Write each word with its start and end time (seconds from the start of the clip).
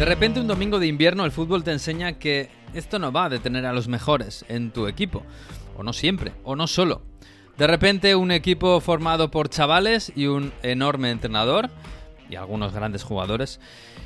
De 0.00 0.06
repente 0.06 0.40
un 0.40 0.46
domingo 0.46 0.78
de 0.78 0.86
invierno 0.86 1.26
el 1.26 1.30
fútbol 1.30 1.62
te 1.62 1.72
enseña 1.72 2.14
que 2.18 2.48
esto 2.72 2.98
no 2.98 3.12
va 3.12 3.26
a 3.26 3.28
detener 3.28 3.66
a 3.66 3.74
los 3.74 3.86
mejores 3.86 4.46
en 4.48 4.70
tu 4.70 4.86
equipo. 4.86 5.26
O 5.76 5.82
no 5.82 5.92
siempre, 5.92 6.32
o 6.42 6.56
no 6.56 6.66
solo. 6.68 7.02
De 7.58 7.66
repente 7.66 8.14
un 8.14 8.30
equipo 8.30 8.80
formado 8.80 9.30
por 9.30 9.50
chavales 9.50 10.10
y 10.16 10.24
un 10.24 10.54
enorme 10.62 11.10
entrenador, 11.10 11.68
y 12.30 12.36
algunos 12.36 12.72
grandes 12.72 13.02
jugadores, 13.02 13.60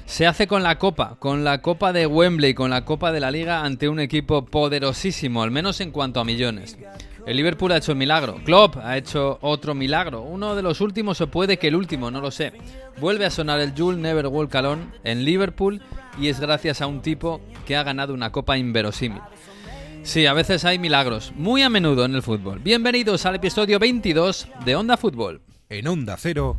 se 0.07 0.27
hace 0.27 0.47
con 0.47 0.63
la 0.63 0.79
copa, 0.79 1.17
con 1.19 1.45
la 1.45 1.61
copa 1.61 1.93
de 1.93 2.07
Wembley, 2.07 2.55
con 2.55 2.71
la 2.71 2.85
copa 2.85 3.13
de 3.13 3.21
la 3.21 3.31
liga 3.31 3.65
ante 3.65 3.89
un 3.89 4.01
equipo 4.01 4.45
poderosísimo, 4.47 5.43
al 5.43 5.51
menos 5.51 5.81
en 5.81 5.91
cuanto 5.91 6.21
a 6.21 6.25
millones. 6.25 6.79
El 7.27 7.39
Liverpool 7.39 7.73
ha 7.73 7.79
hecho 7.79 7.93
el 7.93 7.99
milagro, 7.99 8.37
Klopp 8.45 8.77
ha 8.77 8.99
hecho 8.99 9.39
otro 9.41 9.75
milagro, 9.75 10.23
uno 10.23 10.55
de 10.55 10.63
los 10.63 10.83
últimos 10.83 11.21
o 11.23 11.27
puede 11.27 11.59
que 11.59 11.69
el 11.69 11.75
último, 11.75 12.11
no 12.11 12.21
lo 12.21 12.31
sé. 12.31 12.53
Vuelve 13.01 13.25
a 13.25 13.31
sonar 13.31 13.61
el 13.61 13.73
Jule 13.75 13.97
Never 13.97 14.27
Walk 14.27 14.55
Alone 14.55 14.87
en 15.05 15.25
Liverpool 15.25 15.81
y 16.19 16.29
es 16.29 16.39
gracias 16.39 16.83
a 16.83 16.87
un 16.87 17.01
tipo 17.01 17.41
que 17.67 17.77
ha 17.77 17.83
ganado 17.83 18.13
una 18.13 18.31
copa 18.31 18.59
inverosímil. 18.59 19.23
Sí, 20.03 20.27
a 20.27 20.35
veces 20.35 20.67
hay 20.67 20.79
milagros, 20.79 21.33
muy 21.35 21.63
a 21.63 21.71
menudo 21.71 22.05
en 22.05 22.15
el 22.15 22.23
fútbol. 22.23 22.59
Bienvenidos 22.59 23.25
al 23.25 23.37
episodio 23.37 23.79
22 23.79 24.49
de 24.67 24.77
Onda 24.77 24.99
Fútbol. 24.99 25.41
En 25.71 25.89
Onda 25.89 26.17
Cero. 26.19 26.59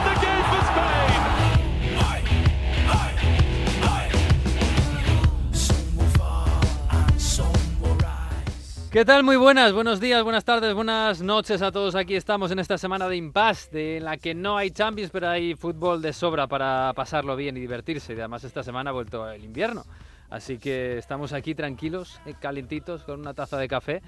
¿Qué 8.91 9.05
tal? 9.05 9.23
Muy 9.23 9.37
buenas, 9.37 9.71
buenos 9.71 10.01
días, 10.01 10.21
buenas 10.21 10.43
tardes, 10.43 10.73
buenas 10.73 11.21
noches 11.21 11.61
a 11.61 11.71
todos. 11.71 11.95
Aquí 11.95 12.13
estamos 12.13 12.51
en 12.51 12.59
esta 12.59 12.77
semana 12.77 13.07
de 13.07 13.15
impasse, 13.15 13.95
en 13.95 14.03
la 14.03 14.17
que 14.17 14.35
no 14.35 14.57
hay 14.57 14.71
Champions, 14.71 15.11
pero 15.13 15.29
hay 15.29 15.55
fútbol 15.55 16.01
de 16.01 16.11
sobra 16.11 16.45
para 16.47 16.91
pasarlo 16.93 17.37
bien 17.37 17.55
y 17.55 17.61
divertirse. 17.61 18.11
Y 18.11 18.19
además 18.19 18.43
esta 18.43 18.63
semana 18.63 18.89
ha 18.89 18.93
vuelto 18.93 19.31
el 19.31 19.45
invierno. 19.45 19.85
Así 20.29 20.57
que 20.57 20.97
estamos 20.97 21.31
aquí 21.31 21.55
tranquilos, 21.55 22.19
eh, 22.25 22.35
calentitos, 22.37 23.03
con 23.03 23.21
una 23.21 23.33
taza 23.33 23.57
de 23.57 23.69
café. 23.69 24.01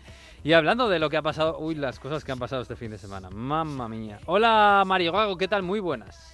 Y 0.44 0.52
hablando 0.52 0.90
de 0.90 1.00
lo 1.00 1.10
que 1.10 1.16
ha 1.16 1.22
pasado, 1.22 1.60
uy, 1.60 1.76
las 1.76 1.98
cosas 1.98 2.26
que 2.26 2.34
han 2.34 2.40
pasado 2.40 2.62
este 2.62 2.76
fin 2.76 2.92
de 2.92 2.98
semana. 2.98 3.30
Mamma 3.30 3.88
mía. 3.88 4.20
Hola 4.26 4.84
Mario 4.86 5.14
Gago, 5.14 5.38
¿qué 5.38 5.48
tal? 5.48 5.64
Muy 5.64 5.80
buenas. 5.80 6.33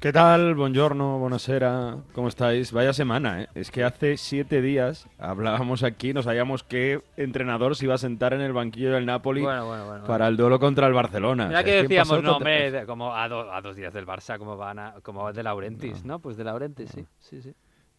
¿Qué 0.00 0.12
tal? 0.14 0.54
Buongiorno, 0.54 1.18
buonasera, 1.18 1.98
¿cómo 2.14 2.28
estáis? 2.28 2.72
Vaya 2.72 2.94
semana, 2.94 3.42
¿eh? 3.42 3.48
Es 3.54 3.70
que 3.70 3.84
hace 3.84 4.16
siete 4.16 4.62
días 4.62 5.06
hablábamos 5.18 5.82
aquí, 5.82 6.14
no 6.14 6.22
sabíamos 6.22 6.62
qué 6.62 7.02
entrenador 7.18 7.76
se 7.76 7.84
iba 7.84 7.96
a 7.96 7.98
sentar 7.98 8.32
en 8.32 8.40
el 8.40 8.54
banquillo 8.54 8.92
del 8.92 9.04
Napoli 9.04 9.42
Bueno, 9.42 9.66
bueno, 9.66 9.86
bueno. 9.86 10.04
para 10.06 10.26
el 10.28 10.38
duelo 10.38 10.58
contra 10.58 10.86
el 10.86 10.94
Barcelona. 10.94 11.48
Mira 11.48 11.60
O 11.60 11.62
sea, 11.62 11.70
que 11.70 11.82
decíamos, 11.82 12.22
no, 12.22 12.36
hombre, 12.38 12.86
como 12.86 13.14
a, 13.14 13.28
do- 13.28 13.52
a 13.52 13.60
dos 13.60 13.76
días 13.76 13.92
del 13.92 14.06
Barça, 14.06 14.38
como 14.38 14.56
van 14.56 14.78
a, 14.78 14.94
como 15.02 15.30
de 15.34 15.42
Laurentis, 15.42 16.02
¿no? 16.06 16.18
Pues 16.18 16.38
de 16.38 16.44
Laurentis, 16.44 16.90
sí, 16.90 17.04
sí, 17.18 17.42
sí. 17.42 17.50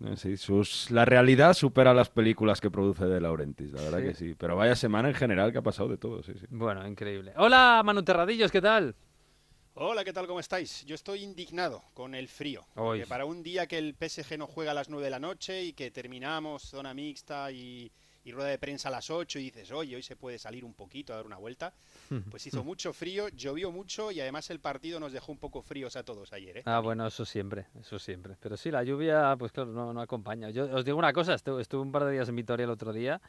Eh, 0.03 0.16
Sí, 0.17 0.38
sus, 0.38 0.90
la 0.90 1.06
realidad 1.06 1.53
supera 1.53 1.94
las 1.94 2.09
películas 2.09 2.59
que 2.59 2.72
produce 2.72 3.06
De 3.06 3.22
Laurentiis, 3.22 3.73
la 3.73 3.81
verdad 3.84 4.00
Sí. 4.00 4.03
que 4.06 4.13
sí. 4.16 4.35
Pero 4.35 4.56
vaya 4.56 4.75
semana 4.75 5.09
en 5.09 5.13
general 5.13 5.51
que 5.51 5.59
ha 5.59 5.61
pasado 5.61 5.88
de 5.90 5.97
todo, 6.00 6.23
sí, 6.23 6.34
sí. 6.40 6.47
Bueno, 6.50 6.88
increíble. 6.88 7.34
Hola 7.38 7.79
Manu 7.85 8.01
Terradillos, 8.01 8.51
¿qué 8.51 8.59
tal? 8.61 8.95
Hola, 9.76 10.04
¿qué 10.04 10.12
tal? 10.12 10.28
¿Cómo 10.28 10.42
estáis? 10.42 10.84
Yo 10.86 10.96
estoy 10.96 11.24
indignado 11.24 11.82
con 11.94 12.14
el 12.14 12.28
frío. 12.28 12.66
Porque 12.74 13.08
para 13.08 13.24
un 13.24 13.42
día 13.42 13.68
que 13.68 13.78
el 13.78 13.96
PSG 13.96 14.38
no 14.38 14.46
juega 14.46 14.72
a 14.72 14.74
las 14.74 14.90
9 14.90 15.06
de 15.06 15.09
la 15.09 15.20
noche 15.20 15.64
y 15.64 15.72
que 15.72 15.92
terminamos 15.92 16.64
zona 16.64 16.94
mixta 16.94 17.50
y, 17.54 17.90
y 18.26 18.32
rueda 18.34 18.50
de 18.50 18.58
prensa 18.58 18.90
a 18.90 18.92
las 18.92 19.09
8 19.09 19.40
y 19.40 19.44
dices, 19.44 19.72
oye, 19.72 19.96
hoy 19.96 20.04
se 20.04 20.18
puede 20.18 20.38
salir 20.40 20.66
un 20.66 20.74
poquito 20.74 21.14
a 21.14 21.16
dar 21.16 21.26
una 21.26 21.38
vuelta, 21.38 21.74
pues 22.30 22.46
hizo 22.48 22.66
mucho 22.66 22.92
frío, 22.92 23.30
llovió 23.30 23.72
mucho 23.72 24.12
y 24.12 24.20
además 24.20 24.50
el 24.50 24.59
partido 24.59 25.00
nos 25.00 25.14
dejó 25.14 25.32
un 25.32 25.38
poco 25.38 25.62
fríos 25.62 25.96
a 25.96 26.03
todos 26.03 26.34
ayer. 26.34 26.58
¿eh? 26.58 26.64
Ah, 26.66 26.82
bueno, 26.82 27.08
eso 27.08 27.24
siempre, 27.24 27.68
eso 27.80 27.98
siempre. 27.98 28.36
Pero 28.42 28.58
sí, 28.58 28.72
la 28.72 28.84
lluvia, 28.84 29.38
pues 29.40 29.53
claro, 29.53 29.72
no, 29.72 29.94
no 29.94 30.02
acompaña. 30.02 30.50
Yo 30.50 30.66
os 30.66 30.84
digo 30.84 30.98
una 30.98 31.14
cosa, 31.14 31.34
estuve, 31.34 31.62
estuve 31.62 31.82
un 31.82 31.94
par 31.94 32.03
de 32.03 32.12
días 32.12 32.28
en 32.28 32.36
Vitoria 32.36 32.66
el 32.66 32.72
otro 32.72 32.92
día 32.92 33.22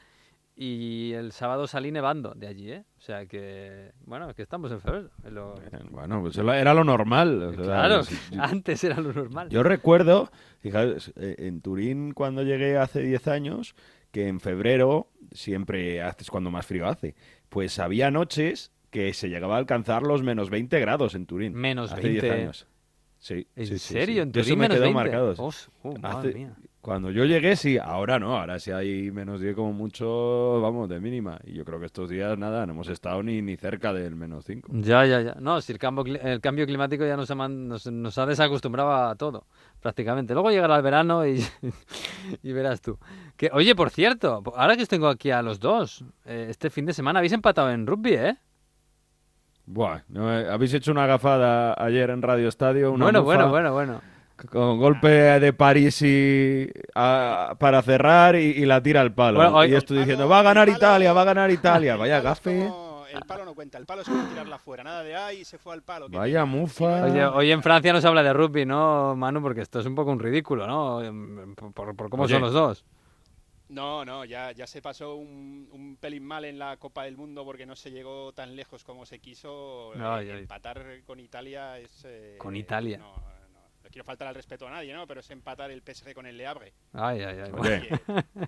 y 0.55 1.13
el 1.15 1.33
sábado 1.33 1.67
salí 1.67 1.91
nevando 1.91 2.35
de 2.37 2.47
allí, 2.47 2.71
¿eh? 2.73 2.85
O 2.99 3.01
sea 3.01 3.27
que, 3.27 3.93
bueno, 4.05 4.33
que 4.35 4.43
estamos 4.43 4.71
en 4.71 4.81
febrero. 4.81 5.11
lo- 5.31 5.55
Eh, 5.57 5.79
Bueno, 5.91 6.21
pues 6.21 6.37
era 6.37 6.75
lo 6.75 6.85
normal. 6.85 7.43
o 7.43 7.53
sea, 7.55 7.63
Claro, 7.65 8.03
yo- 8.31 8.43
antes 8.43 8.85
era 8.85 9.01
lo 9.01 9.13
normal. 9.13 9.49
Yo 9.49 9.63
recuerdo, 9.63 10.31
fijaos, 10.61 11.13
eh, 11.17 11.37
en 11.39 11.61
Turín 11.63 12.13
cuando 12.13 12.43
llegué 12.43 12.77
hace 12.77 13.01
10 13.03 13.29
años, 13.29 13.75
que 14.11 14.29
en 14.29 14.41
febrero 14.41 15.09
siempre 15.33 16.03
hace- 16.03 16.23
es 16.25 16.31
cuando 16.31 16.51
más 16.51 16.67
frío 16.67 16.87
hace. 16.87 17.15
Pues 17.49 17.79
había 17.79 18.11
noches 18.11 18.73
que 18.91 19.15
se 19.15 19.31
llegaba 19.31 19.55
a 19.55 19.59
alcanzar 19.59 20.03
los 20.03 20.23
menos 20.23 20.51
20 20.51 20.79
grados 20.81 21.15
en 21.15 21.25
Turín. 21.25 21.55
Menos 21.55 21.93
hace 21.93 22.03
20. 22.03 22.27
10 22.27 22.33
años. 22.41 22.67
Sí, 23.19 23.47
¿En 23.57 23.67
sí, 23.67 23.79
serio? 23.79 24.15
sí. 24.17 24.21
¿En 24.21 24.33
De 24.33 24.41
eso 24.41 24.49
Turín 24.49 24.59
me 24.59 24.65
menos 24.65 24.77
quedó 24.77 24.85
20? 24.85 24.95
marcado. 24.95 25.35
Oh, 25.39 25.95
Hace- 26.03 26.35
mía. 26.35 26.55
Cuando 26.83 27.13
yo 27.13 27.25
llegué, 27.25 27.55
sí, 27.55 27.79
ahora 27.79 28.19
no, 28.19 28.37
ahora 28.37 28.59
sí 28.59 28.73
hay 28.73 29.13
menos 29.13 29.41
10 29.41 29.55
como 29.55 29.73
mucho, 29.73 30.61
vamos, 30.61 30.89
de 30.89 30.99
mínima. 30.99 31.39
Y 31.45 31.53
yo 31.53 31.65
creo 31.65 31.79
que 31.79 31.87
estos 31.87 32.11
días, 32.11 32.37
nada, 32.37 32.67
no 32.67 32.73
hemos 32.73 32.89
estado 32.89 33.23
ni, 33.23 33.41
ni 33.41 33.57
cerca 33.57 33.93
del 33.93 34.17
menos 34.17 34.45
5. 34.47 34.69
Ya, 34.81 35.07
ya, 35.07 35.21
ya. 35.21 35.37
No, 35.39 35.61
si 35.61 35.71
el 35.73 35.79
cambio, 35.79 36.05
el 36.21 36.41
cambio 36.41 36.67
climático 36.67 37.07
ya 37.07 37.17
nos 37.17 37.31
ha, 37.31 37.37
nos, 37.37 37.87
nos 37.87 38.19
ha 38.19 38.27
desacostumbrado 38.27 38.93
a 38.93 39.15
todo, 39.15 39.47
prácticamente. 39.81 40.35
Luego 40.35 40.51
llegará 40.51 40.75
el 40.75 40.83
verano 40.83 41.25
y, 41.25 41.41
y 42.43 42.53
verás 42.53 42.81
tú. 42.81 42.99
Que, 43.37 43.49
oye, 43.53 43.77
por 43.77 43.91
cierto, 43.91 44.43
ahora 44.57 44.75
que 44.75 44.83
os 44.83 44.89
tengo 44.89 45.07
aquí 45.07 45.31
a 45.31 45.41
los 45.41 45.61
dos, 45.61 46.05
eh, 46.25 46.49
este 46.51 46.69
fin 46.69 46.85
de 46.85 46.95
semana 46.95 47.21
habéis 47.21 47.33
empatado 47.33 47.71
en 47.71 47.87
rugby, 47.87 48.15
¿eh? 48.15 48.37
Buah, 49.67 50.01
no, 50.09 50.37
eh, 50.37 50.51
habéis 50.51 50.75
hecho 50.75 50.91
una 50.91 51.07
gafada 51.07 51.75
ayer 51.79 52.11
en 52.11 52.23
Radio 52.23 52.49
Estadio, 52.49 52.91
una 52.91 53.05
Bueno, 53.05 53.21
mufa 53.23 53.35
bueno, 53.47 53.51
bueno, 53.51 53.73
bueno. 53.73 54.12
Con 54.51 54.79
golpe 54.79 55.09
de 55.09 55.53
París 55.53 56.03
y 56.03 56.69
a- 56.95 57.55
para 57.59 57.83
cerrar 57.83 58.37
y, 58.37 58.39
y 58.51 58.65
la 58.67 58.83
tira 58.83 59.01
al 59.01 59.13
palo. 59.15 59.39
Bueno, 59.39 59.57
hoy- 59.57 59.73
y 59.73 59.75
estoy 59.75 59.99
El 59.99 60.05
diciendo, 60.05 60.29
va 60.29 60.41
a 60.41 60.43
ganar 60.43 60.69
Italia, 60.69 61.13
va 61.13 61.23
a 61.23 61.25
ganar 61.25 61.51
Italia. 61.51 61.97
Vaya 61.97 62.21
gafe. 62.21 62.71
El 63.13 63.21
palo 63.27 63.45
no 63.45 63.55
cuenta, 63.55 63.77
el 63.77 63.85
palo 63.85 64.01
es 64.01 64.09
como 64.09 64.25
tirarla 64.25 64.59
fuera, 64.59 64.83
nada 64.83 65.03
de 65.03 65.15
ahí, 65.15 65.45
se 65.45 65.59
fue 65.59 65.75
al 65.75 65.83
palo. 65.83 66.07
Vaya 66.09 66.47
mufa. 66.47 67.05
Oye, 67.05 67.23
hoy 67.27 67.53
en 67.53 67.63
Francia 67.63 67.93
no 67.93 68.01
se 68.01 68.09
habla 68.09 68.23
de 68.23 68.33
rugby, 68.33 68.65
¿no, 68.65 69.15
Manu? 69.15 69.43
Porque 69.43 69.61
esto 69.61 69.81
es 69.81 69.87
un 69.87 69.95
poco 69.95 70.11
un 70.13 70.19
ridículo, 70.19 70.67
¿no? 70.67 71.03
Em, 71.03 71.55
Por, 71.55 71.73
por- 71.75 71.95
por 71.95 72.09
cómo 72.09 72.23
Oye. 72.23 72.33
son 72.33 72.41
los 72.43 72.55
dos. 72.55 72.85
No, 73.69 74.05
no, 74.05 74.25
ya, 74.25 74.53
ya 74.53 74.67
se 74.67 74.81
pasó 74.83 75.17
un, 75.17 75.69
un 75.73 75.97
pelín 75.97 76.25
mal 76.25 76.45
en 76.47 76.59
la 76.59 76.77
Copa 76.79 77.05
del 77.05 77.17
Mundo 77.17 77.45
porque 77.45 77.65
no 77.67 77.75
se 77.77 77.91
llegó 77.91 78.33
tan 78.33 78.55
lejos 78.57 78.83
como 78.85 79.05
se 79.07 79.19
quiso. 79.19 79.93
Eh. 79.95 80.41
Empatar 80.41 80.83
con 81.07 81.21
Italia 81.21 81.79
es... 81.79 82.05
eh, 82.07 82.37
Con 82.39 82.55
Italia. 82.57 82.99
No 82.99 83.13
quiero 83.93 84.05
faltar 84.05 84.27
al 84.29 84.35
respeto 84.35 84.67
a 84.67 84.71
nadie, 84.71 84.93
¿no? 84.93 85.07
Pero 85.07 85.21
es 85.21 85.31
empatar 85.31 85.71
el 85.71 85.83
PSG 85.83 86.13
con 86.15 86.27
el 86.27 86.37
Le 86.37 86.47
Havre. 86.47 86.73
Ay, 86.93 87.21
ay, 87.21 87.39
ay. 87.45 87.53
Oye, 87.57 87.89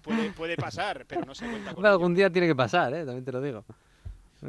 puede, 0.03 0.31
puede 0.32 0.56
pasar, 0.56 1.05
pero 1.06 1.25
no 1.25 1.34
se 1.34 1.47
cuenta 1.49 1.71
con 1.75 1.84
ello. 1.84 1.93
algún 1.93 2.15
día 2.15 2.31
tiene 2.31 2.49
que 2.49 2.56
pasar, 2.56 2.93
¿eh? 2.94 3.05
También 3.05 3.25
te 3.25 3.32
lo 3.32 3.41
digo. 3.41 3.65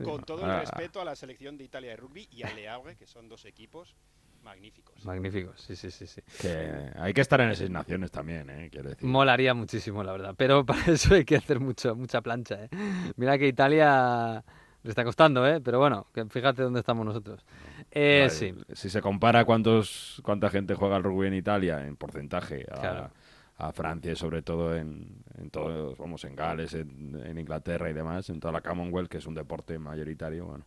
Con 0.04 0.24
todo 0.24 0.44
Ah. 0.46 0.56
el 0.56 0.60
respeto 0.62 1.00
a 1.00 1.06
la 1.06 1.16
selección 1.16 1.58
de 1.58 1.64
Italia 1.66 1.92
de 1.92 1.98
rugby 1.98 2.28
y 2.32 2.44
al 2.44 2.56
Le 2.56 2.68
Havre, 2.68 2.96
que 2.96 3.06
son 3.08 3.30
dos 3.30 3.46
equipos 3.46 3.96
magníficos. 4.44 5.04
Magníficos, 5.06 5.60
sí, 5.62 5.76
sí, 5.76 5.90
sí, 5.90 6.06
sí. 6.06 6.22
que 6.42 6.92
hay 6.98 7.14
que 7.14 7.22
estar 7.22 7.40
en 7.42 7.50
esas 7.50 7.70
naciones 7.70 8.12
también, 8.12 8.50
¿eh? 8.50 8.70
Quiero 8.72 8.90
decir. 8.90 9.08
Molaría 9.08 9.54
muchísimo, 9.54 10.04
la 10.04 10.12
verdad. 10.12 10.36
Pero 10.38 10.66
para 10.66 10.86
eso 10.92 11.16
hay 11.16 11.24
que 11.26 11.36
hacer 11.38 11.60
mucho, 11.60 11.96
mucha 11.96 12.22
plancha, 12.22 12.66
¿eh? 12.66 12.70
Mira 13.16 13.38
que 13.38 13.48
Italia 13.48 14.44
le 14.86 14.92
está 14.92 15.04
costando, 15.04 15.46
¿eh? 15.48 15.60
Pero 15.62 15.80
bueno, 15.80 16.06
que 16.14 16.24
fíjate 16.26 16.62
dónde 16.62 16.80
estamos 16.80 17.04
nosotros. 17.06 17.44
Eh, 17.92 18.28
sí, 18.30 18.54
Si 18.74 18.90
se 18.90 19.02
compara 19.02 19.44
cuántos, 19.44 20.22
cuánta 20.24 20.50
gente 20.50 20.76
juega 20.76 20.96
al 20.96 21.04
rugby 21.04 21.28
en 21.28 21.34
Italia, 21.34 21.86
en 21.88 21.96
porcentaje, 21.96 22.66
a, 22.72 22.80
Claro. 22.80 23.10
a 23.58 23.72
Francia 23.72 24.12
y 24.12 24.16
sobre 24.16 24.44
todo 24.44 24.76
en, 24.76 25.24
en 25.40 25.50
todos, 25.50 25.98
vamos, 25.98 26.24
en 26.26 26.36
Gales, 26.36 26.76
en, 26.76 27.20
en 27.26 27.38
Inglaterra 27.40 27.90
y 27.90 27.94
demás, 27.94 28.30
en 28.30 28.40
toda 28.40 28.52
la 28.52 28.62
Commonwealth, 28.62 29.10
que 29.10 29.18
es 29.18 29.26
un 29.26 29.34
deporte 29.34 29.80
mayoritario, 29.80 30.46
bueno. 30.46 30.66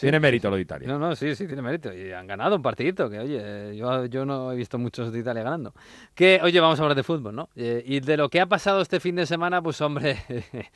Tiene 0.00 0.20
mérito 0.20 0.48
lo 0.48 0.56
de 0.56 0.62
Italia. 0.62 0.86
No, 0.86 0.98
no, 0.98 1.16
sí, 1.16 1.34
sí, 1.34 1.46
tiene 1.46 1.60
mérito. 1.60 1.92
Y 1.92 2.12
han 2.12 2.26
ganado 2.26 2.54
un 2.54 2.62
partidito, 2.62 3.10
que 3.10 3.18
oye, 3.18 3.76
yo, 3.76 4.06
yo 4.06 4.24
no 4.24 4.52
he 4.52 4.56
visto 4.56 4.78
muchos 4.78 5.12
de 5.12 5.18
Italia 5.18 5.42
ganando. 5.42 5.74
Que, 6.14 6.40
oye, 6.42 6.60
vamos 6.60 6.78
a 6.78 6.82
hablar 6.82 6.96
de 6.96 7.02
fútbol, 7.02 7.34
¿no? 7.34 7.48
Eh, 7.56 7.82
y 7.84 7.98
de 7.98 8.16
lo 8.16 8.28
que 8.28 8.40
ha 8.40 8.46
pasado 8.46 8.80
este 8.80 9.00
fin 9.00 9.16
de 9.16 9.26
semana, 9.26 9.60
pues 9.60 9.80
hombre, 9.80 10.18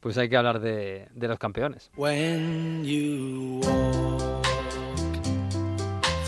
pues 0.00 0.18
hay 0.18 0.28
que 0.28 0.36
hablar 0.36 0.58
de, 0.58 1.06
de 1.14 1.28
los 1.28 1.38
campeones. 1.38 1.92
When 1.96 2.84
you 2.84 3.60
walk 3.62 4.44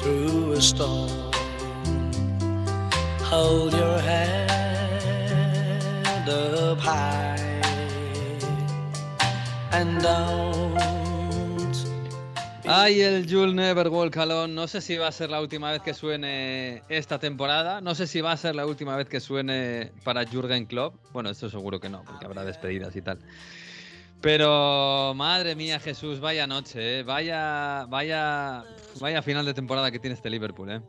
through 0.01 0.53
a 0.53 0.61
storm, 0.61 1.33
hold 3.29 3.73
your 3.73 3.99
head 4.01 4.49
high 6.81 7.37
and 9.73 10.03
don't. 10.03 10.68
Ay, 12.71 13.01
el 13.01 13.27
You'll 13.27 13.55
Never 13.55 13.89
Walk 13.89 14.15
Alone. 14.19 14.53
No 14.53 14.69
sé 14.69 14.83
si 14.83 14.99
va 14.99 15.09
a 15.09 15.13
ser 15.13 15.31
la 15.31 15.41
última 15.41 15.73
vez 15.73 15.81
que 15.81 15.95
suene 15.95 16.83
esta 16.91 17.19
temporada. 17.19 17.81
No 17.81 17.95
sé 17.95 18.07
si 18.07 18.21
va 18.21 18.33
a 18.33 18.37
ser 18.37 18.55
la 18.55 18.67
última 18.67 18.95
vez 18.95 19.09
que 19.09 19.21
suene 19.21 19.91
para 20.05 20.27
Jürgen 20.27 20.67
Klopp. 20.67 20.95
Bueno, 21.15 21.31
esto 21.31 21.49
seguro 21.49 21.81
que 21.81 21.89
no, 21.89 22.05
porque 22.05 22.27
habrá 22.27 22.45
despedidas 22.45 22.95
y 22.95 23.01
tal. 23.01 23.21
Pero 24.21 25.15
madre 25.15 25.57
mía, 25.57 25.81
Jesús, 25.81 26.21
vaya 26.21 26.47
noche, 26.47 26.99
¿eh? 26.99 27.03
vaya, 27.05 27.87
vaya, 27.89 28.65
vaya 29.01 29.23
final 29.23 29.47
de 29.47 29.55
temporada 29.55 29.91
que 29.91 29.99
tiene 29.99 30.15
este 30.15 30.29
Liverpool, 30.29 30.71
¿eh? 30.71 30.83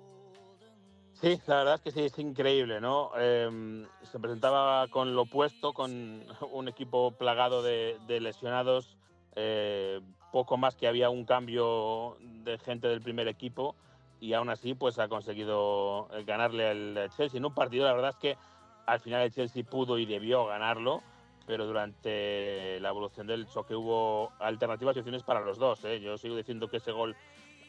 Sí, 1.22 1.40
la 1.48 1.60
verdad 1.60 1.76
es 1.76 1.82
que 1.82 1.92
sí, 1.92 2.02
es 2.02 2.20
increíble, 2.20 2.82
¿no? 2.82 3.12
Eh, 3.18 3.86
se 4.12 4.20
presentaba 4.20 4.86
con 4.90 5.16
lo 5.16 5.22
opuesto, 5.22 5.72
con 5.72 6.26
un 6.52 6.68
equipo 6.68 7.12
plagado 7.12 7.64
de, 7.64 7.98
de 8.06 8.20
lesionados, 8.20 8.98
eh, 9.36 10.02
poco 10.32 10.58
más 10.58 10.76
que 10.76 10.88
había 10.88 11.10
un 11.10 11.26
cambio 11.26 12.18
de 12.44 12.58
gente 12.60 12.88
del 12.88 13.02
primer 13.02 13.28
equipo 13.28 13.76
y 14.22 14.34
aún 14.34 14.50
así 14.50 14.74
pues 14.74 15.00
ha 15.00 15.08
conseguido 15.08 16.08
eh, 16.14 16.24
ganarle 16.26 16.68
al 16.70 17.10
Chelsea 17.16 17.38
en 17.38 17.46
un 17.46 17.54
partido, 17.54 17.86
la 17.86 17.94
verdad 17.94 18.12
es 18.12 18.18
que 18.18 18.38
al 18.86 19.00
final 19.00 19.22
el 19.22 19.32
Chelsea 19.34 19.64
pudo 19.64 19.98
y 19.98 20.06
debió 20.06 20.46
ganarlo, 20.46 21.02
pero 21.46 21.66
durante 21.66 22.80
la 22.80 22.90
evolución 22.90 23.28
del 23.28 23.48
choque 23.48 23.76
hubo 23.76 24.32
alternativas 24.40 24.96
y 24.96 25.00
opciones 25.00 25.24
para 25.24 25.42
los 25.42 25.58
dos. 25.58 25.84
¿eh? 25.86 26.00
Yo 26.00 26.18
sigo 26.18 26.36
diciendo 26.36 26.68
que 26.68 26.78
ese 26.78 26.92
gol 26.92 27.16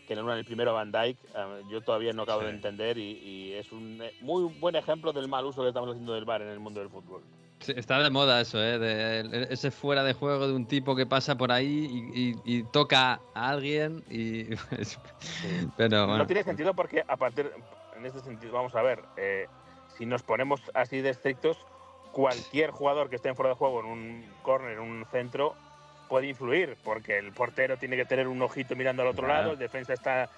que 0.07 0.15
le 0.17 0.23
en 0.23 0.29
el 0.31 0.45
primero 0.45 0.75
Van 0.75 0.91
Dijk, 0.91 1.17
eh, 1.37 1.63
yo 1.71 1.81
todavía 1.83 2.13
no 2.13 2.23
acabo 2.23 2.41
Sí. 2.41 2.47
de 2.47 2.53
entender 2.53 2.99
y, 2.99 3.13
y 3.19 3.53
es 3.53 3.71
un 3.71 4.03
muy 4.23 4.45
buen 4.59 4.75
ejemplo 4.77 5.13
del 5.13 5.29
mal 5.29 5.45
uso 5.47 5.63
que 5.63 5.69
estamos 5.69 5.91
haciendo 5.91 6.15
del 6.15 6.25
VAR 6.25 6.43
en 6.43 6.49
el 6.49 6.59
mundo 6.59 6.81
del 6.81 6.89
fútbol. 6.91 7.23
Está 7.69 8.03
de 8.03 8.11
moda 8.11 8.41
eso, 8.41 8.63
¿eh? 8.63 8.79
De- 8.79 9.47
ese 9.51 9.71
fuera 9.71 10.03
de 10.03 10.15
juego 10.15 10.47
de 10.49 10.55
un 10.55 10.67
tipo 10.67 10.97
que 10.97 11.07
pasa 11.07 11.37
por 11.37 11.53
ahí 11.53 11.87
y, 11.91 12.21
y- 12.21 12.59
y 12.59 12.63
toca 12.65 13.21
a 13.35 13.49
alguien 13.51 14.03
y... 14.09 14.45
Pero 15.77 16.07
bueno. 16.07 16.19
No 16.19 16.27
tiene 16.27 16.43
sentido 16.43 16.75
porque 16.75 17.05
a 17.07 17.17
partir, 17.17 17.51
en 17.97 18.07
este 18.07 18.21
sentido, 18.21 18.53
vamos 18.53 18.75
a 18.75 18.83
ver, 18.83 19.05
eh, 19.17 19.49
si 19.89 20.07
nos 20.07 20.23
ponemos 20.23 20.61
así 20.75 21.01
de 21.01 21.11
estrictos, 21.11 21.59
cualquier 22.11 22.71
jugador 22.71 23.11
que 23.11 23.17
esté 23.17 23.29
en 23.29 23.37
fuera 23.37 23.51
de 23.51 23.57
juego 23.57 23.81
en 23.81 23.87
un 23.87 24.35
córner, 24.43 24.73
en 24.73 24.81
un 24.81 25.05
centro, 25.11 25.55
puede 26.09 26.29
influir, 26.29 26.77
porque 26.83 27.19
el 27.19 27.33
portero 27.33 27.77
tiene 27.77 27.97
que 27.97 28.05
tener 28.07 28.27
un 28.27 28.41
ojito 28.43 28.75
mirando 28.75 29.03
al 29.03 29.09
otro 29.09 29.27
Claro. 29.27 29.41
lado, 29.41 29.53
el 29.53 29.59
defensa 29.59 29.93
está, 29.93 30.29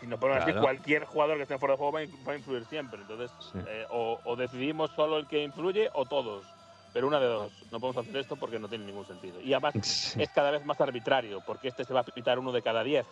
si 0.00 0.06
nos 0.06 0.18
ponemos 0.18 0.42
así, 0.42 0.52
cualquier 0.54 1.04
jugador 1.04 1.36
que 1.36 1.42
esté 1.42 1.54
en 1.54 1.60
fuera 1.60 1.74
de 1.74 1.78
juego 1.78 1.92
va 1.92 2.00
a, 2.00 2.02
in- 2.04 2.24
va 2.26 2.32
a 2.32 2.36
influir 2.36 2.64
siempre. 2.64 3.02
Entonces, 3.02 3.30
Sí. 3.38 3.58
eh, 3.66 3.84
o, 3.90 4.18
o 4.24 4.36
decidimos 4.36 4.90
solo 4.92 5.18
el 5.18 5.26
que 5.28 5.42
influye 5.44 5.88
o 5.92 6.06
todos. 6.06 6.46
Pero 6.92 7.06
una 7.06 7.20
de 7.20 7.26
dos, 7.26 7.52
no 7.70 7.78
podemos 7.80 8.04
hacer 8.04 8.16
esto 8.16 8.36
porque 8.36 8.58
no 8.58 8.68
tiene 8.68 8.84
ningún 8.84 9.06
sentido. 9.06 9.40
Y 9.40 9.52
además 9.52 9.74
Sí. 9.82 10.20
es 10.22 10.28
cada 10.30 10.50
vez 10.50 10.64
más 10.64 10.80
arbitrario, 10.80 11.40
porque 11.46 11.68
este 11.68 11.84
se 11.84 11.94
va 11.94 12.00
a 12.00 12.04
pitar 12.04 12.38
uno 12.38 12.52
de 12.52 12.62
cada 12.62 12.82
diez, 12.82 13.06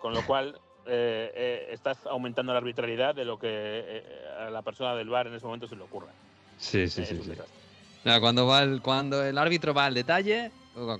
con 0.00 0.12
lo 0.12 0.24
cual 0.26 0.58
eh, 0.86 1.30
eh, 1.34 1.68
estás 1.72 1.98
aumentando 2.06 2.52
la 2.52 2.58
arbitrariedad 2.58 3.14
de 3.14 3.24
lo 3.24 3.38
que 3.38 3.48
eh, 3.50 4.04
a 4.46 4.50
la 4.50 4.62
persona 4.62 4.94
del 4.94 5.08
bar 5.08 5.26
en 5.26 5.34
ese 5.34 5.46
momento 5.46 5.66
se 5.66 5.76
le 5.76 5.82
ocurra. 5.82 6.12
Sí, 6.58 6.88
sí, 6.88 7.02
Eh, 7.02 7.06
sí. 7.06 7.20
sí. 7.22 8.10
cuando, 8.20 8.46
va 8.46 8.62
el, 8.62 8.82
cuando 8.82 9.24
el 9.24 9.38
árbitro 9.38 9.72
va 9.72 9.86
al 9.86 9.94
detalle, 9.94 10.50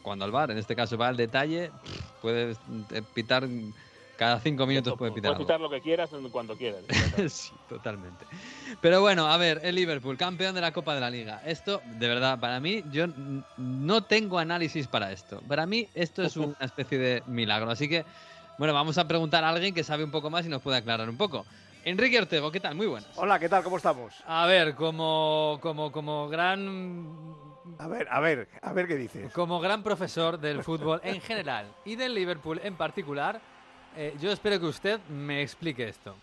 cuando 0.03 0.25
el 0.25 0.31
VAR 0.31 0.51
en 0.53 0.59
este 0.59 0.77
caso 0.77 0.97
va 0.97 1.09
al 1.09 1.17
detalle, 1.17 1.71
puede 2.23 2.55
pitar 3.13 3.47
cada 4.17 4.41
cinco 4.41 4.67
minutos 4.67 4.95
puede 4.97 5.13
pitar 5.13 5.35
Puedes 5.35 5.37
algo. 5.37 5.47
pitar 5.47 5.61
lo 5.61 5.71
que 5.71 5.81
quieras 5.81 6.11
cuando 6.31 6.57
quieras. 6.57 6.83
sí, 7.33 7.53
totalmente. 7.69 8.25
Pero 8.81 9.01
bueno, 9.01 9.27
a 9.27 9.37
ver, 9.37 9.61
el 9.65 9.75
Liverpool, 9.75 10.17
campeón 10.17 10.55
de 10.55 10.61
la 10.61 10.73
Copa 10.73 10.95
de 10.95 11.01
la 11.01 11.11
Liga. 11.11 11.43
Esto, 11.45 11.81
de 11.85 12.09
verdad, 12.09 12.39
para 12.39 12.61
mí, 12.61 12.83
yo 12.91 13.07
no 13.57 14.05
tengo 14.05 14.39
análisis 14.39 14.87
para 14.87 15.13
esto. 15.13 15.41
Para 15.49 15.67
mí, 15.67 15.89
esto 15.95 16.23
es 16.23 16.37
una 16.37 16.57
especie 16.61 16.99
de 16.99 17.23
milagro. 17.27 17.71
Así 17.71 17.89
que, 17.89 18.05
bueno, 18.59 18.75
vamos 18.75 18.99
a 18.99 19.07
preguntar 19.09 19.45
a 19.45 19.49
alguien 19.51 19.75
que 19.75 19.85
sabe 19.85 20.05
un 20.05 20.11
poco 20.11 20.31
más 20.31 20.47
y 20.47 20.49
nos 20.49 20.63
puede 20.63 20.79
aclarar 20.79 21.09
un 21.09 21.17
poco. 21.17 21.45
Enrique 21.85 22.19
Ortego, 22.19 22.51
¿qué 22.51 22.61
tal? 22.61 22.75
Muy 22.75 22.87
buenas. 22.87 23.11
Hola, 23.17 23.39
¿qué 23.39 23.49
tal? 23.49 23.63
¿Cómo 23.63 23.77
estamos? 23.77 24.15
A 24.27 24.47
ver, 24.47 24.75
como, 24.75 25.59
como, 25.61 25.93
como 25.93 26.29
gran 26.29 27.35
A 27.79 27.89
ver, 27.89 28.07
a 28.11 28.21
ver, 28.21 28.49
a 28.63 28.73
ver 28.73 28.87
qué 28.89 28.97
dices. 28.97 29.31
como 29.35 29.61
gran 29.61 29.83
profesor 29.83 30.39
del 30.39 30.63
fútbol 30.65 31.01
en 31.05 31.21
general 31.21 31.67
y 31.85 31.97
del 31.97 32.15
Liverpool 32.15 32.59
en 32.65 32.77
particular, 32.77 33.39
eh, 33.97 34.15
yo 34.21 34.31
espero 34.33 34.59
que 34.61 34.67
usted 34.67 35.01
me 35.09 35.43
explique 35.43 35.89
esto. 35.89 36.15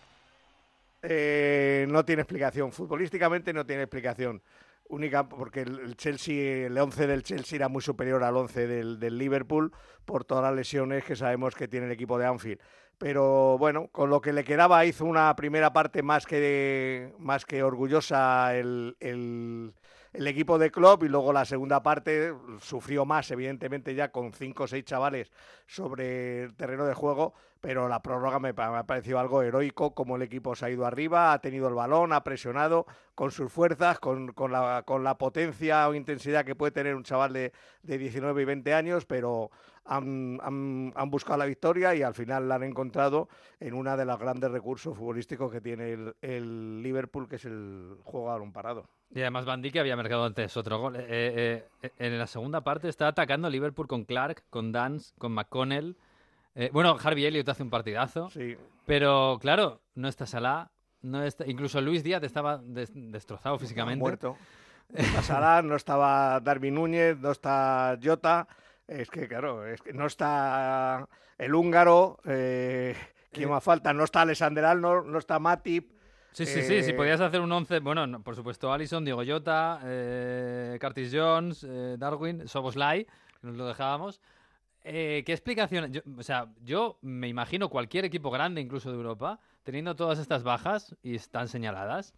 Eh, 1.02 1.86
no 1.88 2.04
tiene 2.04 2.22
explicación. 2.22 2.72
Futbolísticamente 2.72 3.52
no 3.52 3.66
tiene 3.66 3.82
explicación. 3.82 4.42
Única 4.88 5.28
porque 5.28 5.62
el 5.62 5.78
el 5.80 5.96
Chelsea, 5.96 6.66
el 6.66 6.76
11 6.76 7.06
del 7.06 7.22
Chelsea 7.22 7.56
era 7.56 7.68
muy 7.68 7.82
superior 7.82 8.22
al 8.24 8.36
11 8.36 8.66
del, 8.66 9.18
Liverpool 9.18 9.72
por 10.04 10.24
todas 10.24 10.44
las 10.44 10.54
lesiones 10.54 11.04
que 11.04 11.16
sabemos 11.16 11.54
que 11.54 11.66
tiene 11.68 11.86
el 11.86 11.92
equipo 11.92 12.18
de 12.18 12.26
Anfield. 12.26 12.60
Pero 12.98 13.56
bueno, 13.58 13.88
con 13.88 14.10
lo 14.10 14.20
que 14.20 14.32
le 14.32 14.44
quedaba 14.44 14.84
hizo 14.84 15.04
una 15.04 15.34
primera 15.34 15.72
parte 15.72 16.02
más 16.02 16.26
que, 16.26 17.12
más 17.18 17.44
que 17.46 17.62
orgullosa 17.62 18.54
el, 18.56 18.96
el- 19.00 19.72
el 20.12 20.26
equipo 20.26 20.58
de 20.58 20.70
Klopp 20.70 21.04
y 21.04 21.08
luego 21.08 21.32
la 21.32 21.46
segunda 21.46 21.82
parte 21.82 22.34
sufrió 22.60 23.06
más, 23.06 23.30
evidentemente 23.30 23.94
ya 23.94 24.12
con 24.12 24.34
cinco 24.34 24.64
o 24.64 24.68
seis 24.68 24.84
chavales 24.84 25.30
sobre 25.66 26.42
el 26.44 26.54
terreno 26.54 26.84
de 26.84 26.92
juego, 26.92 27.32
pero 27.62 27.88
la 27.88 28.02
prórroga 28.02 28.38
me, 28.40 28.52
me 28.52 28.62
ha 28.64 28.82
parecido 28.84 29.18
algo 29.18 29.40
heroico, 29.40 29.94
como 29.94 30.16
el 30.16 30.22
equipo 30.22 30.54
se 30.54 30.66
ha 30.66 30.70
ido 30.70 30.84
arriba, 30.84 31.32
ha 31.32 31.38
tenido 31.38 31.68
el 31.68 31.74
balón, 31.74 32.12
ha 32.12 32.22
presionado 32.22 32.84
con 33.14 33.30
sus 33.30 33.50
fuerzas, 33.50 33.98
con, 34.00 34.32
con 34.32 34.52
la, 34.52 34.82
con 34.84 35.02
la 35.04 35.16
potencia 35.16 35.88
o 35.88 35.94
intensidad 35.94 36.44
que 36.44 36.54
puede 36.56 36.72
tener 36.72 36.94
un 36.96 37.04
chaval 37.04 37.32
de, 37.32 37.52
de 37.82 37.96
19 37.98 38.42
y 38.42 38.44
20 38.44 38.74
años, 38.74 39.06
pero 39.06 39.50
han, 39.84 40.38
han- 40.42 40.92
han 40.96 41.10
buscado 41.10 41.38
la 41.38 41.44
victoria 41.46 41.94
y 41.94 42.02
al 42.02 42.14
final 42.14 42.48
la 42.48 42.56
han 42.56 42.64
encontrado 42.64 43.28
en 43.60 43.74
una 43.74 43.96
de 43.96 44.04
los 44.06 44.18
grandes 44.18 44.50
recursos 44.50 44.96
futbolísticos 44.96 45.50
que 45.52 45.60
tiene 45.60 45.92
el, 45.92 46.14
el 46.20 46.82
Liverpool, 46.82 47.28
que 47.28 47.36
es 47.36 47.44
el 47.44 47.96
juego 48.02 48.28
a 48.28 48.32
balón 48.34 48.52
parado. 48.52 48.88
Y 49.14 49.20
además 49.20 49.44
Van 49.44 49.62
Dijk 49.62 49.76
había 49.76 49.94
marcado 49.96 50.24
antes 50.24 50.56
otro 50.56 50.78
gol. 50.80 50.96
Eh, 50.96 51.04
eh, 51.08 51.68
eh, 51.82 51.90
en 51.98 52.18
la 52.18 52.26
segunda 52.26 52.62
parte 52.62 52.88
está 52.88 53.08
atacando 53.08 53.48
Liverpool 53.50 53.86
con 53.86 54.04
Clark, 54.04 54.42
con 54.50 54.72
Dance, 54.72 55.14
con 55.18 55.32
McConnell. 55.32 55.96
Eh, 56.54 56.70
bueno, 56.72 56.96
Harvey 57.02 57.24
Elliott 57.24 57.48
hace 57.48 57.62
un 57.62 57.70
partidazo. 57.70 58.28
Sí, 58.30 58.56
Pero 58.86 59.38
claro, 59.40 59.80
no 59.94 60.08
está 60.08 60.26
Salah. 60.26 60.70
No 61.02 61.22
está, 61.24 61.46
incluso 61.46 61.80
Luis 61.80 62.04
Díaz 62.04 62.22
estaba 62.22 62.58
des- 62.58 62.92
destrozado 62.94 63.58
físicamente. 63.58 64.00
muerto. 64.00 64.36
No 64.90 64.98
está 64.98 65.22
Salah, 65.22 65.62
no 65.62 65.74
estaba 65.76 66.38
Darwin 66.40 66.74
Núñez, 66.74 67.16
no 67.18 67.30
está 67.30 67.98
Jota. 68.02 68.46
Es 68.86 69.08
que, 69.08 69.26
claro, 69.26 69.64
es 69.66 69.80
que 69.80 69.94
no 69.94 70.06
está 70.06 71.08
el 71.38 71.54
húngaro. 71.54 72.18
Eh, 72.26 72.94
¿Quién 73.30 73.48
más 73.48 73.64
falta? 73.64 73.94
No 73.94 74.04
está 74.04 74.20
Alexander 74.20 74.62
Arnold, 74.66 75.06
no 75.06 75.18
está 75.18 75.38
Matip. 75.38 75.92
Sí, 76.32 76.44
sí, 76.44 76.60
sí, 76.62 76.82
si 76.82 76.90
Eh, 76.90 76.94
podías 76.94 77.20
hacer 77.22 77.40
un 77.40 77.50
11, 77.52 77.80
bueno, 77.80 78.06
no, 78.06 78.22
por 78.22 78.36
supuesto 78.36 78.70
Allison, 78.70 79.02
Diego 79.04 79.22
Jota, 79.26 79.80
eh, 79.84 80.78
Curtis 80.80 81.10
Jones, 81.14 81.64
eh, 81.66 81.96
Darwin, 81.98 82.46
Soboslai, 82.46 83.06
nos 83.40 83.56
lo 83.56 83.66
dejábamos. 83.66 84.20
Eh, 84.84 85.22
¿Qué 85.24 85.32
explicación? 85.32 85.92
Yo- 85.92 86.00
o 86.18 86.22
sea, 86.22 86.48
yo 86.64 86.98
me 87.02 87.28
imagino 87.28 87.68
cualquier 87.68 88.04
equipo 88.04 88.30
grande, 88.30 88.60
incluso 88.60 88.90
de 88.90 88.96
Europa, 88.96 89.38
teniendo 89.62 89.94
todas 89.94 90.18
estas 90.18 90.42
bajas 90.42 90.96
y 91.02 91.14
están 91.14 91.48
señaladas, 91.48 92.14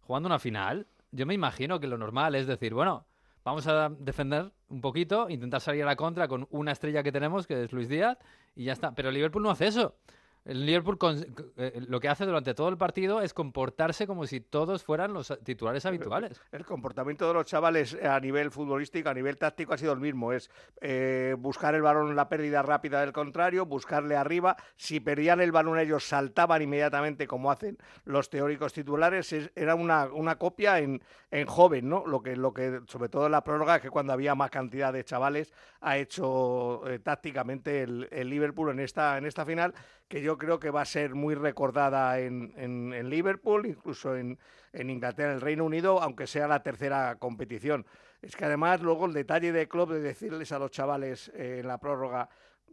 jugando 0.00 0.28
una 0.28 0.38
final, 0.38 0.86
yo 1.10 1.26
me 1.26 1.34
imagino 1.34 1.80
que 1.80 1.86
lo 1.88 1.98
normal 1.98 2.34
es 2.36 2.46
decir, 2.46 2.72
bueno, 2.74 3.06
vamos 3.44 3.66
a 3.66 3.88
defender 3.88 4.52
un 4.68 4.80
poquito, 4.80 5.28
intentar 5.28 5.60
salir 5.60 5.82
a 5.82 5.86
la 5.86 5.96
contra 5.96 6.28
con 6.28 6.46
una 6.50 6.72
estrella 6.72 7.02
que 7.02 7.12
tenemos, 7.12 7.46
que 7.46 7.64
es 7.64 7.72
Luis 7.72 7.88
Díaz, 7.88 8.18
y 8.54 8.64
ya 8.64 8.72
está. 8.72 8.94
Pero 8.94 9.10
Liverpool 9.10 9.42
no 9.42 9.50
hace 9.50 9.66
eso. 9.66 9.96
El 10.44 10.66
Liverpool 10.66 10.98
con- 10.98 11.24
eh, 11.56 11.80
lo 11.88 12.00
que 12.00 12.08
hace 12.08 12.26
durante 12.26 12.52
todo 12.52 12.68
el 12.68 12.76
partido 12.76 13.22
es 13.22 13.32
comportarse 13.32 14.06
como 14.06 14.26
si 14.26 14.40
todos 14.40 14.84
fueran 14.84 15.14
los 15.14 15.32
titulares 15.42 15.86
habituales. 15.86 16.38
El 16.52 16.66
comportamiento 16.66 17.26
de 17.26 17.32
los 17.32 17.46
chavales 17.46 17.96
a 18.02 18.20
nivel 18.20 18.50
futbolístico, 18.50 19.08
a 19.08 19.14
nivel 19.14 19.38
táctico, 19.38 19.72
ha 19.72 19.78
sido 19.78 19.92
el 19.94 20.00
mismo. 20.00 20.34
Es 20.34 20.50
eh, 20.82 21.34
buscar 21.38 21.74
el 21.74 21.80
balón 21.80 22.10
en 22.10 22.16
la 22.16 22.28
pérdida 22.28 22.60
rápida 22.60 23.00
del 23.00 23.12
contrario, 23.14 23.64
buscarle 23.64 24.16
arriba. 24.16 24.54
Si 24.76 25.00
perdían 25.00 25.40
el 25.40 25.50
balón 25.50 25.78
ellos 25.78 26.04
saltaban 26.06 26.60
inmediatamente 26.60 27.26
como 27.26 27.50
hacen 27.50 27.78
los 28.04 28.28
teóricos 28.28 28.74
titulares. 28.74 29.32
Es- 29.32 29.50
era 29.56 29.74
una, 29.74 30.06
una 30.12 30.36
copia 30.36 30.78
en, 30.78 31.02
en 31.30 31.46
joven, 31.46 31.88
¿no? 31.88 32.04
Lo 32.06 32.22
que, 32.22 32.36
lo 32.36 32.52
que, 32.52 32.80
sobre 32.86 33.08
todo 33.08 33.24
en 33.26 33.32
la 33.32 33.42
prórroga, 33.44 33.80
que 33.80 33.88
cuando 33.88 34.12
había 34.12 34.34
más 34.34 34.50
cantidad 34.50 34.92
de 34.92 35.04
chavales, 35.04 35.54
ha 35.80 35.96
hecho 35.96 36.86
eh, 36.86 36.98
tácticamente 36.98 37.82
el, 37.82 38.08
el 38.10 38.28
Liverpool 38.28 38.70
en 38.70 38.80
esta, 38.80 39.16
en 39.16 39.24
esta 39.24 39.46
final, 39.46 39.72
que 40.08 40.20
yo 40.20 40.33
creo 40.38 40.58
que 40.58 40.70
va 40.70 40.82
a 40.82 40.86
ser 40.86 41.14
muy 41.14 41.34
recordada 41.34 42.18
en, 42.20 42.52
en- 42.56 42.92
Liverpool, 43.10 43.66
incluso 43.66 44.16
en, 44.16 44.38
en 44.72 44.90
Inglaterra, 44.90 45.30
en 45.30 45.34
el 45.36 45.40
Reino 45.40 45.64
Unido, 45.64 46.00
aunque 46.02 46.26
sea 46.26 46.48
la 46.48 46.62
tercera 46.62 47.16
competición. 47.16 47.84
Es 48.22 48.36
que 48.36 48.44
además 48.44 48.80
luego 48.80 49.06
el 49.06 49.12
detalle 49.12 49.52
de 49.52 49.68
club 49.68 49.92
de 49.92 50.00
decirles 50.00 50.50
a 50.52 50.58
los 50.58 50.70
chavales 50.70 51.30
eh, 51.34 51.58
en 51.60 51.68
la 51.68 51.78
prórroga, 51.78 52.28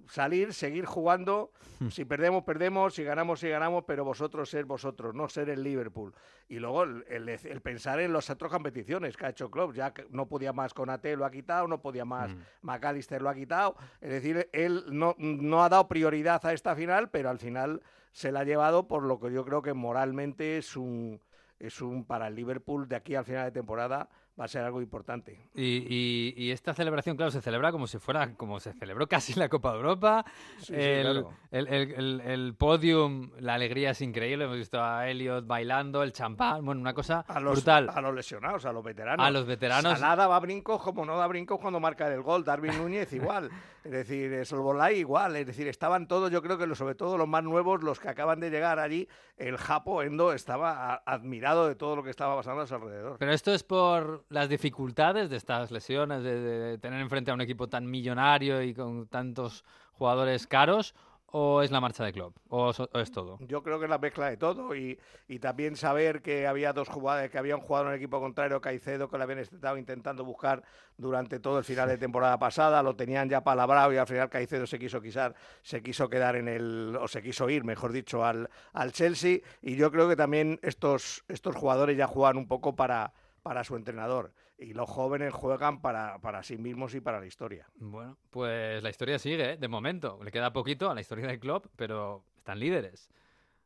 salir, 0.07 0.53
seguir 0.53 0.85
jugando. 0.85 1.51
Si 1.89 2.05
perdemos, 2.05 2.43
perdemos. 2.43 2.93
Si 2.93 3.03
ganamos, 3.03 3.39
si 3.39 3.49
ganamos. 3.49 3.83
Pero 3.87 4.05
vosotros 4.05 4.49
ser 4.49 4.65
vosotros, 4.65 5.15
no 5.15 5.27
ser 5.29 5.49
el 5.49 5.63
Liverpool. 5.63 6.13
Y 6.47 6.59
luego 6.59 6.83
el, 6.83 7.03
el- 7.07 7.29
el 7.29 7.61
pensar 7.61 7.99
en 7.99 8.13
las 8.13 8.29
otras 8.29 8.51
competiciones 8.51 9.17
que 9.17 9.25
ha 9.25 9.29
hecho 9.29 9.49
Klopp. 9.49 9.73
Ya 9.73 9.93
que 9.93 10.05
no 10.09 10.27
podía 10.27 10.53
más 10.53 10.73
con 10.73 10.89
AT, 10.89 11.05
lo 11.17 11.25
ha 11.25 11.31
quitado. 11.31 11.67
No 11.67 11.81
podía 11.81 12.05
más 12.05 12.31
McAllister, 12.61 13.21
lo 13.21 13.29
ha 13.29 13.33
quitado. 13.35 13.75
Es 13.99 14.09
decir, 14.11 14.49
él 14.53 14.83
no, 14.91 15.15
no 15.17 15.63
ha 15.63 15.69
dado 15.69 15.87
prioridad 15.87 16.45
a 16.45 16.53
esta 16.53 16.75
final, 16.75 17.09
pero 17.09 17.29
al 17.29 17.39
final 17.39 17.81
se 18.11 18.31
la 18.31 18.41
ha 18.41 18.43
llevado 18.43 18.87
por 18.87 19.03
lo 19.03 19.19
que 19.19 19.31
yo 19.31 19.43
creo 19.45 19.61
que 19.61 19.73
moralmente 19.73 20.57
es 20.57 20.75
un, 20.75 21.19
es 21.59 21.81
un 21.81 22.03
para 22.05 22.27
el 22.27 22.35
Liverpool 22.35 22.87
de 22.87 22.95
aquí 22.97 23.15
al 23.15 23.23
final 23.25 23.45
de 23.45 23.51
temporada 23.51 24.09
va 24.41 24.45
a 24.45 24.47
ser 24.47 24.63
algo 24.63 24.81
importante. 24.81 25.39
Y, 25.53 25.85
y- 25.87 26.33
y 26.35 26.49
esta 26.51 26.73
celebración, 26.73 27.15
claro, 27.15 27.29
se 27.31 27.41
celebra 27.41 27.71
como 27.71 27.85
si 27.85 27.99
fuera, 27.99 28.33
como 28.35 28.59
se 28.59 28.73
celebró 28.73 29.07
casi 29.07 29.35
la 29.35 29.47
Copa 29.49 29.71
de 29.71 29.77
Europa. 29.77 30.25
Sí, 30.57 30.65
sí, 30.65 30.73
el, 30.75 31.01
claro. 31.03 31.29
el, 31.51 31.67
el- 31.67 31.91
el- 31.93 32.21
el 32.21 32.55
podium, 32.55 33.29
la 33.39 33.53
alegría 33.53 33.91
es 33.91 34.01
increíble. 34.01 34.45
Hemos 34.45 34.57
visto 34.57 34.81
a 34.83 35.07
Elliot 35.07 35.45
bailando, 35.45 36.01
el 36.01 36.11
champán, 36.11 36.65
bueno, 36.65 36.81
una 36.81 36.93
cosa 36.95 37.23
A 37.27 37.39
los, 37.39 37.53
brutal. 37.53 37.89
a 37.93 38.01
los 38.01 38.15
lesionados, 38.15 38.65
a 38.65 38.73
los 38.73 38.83
veteranos. 38.83 39.25
A 39.25 39.29
los 39.29 39.45
veteranos. 39.45 39.99
Salah 39.99 40.25
va 40.27 40.39
brincos 40.39 40.81
como 40.81 41.05
no 41.05 41.17
da 41.17 41.27
brincos 41.27 41.59
cuando 41.59 41.79
marca 41.79 42.11
el 42.11 42.21
gol. 42.23 42.43
Darwin 42.43 42.75
Núñez 42.77 43.13
igual. 43.13 43.51
Es 43.83 43.91
decir, 43.91 44.45
Solbolay 44.45 44.97
igual. 44.99 45.35
Es 45.35 45.45
decir, 45.47 45.67
estaban 45.67 46.07
todos, 46.07 46.31
yo 46.31 46.41
creo 46.41 46.57
que 46.57 46.65
los- 46.67 46.77
sobre 46.77 46.95
todo 46.95 47.17
los 47.17 47.27
más 47.27 47.43
nuevos, 47.43 47.83
los 47.83 47.99
que 47.99 48.09
acaban 48.09 48.39
de 48.39 48.49
llegar 48.49 48.79
allí. 48.79 49.07
El 49.37 49.57
Japo 49.57 50.01
Endo 50.03 50.33
estaba 50.33 50.93
a- 50.93 51.03
admirado 51.05 51.67
de 51.67 51.75
todo 51.75 51.95
lo 51.95 52.03
que 52.03 52.09
estaba 52.11 52.35
pasando 52.35 52.61
a 52.61 52.67
su 52.67 52.75
alrededor. 52.75 53.17
Pero 53.19 53.31
esto 53.33 53.53
es 53.53 53.63
por 53.63 54.23
las 54.31 54.47
dificultades 54.47 55.29
de 55.29 55.35
estas 55.35 55.71
lesiones, 55.71 56.23
de, 56.23 56.77
tener 56.79 57.01
enfrente 57.01 57.31
a 57.31 57.33
un 57.33 57.41
equipo 57.41 57.67
tan 57.67 57.89
millonario 57.89 58.61
y 58.63 58.73
con 58.73 59.07
tantos 59.07 59.65
jugadores 59.91 60.47
caros, 60.47 60.95
o 61.33 61.61
es 61.61 61.71
la 61.71 61.79
marcha 61.79 62.03
de 62.03 62.11
Klopp, 62.13 62.35
o, 62.49 62.71
es 62.71 63.11
todo. 63.11 63.37
Yo 63.41 63.61
creo 63.61 63.79
que 63.79 63.85
es 63.85 63.89
la 63.89 63.97
mezcla 63.97 64.29
de 64.29 64.37
todo 64.37 64.75
y, 64.75 64.99
y 65.27 65.39
también 65.39 65.75
saber 65.75 66.21
que 66.21 66.47
había 66.47 66.73
dos 66.73 66.89
jugadores 66.89 67.29
que 67.29 67.37
habían 67.37 67.59
jugado 67.59 67.85
en 67.85 67.91
el 67.91 67.97
equipo 67.97 68.19
contrario, 68.19 68.59
Caicedo, 68.59 69.09
que 69.09 69.17
lo 69.17 69.23
habían 69.23 69.39
estado 69.39 69.77
intentando 69.77 70.25
buscar 70.25 70.63
durante 70.97 71.39
todo 71.39 71.57
el 71.57 71.63
final 71.63 71.87
de 71.87 71.97
temporada 71.97 72.37
pasada, 72.37 72.83
lo 72.83 72.95
tenían 72.95 73.29
ya 73.29 73.43
palabrado 73.43 73.93
y 73.93 73.97
al 73.97 74.07
final 74.07 74.29
Caicedo 74.29 74.65
se 74.65 74.79
quiso 74.79 75.01
quisar, 75.01 75.35
se 75.61 75.81
quiso 75.81 76.09
quedar 76.09 76.35
en 76.35 76.47
el, 76.47 76.97
o 76.99 77.07
se 77.07 77.21
quiso 77.21 77.49
ir, 77.49 77.63
mejor 77.63 77.91
dicho, 77.91 78.25
al, 78.25 78.49
al 78.73 78.91
Chelsea 78.91 79.39
y 79.61 79.75
yo 79.75 79.91
creo 79.91 80.09
que 80.09 80.15
también 80.15 80.59
estos, 80.63 81.23
estos 81.27 81.55
jugadores 81.55 81.97
ya 81.97 82.07
juegan 82.07 82.37
un 82.37 82.47
poco 82.47 82.75
para, 82.75 83.13
para 83.41 83.63
su 83.63 83.75
entrenador 83.75 84.33
y 84.57 84.73
los 84.73 84.89
jóvenes 84.89 85.33
juegan 85.33 85.81
para, 85.81 86.19
para 86.19 86.43
sí 86.43 86.57
mismos 86.57 86.93
y 86.93 87.01
para 87.01 87.19
la 87.19 87.25
historia. 87.25 87.67
Bueno, 87.75 88.17
pues 88.29 88.81
la 88.83 88.89
historia 88.89 89.17
sigue, 89.17 89.53
¿eh? 89.53 89.57
de 89.57 89.67
momento. 89.67 90.19
Le 90.23 90.31
queda 90.31 90.53
poquito 90.53 90.89
a 90.89 90.93
la 90.93 91.01
historia 91.01 91.27
del 91.27 91.39
club, 91.39 91.69
pero 91.75 92.23
están 92.37 92.59
líderes. 92.59 93.09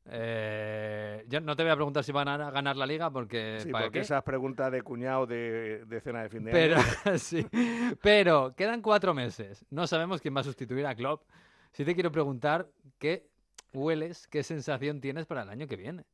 Eh, 0.08 1.26
yo 1.28 1.42
no 1.42 1.56
te 1.56 1.64
voy 1.64 1.72
a 1.72 1.76
preguntar 1.76 2.04
si 2.04 2.12
van 2.12 2.28
a 2.28 2.52
ganar 2.52 2.78
la 2.78 2.86
liga 2.86 3.10
porque... 3.10 3.60
Sí, 3.60 3.72
¿para 3.72 3.86
porque 3.86 4.00
esas 4.00 4.24
preguntas 4.24 4.72
de 4.72 4.84
cuñado 4.84 5.26
de, 5.26 5.84
de 5.86 6.02
cena 6.02 6.24
de 6.24 6.30
fin 6.30 6.46
de 6.46 6.52
Pero, 6.52 6.78
año. 6.78 7.18
sí. 7.18 7.46
Pero 8.02 8.56
quedan 8.56 8.82
cuatro 8.82 9.14
meses. 9.14 9.66
No 9.70 9.88
sabemos 9.88 10.22
quién 10.22 10.36
va 10.36 10.42
a 10.42 10.46
sustituir 10.46 10.86
a 10.86 10.96
Klopp. 10.96 11.24
Sí 11.72 11.84
te 11.84 11.94
quiero 11.94 12.12
preguntar 12.12 12.70
qué 13.00 13.28
hueles, 13.74 14.28
qué 14.28 14.44
sensación 14.44 15.02
tienes 15.02 15.26
para 15.26 15.42
el 15.42 15.50
año 15.50 15.68
que 15.68 15.76
viene. 15.76 16.06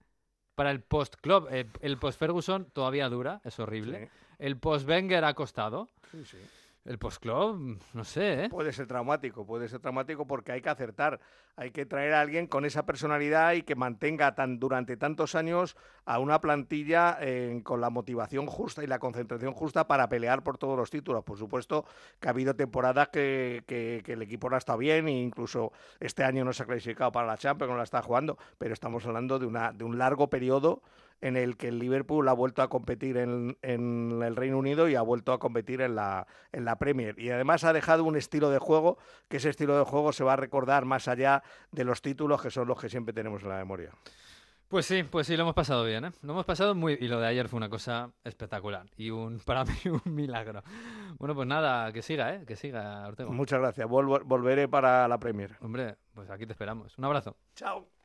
Para 0.55 0.71
el 0.71 0.81
post-Klopp. 0.81 1.47
Eh, 1.51 1.67
el 1.81 1.97
post-Ferguson 1.97 2.65
todavía 2.71 3.09
dura, 3.09 3.41
es 3.43 3.59
horrible. 3.59 4.09
El 4.39 4.57
post-Wenger 4.57 5.23
ha 5.23 5.33
costado. 5.33 5.89
Sí, 6.11 6.25
sí. 6.25 6.37
El 6.83 6.97
post-Klopp, 6.97 7.59
no 7.93 8.03
sé, 8.03 8.45
¿eh? 8.45 8.49
Puede 8.49 8.73
ser 8.73 8.87
traumático, 8.87 9.45
puede 9.45 9.69
ser 9.69 9.79
traumático 9.81 10.25
porque 10.25 10.51
hay 10.51 10.61
que 10.61 10.69
acertar, 10.69 11.19
hay 11.55 11.69
que 11.69 11.85
traer 11.85 12.11
a 12.15 12.21
alguien 12.21 12.47
con 12.47 12.65
esa 12.65 12.87
personalidad 12.87 13.53
y 13.53 13.61
que 13.61 13.75
mantenga 13.75 14.33
tan, 14.33 14.59
durante 14.59 14.97
tantos 14.97 15.35
años 15.35 15.77
a 16.05 16.17
una 16.17 16.41
plantilla 16.41 17.19
eh, 17.21 17.61
con 17.63 17.81
la 17.81 17.91
motivación 17.91 18.47
justa 18.47 18.83
y 18.83 18.87
la 18.87 18.97
concentración 18.97 19.53
justa 19.53 19.87
para 19.87 20.09
pelear 20.09 20.41
por 20.43 20.57
todos 20.57 20.75
los 20.75 20.89
títulos. 20.89 21.23
Por 21.23 21.37
supuesto 21.37 21.85
que 22.19 22.27
ha 22.27 22.31
habido 22.31 22.55
temporadas 22.55 23.09
que, 23.09 23.63
que- 23.67 24.01
que 24.03 24.13
el 24.13 24.23
equipo 24.23 24.49
no 24.49 24.55
ha 24.55 24.57
estado 24.57 24.79
bien 24.79 25.07
e 25.07 25.11
incluso 25.11 25.71
este 25.99 26.23
año 26.23 26.43
no 26.43 26.51
se 26.51 26.63
ha 26.63 26.65
clasificado 26.65 27.11
para 27.11 27.27
la 27.27 27.37
Champions, 27.37 27.69
no 27.69 27.77
la 27.77 27.83
está 27.83 28.01
jugando, 28.01 28.39
pero 28.57 28.73
estamos 28.73 29.05
hablando 29.05 29.37
de, 29.37 29.45
una, 29.45 29.71
de 29.71 29.83
un 29.83 29.99
largo 29.99 30.31
periodo 30.31 30.81
en 31.21 31.37
el 31.37 31.55
que 31.55 31.69
el 31.69 31.79
Liverpool 31.79 32.27
ha 32.27 32.33
vuelto 32.33 32.61
a 32.61 32.69
competir 32.69 33.17
en, 33.17 33.57
en 33.61 34.21
el 34.21 34.35
Reino 34.35 34.57
Unido 34.57 34.89
y 34.89 34.95
ha 34.95 35.01
vuelto 35.01 35.33
a 35.33 35.39
competir 35.39 35.81
en 35.81 35.95
la, 35.95 36.27
en 36.51 36.65
la 36.65 36.77
Premier. 36.77 37.17
Y 37.19 37.29
además 37.29 37.63
ha 37.63 37.73
dejado 37.73 38.03
un 38.03 38.17
estilo 38.17 38.49
de 38.49 38.59
juego, 38.59 38.97
que 39.29 39.37
ese 39.37 39.49
estilo 39.49 39.77
de 39.77 39.85
juego 39.85 40.11
se 40.11 40.23
va 40.23 40.33
a 40.33 40.37
recordar 40.37 40.85
más 40.85 41.07
allá 41.07 41.43
de 41.71 41.83
los 41.83 42.01
títulos 42.01 42.41
que 42.41 42.51
son 42.51 42.67
los 42.67 42.79
que 42.79 42.89
siempre 42.89 43.13
tenemos 43.13 43.43
en 43.43 43.49
la 43.49 43.57
memoria. 43.57 43.91
Pues 44.71 44.85
sí, 44.85 45.03
pues 45.03 45.27
sí, 45.27 45.35
lo 45.35 45.41
hemos 45.41 45.53
pasado 45.53 45.83
bien, 45.83 46.05
¿eh? 46.05 46.11
Lo 46.21 46.31
hemos 46.31 46.45
pasado 46.45 46.73
muy... 46.73 46.93
Y 46.93 47.09
lo 47.09 47.19
de 47.19 47.27
ayer 47.27 47.49
fue 47.49 47.57
una 47.57 47.67
cosa 47.67 48.09
espectacular. 48.23 48.85
Y 48.95 49.09
un 49.09 49.39
para 49.45 49.65
mí 49.65 49.73
un 49.85 50.15
milagro. 50.15 50.63
Bueno, 51.19 51.35
pues 51.35 51.45
nada, 51.45 51.91
que 51.91 52.01
siga, 52.01 52.33
¿eh? 52.33 52.45
Que 52.47 52.55
siga, 52.55 53.05
Ortego. 53.05 53.33
Muchas 53.33 53.59
gracias. 53.59 53.85
Volveré 53.89 54.69
para 54.69 55.09
la 55.09 55.19
Premier. 55.19 55.57
Hombre, 55.59 55.97
pues 56.13 56.29
aquí 56.29 56.45
te 56.45 56.53
esperamos. 56.53 56.97
Un 56.97 57.03
abrazo. 57.03 57.35
Chao. 57.53 58.00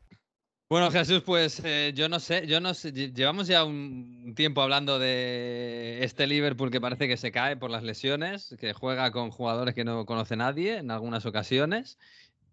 Bueno, 0.68 0.90
Jesús, 0.90 1.22
pues 1.24 1.60
eh, 1.64 1.92
yo 1.94 2.08
no 2.08 2.18
sé, 2.18 2.44
yo 2.48 2.60
no 2.60 2.74
sé, 2.74 2.92
lle- 2.92 3.12
llevamos 3.14 3.46
ya 3.46 3.64
un 3.64 4.34
tiempo 4.34 4.62
hablando 4.62 4.98
de 4.98 6.02
este 6.02 6.26
Liverpool 6.26 6.72
que 6.72 6.80
parece 6.80 7.06
que 7.06 7.16
se 7.16 7.30
cae 7.30 7.56
por 7.56 7.70
las 7.70 7.84
lesiones, 7.84 8.52
que 8.58 8.72
juega 8.72 9.12
con 9.12 9.30
jugadores 9.30 9.74
que 9.76 9.84
no 9.84 10.04
conoce 10.06 10.34
nadie 10.36 10.78
en 10.78 10.90
algunas 10.90 11.24
ocasiones 11.24 11.98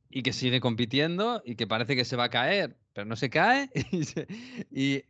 y 0.10 0.24
que 0.24 0.34
sigue 0.34 0.62
compitiendo 0.62 1.42
y 1.46 1.56
que 1.56 1.68
parece 1.68 1.96
que 1.96 2.06
se 2.06 2.16
va 2.16 2.26
a 2.26 2.30
caer, 2.30 2.78
pero 2.94 3.06
no 3.06 3.16
se 3.16 3.30
cae 3.32 3.70
y, 3.92 4.04
se- 4.06 4.28
y 4.72 5.04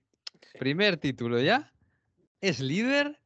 primer 0.60 0.98
título 0.98 1.42
ya, 1.42 1.74
es 2.42 2.60
líder. 2.62 3.20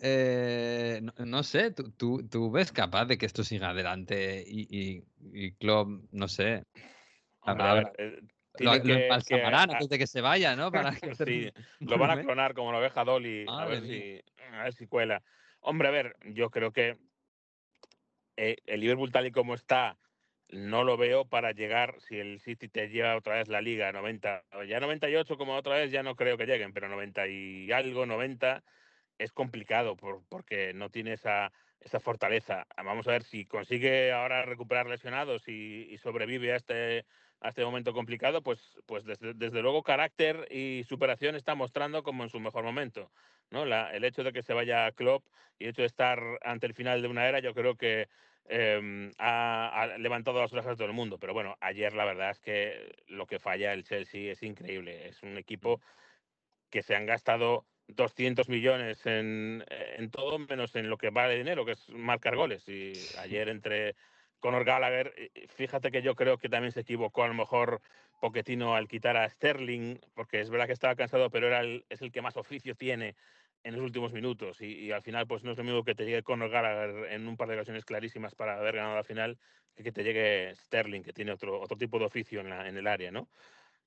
eh, 0.00 1.00
no, 1.02 1.14
no 1.26 1.42
sé, 1.44 1.72
¿tú, 1.72 1.90
tú, 1.92 2.28
tú 2.28 2.50
ves 2.50 2.72
capaz 2.72 3.06
de 3.06 3.18
que 3.18 3.26
esto 3.26 3.44
siga 3.44 3.70
adelante 3.70 4.44
y, 4.46 4.68
y, 4.70 5.04
y 5.32 5.52
Klopp, 5.54 5.88
no 6.12 6.28
sé. 6.28 6.64
Hombre, 7.40 7.68
a 7.68 7.74
ver, 7.74 7.92
eh, 7.98 8.20
Lo, 8.58 8.72
tiene 8.82 9.08
lo 9.08 9.18
que- 9.22 9.24
que- 9.26 9.44
antes 9.44 9.88
de 9.88 9.98
que 9.98 10.06
se 10.06 10.20
vaya, 10.20 10.56
¿no? 10.56 10.70
Para 10.72 10.92
que 10.92 11.14
Sí, 11.26 11.50
lo 11.80 11.98
van 11.98 12.10
a 12.10 12.22
clonar 12.22 12.54
como 12.54 12.72
la 12.72 12.78
oveja 12.78 13.04
Dolly, 13.04 13.46
a 13.48 13.64
ver, 13.66 13.86
si, 13.86 14.20
a 14.52 14.64
ver 14.64 14.72
si 14.72 14.86
cuela. 14.86 15.22
Hombre, 15.60 15.88
a 15.88 15.90
ver, 15.90 16.16
yo 16.32 16.50
creo 16.50 16.72
que 16.72 16.96
eh, 18.36 18.56
el 18.66 18.80
Liverpool 18.80 19.12
tal 19.12 19.26
y 19.26 19.32
como 19.32 19.54
está, 19.54 19.98
no 20.48 20.82
lo 20.84 20.96
veo 20.96 21.26
para 21.26 21.52
llegar, 21.52 21.96
si 22.00 22.16
el 22.18 22.40
City 22.40 22.68
te 22.68 22.88
lleva 22.88 23.16
otra 23.16 23.36
vez 23.36 23.48
la 23.48 23.60
liga 23.60 23.92
90, 23.92 24.44
o 24.52 24.64
ya 24.64 24.80
98 24.80 25.36
como 25.36 25.54
otra 25.54 25.76
vez, 25.76 25.90
ya 25.92 26.02
no 26.02 26.16
creo 26.16 26.36
que 26.36 26.46
lleguen, 26.46 26.72
pero 26.72 26.88
90 26.88 27.28
y 27.28 27.70
algo, 27.72 28.06
90, 28.06 28.64
es 29.18 29.32
complicado 29.32 29.96
por- 29.96 30.24
porque 30.28 30.72
no 30.74 30.90
tiene 30.90 31.12
esa, 31.12 31.52
esa 31.80 32.00
fortaleza. 32.00 32.66
Vamos 32.76 33.06
a 33.06 33.12
ver 33.12 33.22
si 33.22 33.44
consigue 33.46 34.12
ahora 34.12 34.44
recuperar 34.44 34.86
lesionados 34.88 35.46
y, 35.46 35.86
y 35.90 35.98
sobrevive 35.98 36.52
a 36.52 36.56
este, 36.56 37.04
a 37.40 37.48
este 37.50 37.64
momento 37.64 37.92
complicado, 37.92 38.42
pues, 38.42 38.78
pues 38.86 39.04
desde, 39.04 39.34
desde 39.34 39.62
luego 39.62 39.82
carácter 39.82 40.46
y 40.50 40.84
superación 40.88 41.36
está 41.36 41.54
mostrando 41.54 42.02
como 42.02 42.22
en 42.22 42.30
su 42.30 42.40
mejor 42.40 42.64
momento. 42.64 43.12
¿no? 43.50 43.64
La- 43.64 43.90
el 43.94 44.04
hecho 44.04 44.22
de 44.24 44.32
que 44.32 44.42
se 44.42 44.52
vaya 44.54 44.90
Klopp 44.92 45.26
y 45.58 45.64
el 45.64 45.70
hecho 45.70 45.82
de 45.82 45.86
estar 45.86 46.20
ante 46.42 46.66
el 46.66 46.74
final 46.74 47.02
de 47.02 47.08
una 47.08 47.28
era, 47.28 47.40
yo 47.40 47.54
creo 47.54 47.76
que 47.76 48.08
eh, 48.46 49.10
ha, 49.18 49.82
ha 49.82 49.98
levantado 49.98 50.40
las 50.40 50.52
orejas 50.52 50.72
de 50.72 50.76
todo 50.76 50.88
el 50.88 50.94
mundo. 50.94 51.18
Pero 51.18 51.34
bueno, 51.34 51.56
ayer 51.60 51.92
la 51.94 52.04
verdad 52.04 52.30
es 52.30 52.40
que 52.40 53.04
lo 53.06 53.26
que 53.26 53.38
falla 53.38 53.72
el 53.72 53.84
Chelsea 53.84 54.32
es 54.32 54.42
increíble. 54.42 55.08
Es 55.08 55.22
un 55.22 55.36
equipo 55.38 55.80
que 56.70 56.82
se 56.82 56.94
han 56.94 57.06
gastado 57.06 57.66
200 57.88 58.48
millones 58.48 59.04
en, 59.06 59.64
en 59.68 60.10
todo 60.10 60.38
menos 60.38 60.76
en 60.76 60.88
lo 60.88 60.96
que 60.98 61.10
vale 61.10 61.36
dinero, 61.36 61.64
que 61.64 61.72
es 61.72 61.88
marcar 61.90 62.36
goles. 62.36 62.68
Y 62.68 63.08
ayer 63.16 63.48
entre 63.48 63.96
Conor 64.40 64.64
Gallagher, 64.64 65.12
eh, 65.16 65.46
fíjate 65.48 65.90
que 65.90 66.02
yo 66.02 66.14
creo 66.14 66.38
que 66.38 66.48
también 66.48 66.72
se 66.72 66.80
equivocó 66.80 67.22
a 67.22 67.28
lo 67.28 67.34
mejor 67.34 67.80
Poquetino 68.20 68.74
al 68.74 68.88
quitar 68.88 69.16
a 69.16 69.28
Sterling, 69.28 69.98
porque 70.14 70.40
es 70.40 70.50
verdad 70.50 70.66
que 70.66 70.72
estaba 70.72 70.96
cansado, 70.96 71.30
pero 71.30 71.46
era 71.46 71.60
el- 71.60 71.84
es 71.88 72.02
el 72.02 72.10
que 72.12 72.22
más 72.22 72.36
oficio 72.36 72.74
tiene 72.74 73.14
en 73.62 73.74
los 73.74 73.82
últimos 73.82 74.12
minutos. 74.12 74.60
Y, 74.60 74.90
al 74.92 75.02
final, 75.02 75.26
pues 75.26 75.44
no 75.44 75.52
es 75.52 75.58
lo 75.58 75.64
mismo 75.64 75.84
que 75.84 75.94
te 75.94 76.04
llegue 76.04 76.22
Conor 76.22 76.50
Gallagher 76.50 77.12
en 77.12 77.28
un 77.28 77.36
par 77.36 77.48
de 77.48 77.54
ocasiones 77.56 77.84
clarísimas 77.84 78.34
para 78.34 78.56
haber 78.58 78.76
ganado 78.76 78.96
la 78.96 79.04
final, 79.04 79.38
que 79.76 79.82
que 79.84 79.92
te 79.92 80.02
llegue 80.02 80.54
Sterling, 80.56 81.02
que 81.02 81.12
tiene 81.12 81.32
otro, 81.32 81.60
otro 81.60 81.76
tipo 81.76 81.98
de 81.98 82.06
oficio 82.06 82.40
en, 82.40 82.76
el 82.76 82.86
área, 82.86 83.10
¿no? 83.10 83.28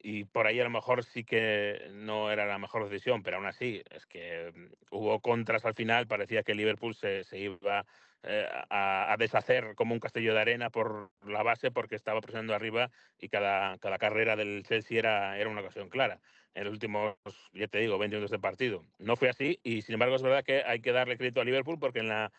y 0.05 0.25
por 0.25 0.47
ahí 0.47 0.59
a 0.59 0.65
lo 0.65 0.69
mejor 0.69 1.05
sí 1.05 1.23
que 1.23 1.89
no 1.93 2.29
era 2.29 2.45
la 2.45 2.57
mejor 2.57 2.89
decisión, 2.89 3.23
pero 3.23 3.37
aún 3.37 3.45
así 3.45 3.81
es 3.89 4.05
que 4.05 4.51
mm, 4.53 4.95
hubo 4.95 5.19
contras 5.21 5.63
al 5.65 5.75
final, 5.75 6.07
parecía 6.07 6.43
que 6.43 6.55
Liverpool 6.55 6.93
se 6.93 7.23
iba 7.31 7.85
eh, 8.23 8.47
a, 8.69 9.13
a 9.13 9.17
deshacer 9.17 9.75
como 9.75 9.93
un 9.93 9.99
castillo 9.99 10.33
de 10.33 10.41
arena 10.41 10.69
por 10.69 11.11
la 11.25 11.43
base 11.43 11.71
porque 11.71 11.95
estaba 11.95 12.21
presionando 12.21 12.55
arriba 12.55 12.91
y 13.19 13.29
cada, 13.29 13.77
cada 13.79 13.97
carrera 13.97 14.35
del 14.35 14.63
Chelsea 14.63 14.99
era, 14.99 15.37
era 15.37 15.49
una 15.49 15.61
ocasión 15.61 15.89
clara 15.89 16.21
en 16.53 16.65
los 16.65 16.73
últimos, 16.73 17.15
ya 17.53 17.67
te 17.67 17.79
digo, 17.79 17.97
20 17.97 18.15
minutos 18.17 18.31
de 18.31 18.39
partido. 18.39 18.85
No 18.99 19.15
fue 19.15 19.29
así 19.29 19.59
y 19.63 19.81
sin 19.81 19.93
embargo 19.93 20.15
es 20.15 20.21
verdad 20.21 20.43
que 20.43 20.63
hay 20.65 20.81
que 20.81 20.91
darle 20.91 21.17
crédito 21.17 21.41
a 21.41 21.45
Liverpool 21.45 21.79
porque 21.79 21.99
en 21.99 22.09
la, 22.09 22.31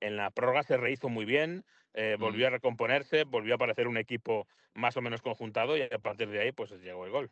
en 0.00 0.16
la 0.16 0.30
prórroga 0.30 0.62
se 0.62 0.76
rehizo 0.76 1.08
muy 1.08 1.24
bien, 1.24 1.64
eh, 1.94 2.16
volvió 2.18 2.46
a 2.46 2.50
recomponerse, 2.50 3.24
volvió 3.24 3.54
a 3.54 3.58
parecer 3.58 3.88
un 3.88 3.96
equipo 3.96 4.46
más 4.74 4.96
o 4.96 5.02
menos 5.02 5.22
conjuntado 5.22 5.76
y 5.76 5.82
a 5.82 5.98
partir 5.98 6.28
de 6.28 6.40
ahí 6.40 6.52
pues 6.52 6.70
llegó 6.72 7.04
el 7.06 7.12
gol. 7.12 7.30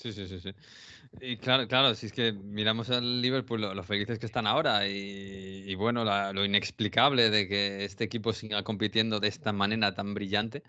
Sí, 0.00 0.12
sí, 0.12 0.28
sí, 0.28 0.38
sí. 0.38 0.54
Y 1.20 1.38
claro, 1.38 1.66
claro, 1.66 1.94
si 1.96 2.06
es 2.06 2.12
que 2.12 2.32
miramos 2.32 2.88
al 2.90 3.20
Liverpool, 3.20 3.60
lo, 3.60 3.74
lo 3.74 3.82
felices 3.82 4.20
que 4.20 4.26
están 4.26 4.46
ahora 4.46 4.86
y, 4.88 5.64
y 5.66 5.74
bueno, 5.74 6.04
la- 6.04 6.32
lo 6.32 6.44
inexplicable 6.44 7.30
de 7.30 7.48
que 7.48 7.84
este 7.84 8.04
equipo 8.04 8.32
siga 8.32 8.62
compitiendo 8.62 9.20
de 9.20 9.28
esta 9.28 9.52
manera 9.52 9.94
tan 9.94 10.14
brillante. 10.14 10.62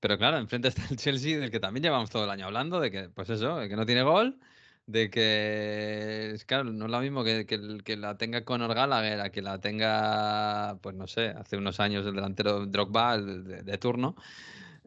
Pero 0.00 0.18
claro, 0.18 0.38
enfrente 0.38 0.68
está 0.68 0.82
el 0.90 0.96
Chelsea, 0.98 1.38
del 1.38 1.50
que 1.50 1.60
también 1.60 1.84
llevamos 1.84 2.10
todo 2.10 2.24
el 2.24 2.30
año 2.30 2.46
hablando, 2.46 2.80
de 2.80 2.90
que, 2.92 3.10
pues 3.10 3.30
eso, 3.30 3.58
de 3.58 3.68
que 3.68 3.76
no 3.76 3.86
tiene 3.86 4.02
gol, 4.02 4.38
de 4.86 5.10
que, 5.10 6.36
claro, 6.46 6.64
no 6.66 6.86
es 6.86 6.90
lo 6.92 7.00
mismo 7.00 7.24
que, 7.24 7.46
que, 7.46 7.78
que 7.84 7.96
la 7.96 8.18
tenga 8.18 8.44
Conor 8.44 8.74
Gallagher, 8.74 9.20
a 9.20 9.30
que 9.30 9.42
la 9.42 9.60
tenga, 9.60 10.78
pues 10.82 10.94
no 10.96 11.06
sé, 11.08 11.28
hace 11.30 11.56
unos 11.56 11.80
años 11.80 12.06
el 12.06 12.14
delantero 12.14 12.66
Drogba 12.66 13.14
el 13.16 13.44
de, 13.44 13.62
de 13.64 13.78
turno. 13.78 14.16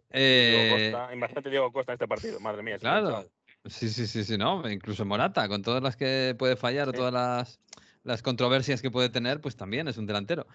Diego 0.10 0.60
Eh, 0.64 0.92
Costa, 0.92 1.14
imagínate 1.14 1.50
Diego 1.50 1.72
Costa 1.72 1.92
en 1.92 1.96
este 1.96 2.08
partido, 2.08 2.40
madre 2.40 2.64
mía. 2.64 2.78
Claro. 2.80 3.30
Sí, 3.66 3.90
sí, 3.90 4.08
sí, 4.08 4.24
sí, 4.24 4.38
no, 4.38 4.70
incluso 4.70 5.06
Morata, 5.06 5.48
con 5.48 5.62
todas 5.62 5.82
las 5.84 5.96
que 5.96 6.36
puede 6.38 6.56
fallar 6.56 6.94
Sí. 6.94 6.94
todas 6.94 7.14
las, 7.14 7.60
las 8.04 8.22
controversias 8.22 8.82
que 8.82 8.92
puede 8.92 9.10
tener, 9.10 9.42
pues 9.42 9.56
también 9.56 9.88
es 9.88 9.98
un 9.98 10.06
delantero. 10.08 10.48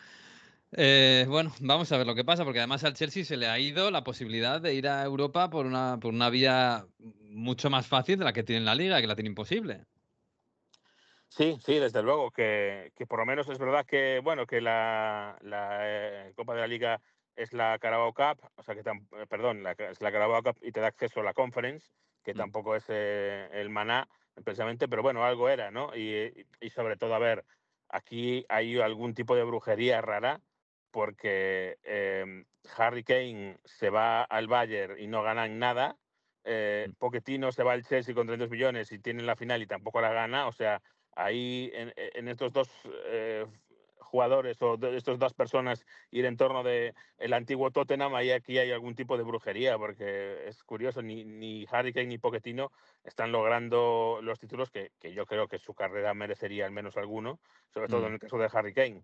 Eh, 0.72 1.26
bueno, 1.28 1.52
vamos 1.60 1.92
a 1.92 1.98
ver 1.98 2.06
lo 2.06 2.14
que 2.14 2.24
pasa, 2.24 2.44
porque 2.44 2.60
además 2.60 2.84
al 2.84 2.94
Chelsea 2.94 3.24
se 3.24 3.36
le 3.36 3.48
ha 3.48 3.58
ido 3.58 3.90
la 3.90 4.04
posibilidad 4.04 4.60
de 4.60 4.74
ir 4.74 4.88
a 4.88 5.04
Europa 5.04 5.50
por 5.50 5.66
una, 5.66 5.98
por 6.00 6.14
una 6.14 6.30
vía 6.30 6.86
mucho 6.98 7.70
más 7.70 7.86
fácil 7.88 8.18
de 8.18 8.24
la 8.26 8.32
que 8.32 8.42
tiene 8.44 8.60
en 8.60 8.66
la 8.66 8.74
liga, 8.74 9.00
que 9.00 9.06
la 9.06 9.16
tiene 9.16 9.30
imposible. 9.30 9.86
Sí, 11.28 11.58
sí, 11.64 11.78
desde 11.78 12.02
luego, 12.02 12.30
que, 12.30 12.92
que 12.96 13.06
por 13.06 13.18
lo 13.18 13.26
menos 13.26 13.48
es 13.48 13.58
verdad 13.58 13.84
que, 13.84 14.20
bueno, 14.22 14.46
que 14.46 14.60
la, 14.60 15.36
la 15.42 15.78
eh, 16.28 16.32
Copa 16.34 16.54
de 16.54 16.60
la 16.60 16.66
Liga 16.66 17.02
es 17.34 17.52
la 17.52 17.78
Carabao 17.78 18.14
Cup, 18.14 18.40
o 18.54 18.62
sea 18.62 18.74
que, 18.74 18.80
eh, 18.80 19.26
perdón, 19.28 19.62
la, 19.62 19.72
es 19.72 20.00
la 20.00 20.12
Carabao 20.12 20.42
Cup 20.42 20.58
y 20.62 20.72
te 20.72 20.80
da 20.80 20.86
acceso 20.88 21.20
a 21.20 21.24
la 21.24 21.34
Conference, 21.34 21.92
que 22.26 22.34
Mm. 22.34 22.38
tampoco 22.38 22.76
es 22.76 22.84
eh, 22.88 23.48
el 23.52 23.70
maná, 23.70 24.08
precisamente, 24.44 24.88
pero 24.88 25.02
bueno, 25.02 25.24
algo 25.24 25.48
era, 25.48 25.70
¿no? 25.70 25.96
Y, 25.96 26.46
y 26.60 26.70
sobre 26.70 26.96
todo, 26.96 27.14
a 27.14 27.20
ver, 27.20 27.44
aquí 27.88 28.44
hay 28.48 28.78
algún 28.80 29.14
tipo 29.14 29.36
de 29.36 29.44
brujería 29.44 30.00
rara, 30.02 30.42
porque 30.90 31.78
eh, 31.84 32.44
Harry 32.76 33.04
Kane 33.04 33.60
se 33.64 33.90
va 33.90 34.24
al 34.24 34.48
Bayern 34.48 34.98
y 34.98 35.06
no 35.06 35.22
ganan 35.22 35.58
nada, 35.60 35.98
eh, 36.44 36.88
Mm. 36.88 37.50
Se 37.52 37.62
va 37.64 37.72
al 37.72 37.84
Chelsea 37.84 38.14
con 38.14 38.26
32 38.26 38.50
millones 38.50 38.92
y 38.92 38.98
tiene 38.98 39.22
la 39.22 39.36
final 39.36 39.62
y 39.62 39.66
tampoco 39.68 40.00
la 40.00 40.12
gana, 40.12 40.48
o 40.48 40.52
sea, 40.52 40.82
ahí 41.12 41.70
en, 41.74 41.92
en 41.96 42.28
estos 42.28 42.52
dos 42.52 42.68
eh, 43.06 43.46
jugadores 44.06 44.60
o 44.62 44.76
de 44.76 44.96
estas 44.96 45.18
dos 45.18 45.34
personas 45.34 45.84
ir 46.10 46.24
en 46.24 46.36
torno 46.36 46.62
de 46.62 46.94
el 47.18 47.32
antiguo 47.32 47.70
Tottenham, 47.70 48.14
ahí 48.14 48.30
aquí 48.30 48.58
hay 48.58 48.70
algún 48.72 48.94
tipo 48.94 49.16
de 49.18 49.24
brujería, 49.24 49.76
porque 49.76 50.48
es 50.48 50.62
curioso, 50.64 51.02
ni, 51.02 51.24
ni 51.24 51.66
Harry 51.70 51.92
Kane 51.92 52.06
ni 52.06 52.18
Pochettino 52.18 52.72
están 53.04 53.32
logrando 53.32 54.20
los 54.22 54.38
títulos 54.38 54.70
que, 54.70 54.92
que 54.98 55.12
yo 55.12 55.26
creo 55.26 55.48
que 55.48 55.58
su 55.58 55.74
carrera 55.74 56.14
merecería 56.14 56.64
al 56.66 56.72
menos 56.72 56.96
alguno, 56.96 57.40
sobre 57.72 57.88
todo 57.88 58.02
Mm. 58.02 58.06
en 58.06 58.12
el 58.14 58.18
caso 58.20 58.38
de 58.38 58.48
Harry 58.52 58.72
Kane. 58.72 59.02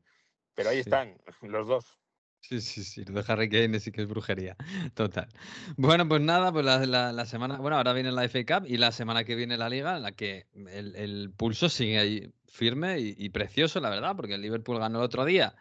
Pero 0.54 0.70
ahí 0.70 0.76
Sí. 0.76 0.90
están 0.90 1.16
los 1.42 1.66
dos. 1.66 1.98
Sí, 2.44 2.60
sí, 2.60 2.82
sí, 2.82 3.04
lo 3.04 3.22
de 3.22 3.32
Harry 3.32 3.48
Kane 3.48 3.78
sí 3.78 3.92
que 3.92 4.02
es 4.02 4.08
brujería, 4.08 4.56
total. 4.94 5.28
Bueno, 5.76 6.08
pues 6.08 6.20
nada, 6.20 6.52
pues 6.52 6.64
la, 6.64 6.84
la- 6.86 7.12
la 7.12 7.24
semana, 7.24 7.58
bueno, 7.58 7.76
ahora 7.76 7.92
viene 7.92 8.10
la 8.10 8.24
FA 8.24 8.60
Cup 8.60 8.66
y 8.68 8.78
la 8.78 8.90
semana 8.90 9.22
que 9.24 9.36
viene 9.36 9.56
la 9.56 9.68
Liga, 9.68 9.96
en 9.96 10.02
la 10.02 10.12
que 10.12 10.48
el, 10.54 10.96
el 10.96 11.30
pulso 11.36 11.68
sigue 11.68 11.98
ahí 11.98 12.32
firme 12.48 12.98
y, 12.98 13.14
y 13.16 13.28
precioso, 13.30 13.78
la 13.80 13.90
verdad, 13.90 14.16
porque 14.16 14.34
el 14.34 14.42
Liverpool 14.42 14.78
ganó 14.80 14.98
el 14.98 15.04
otro 15.04 15.24
día, 15.24 15.54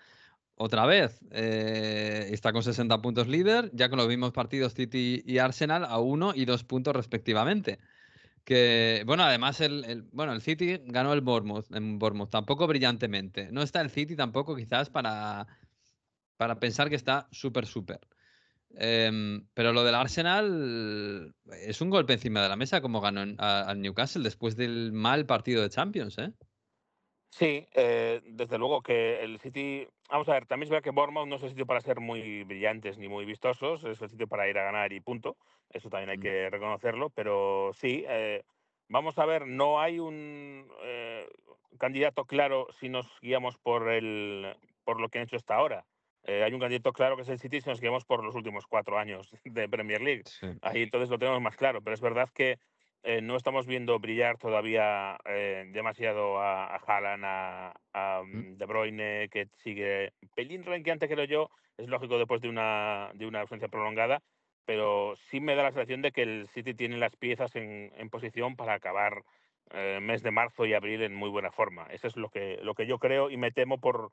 otra 0.55 0.85
vez, 0.87 1.21
eh, 1.31 2.29
está 2.31 2.53
con 2.53 2.63
60 2.63 3.01
puntos 3.01 3.27
líder, 3.27 3.71
ya 3.73 3.89
con 3.89 3.99
los 3.99 4.07
mismos 4.09 4.31
partidos 4.33 4.73
City 4.75 5.23
y 5.25 5.39
Arsenal 5.39 5.85
a 5.85 5.99
uno 5.99 6.33
y 6.35 6.45
dos 6.45 6.63
puntos 6.63 6.95
respectivamente. 6.95 7.79
Que, 8.43 9.03
bueno, 9.05 9.23
además 9.23 9.61
el, 9.61 9.85
el- 9.85 10.01
bueno, 10.11 10.33
el 10.33 10.41
City 10.41 10.79
ganó 10.85 11.13
el 11.13 11.21
Bournemouth, 11.21 11.67
en 11.75 11.99
Bournemouth, 11.99 12.29
tampoco 12.31 12.67
brillantemente. 12.67 13.51
No 13.51 13.61
está 13.61 13.81
el 13.81 13.89
City 13.91 14.15
tampoco 14.15 14.55
quizás 14.55 14.89
para 14.89 15.47
para 16.41 16.59
pensar 16.59 16.89
que 16.89 16.95
está 16.95 17.27
súper, 17.31 17.67
súper. 17.67 17.99
Em, 18.71 19.47
pero 19.53 19.73
lo 19.73 19.83
del 19.83 19.93
Arsenal 19.93 21.35
es 21.51 21.81
un 21.81 21.91
golpe 21.91 22.13
encima 22.13 22.41
de 22.41 22.49
la 22.49 22.55
mesa, 22.55 22.81
como 22.81 22.99
ganó 22.99 23.21
al 23.37 23.79
Newcastle 23.79 24.23
después 24.23 24.55
del 24.55 24.91
mal 24.91 25.27
partido 25.27 25.61
de 25.61 25.69
Champions, 25.69 26.17
¿eh? 26.17 26.33
Sí, 27.29 27.67
eh, 27.75 28.21
desde 28.25 28.57
luego 28.57 28.81
que 28.81 29.21
el 29.21 29.39
City, 29.39 29.87
vamos 30.09 30.27
a 30.29 30.33
ver, 30.33 30.47
también 30.47 30.63
es 30.63 30.69
verdad 30.71 30.83
que 30.83 30.89
Bournemouth 30.89 31.27
no 31.27 31.35
es 31.35 31.43
el 31.43 31.49
sitio 31.49 31.67
para 31.67 31.79
ser 31.79 31.99
muy 31.99 32.43
brillantes 32.43 32.97
ni 32.97 33.07
muy 33.07 33.25
vistosos, 33.25 33.83
es 33.83 34.01
el 34.01 34.09
sitio 34.09 34.27
para 34.27 34.49
ir 34.49 34.57
a 34.57 34.63
ganar 34.63 34.91
y 34.93 34.99
punto, 34.99 35.37
eso 35.69 35.91
también 35.91 36.09
hay 36.09 36.17
Mm. 36.17 36.21
que 36.21 36.49
reconocerlo, 36.49 37.11
pero 37.11 37.69
sí, 37.75 38.03
eh, 38.09 38.43
vamos 38.89 39.15
a 39.19 39.27
ver, 39.27 39.45
no 39.45 39.79
hay 39.79 39.99
un 39.99 40.67
eh, 40.81 41.27
candidato 41.77 42.25
claro 42.25 42.65
si 42.79 42.89
nos 42.89 43.05
guiamos 43.21 43.59
por, 43.59 43.91
el, 43.91 44.57
por 44.83 44.99
lo 44.99 45.07
que 45.09 45.19
han 45.19 45.25
hecho 45.25 45.35
hasta 45.35 45.53
ahora. 45.53 45.85
Eh, 46.23 46.43
hay 46.43 46.53
un 46.53 46.59
candidato 46.59 46.93
claro 46.93 47.15
que 47.15 47.23
es 47.23 47.29
el 47.29 47.39
City 47.39 47.61
si 47.61 47.69
nos 47.69 47.81
guiamos 47.81 48.05
por 48.05 48.23
los 48.23 48.35
últimos 48.35 48.67
cuatro 48.67 48.97
años 48.97 49.29
de 49.45 49.69
Premier 49.69 50.01
League. 50.01 50.23
Sí. 50.25 50.47
Ahí 50.61 50.83
entonces 50.83 51.09
lo 51.09 51.17
tenemos 51.17 51.41
más 51.41 51.55
claro, 51.55 51.81
pero 51.81 51.93
es 51.93 52.01
verdad 52.01 52.29
que 52.33 52.59
eh, 53.03 53.21
no 53.21 53.35
estamos 53.35 53.65
viendo 53.65 53.97
brillar 53.99 54.37
todavía 54.37 55.17
eh, 55.25 55.65
demasiado 55.71 56.39
a, 56.39 56.75
a 56.75 56.77
Haaland, 56.77 57.25
a, 57.25 57.73
a, 57.93 58.21
mm, 58.23 58.57
De 58.57 58.65
Bruyne, 58.65 59.29
que 59.29 59.47
sigue 59.57 60.13
pelín 60.35 60.63
renqueante, 60.63 61.07
creo 61.07 61.25
yo, 61.25 61.49
es 61.77 61.87
lógico 61.87 62.19
después 62.19 62.41
de 62.41 62.49
una, 62.49 63.09
de 63.15 63.25
una 63.25 63.41
ausencia 63.41 63.69
prolongada, 63.69 64.21
pero 64.65 65.15
sí 65.15 65.39
me 65.39 65.55
da 65.55 65.63
la 65.63 65.71
sensación 65.71 66.03
de 66.03 66.11
que 66.11 66.21
el 66.21 66.47
City 66.49 66.75
tiene 66.75 66.97
las 66.97 67.15
piezas 67.15 67.55
en, 67.55 67.91
en 67.97 68.09
posición 68.11 68.55
para 68.55 68.75
acabar 68.75 69.23
eh, 69.71 69.99
mes 70.01 70.21
de 70.21 70.31
marzo 70.31 70.65
y 70.65 70.73
abril 70.73 71.01
en 71.01 71.15
muy 71.15 71.29
buena 71.29 71.49
forma. 71.49 71.87
Eso 71.91 72.07
es 72.07 72.17
lo 72.17 72.29
que, 72.29 72.59
lo 72.61 72.75
que 72.75 72.85
yo 72.85 72.99
creo 72.99 73.29
y 73.29 73.37
me 73.37 73.51
temo 73.51 73.79
por 73.79 74.11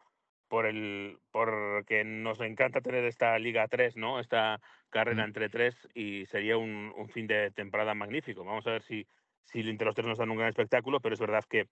por 0.49 0.67
el 0.67 1.19
porque 1.31 2.05
nos 2.05 2.41
encanta 2.41 2.81
tener 2.81 3.05
esta 3.05 3.39
Liga 3.39 3.69
3, 3.69 3.97
¿no? 3.97 4.21
Esta 4.21 4.61
carrera 4.91 5.25
Mm. 5.25 5.27
entre 5.29 5.49
tres 5.51 5.89
y 5.95 6.27
sería 6.27 6.57
un, 6.57 6.93
un 6.97 7.09
fin 7.09 7.27
de 7.27 7.51
temporada 7.51 7.95
magnífico. 7.95 8.45
Vamos 8.45 8.67
a 8.67 8.73
ver 8.73 8.83
si, 8.83 9.07
si 9.45 9.61
entre 9.61 9.87
los 9.87 9.95
tres 9.95 10.07
nos 10.09 10.19
dan 10.19 10.31
un 10.31 10.39
gran 10.39 10.49
espectáculo, 10.49 11.01
pero 11.01 11.15
es 11.15 11.21
verdad 11.21 11.45
que, 11.49 11.69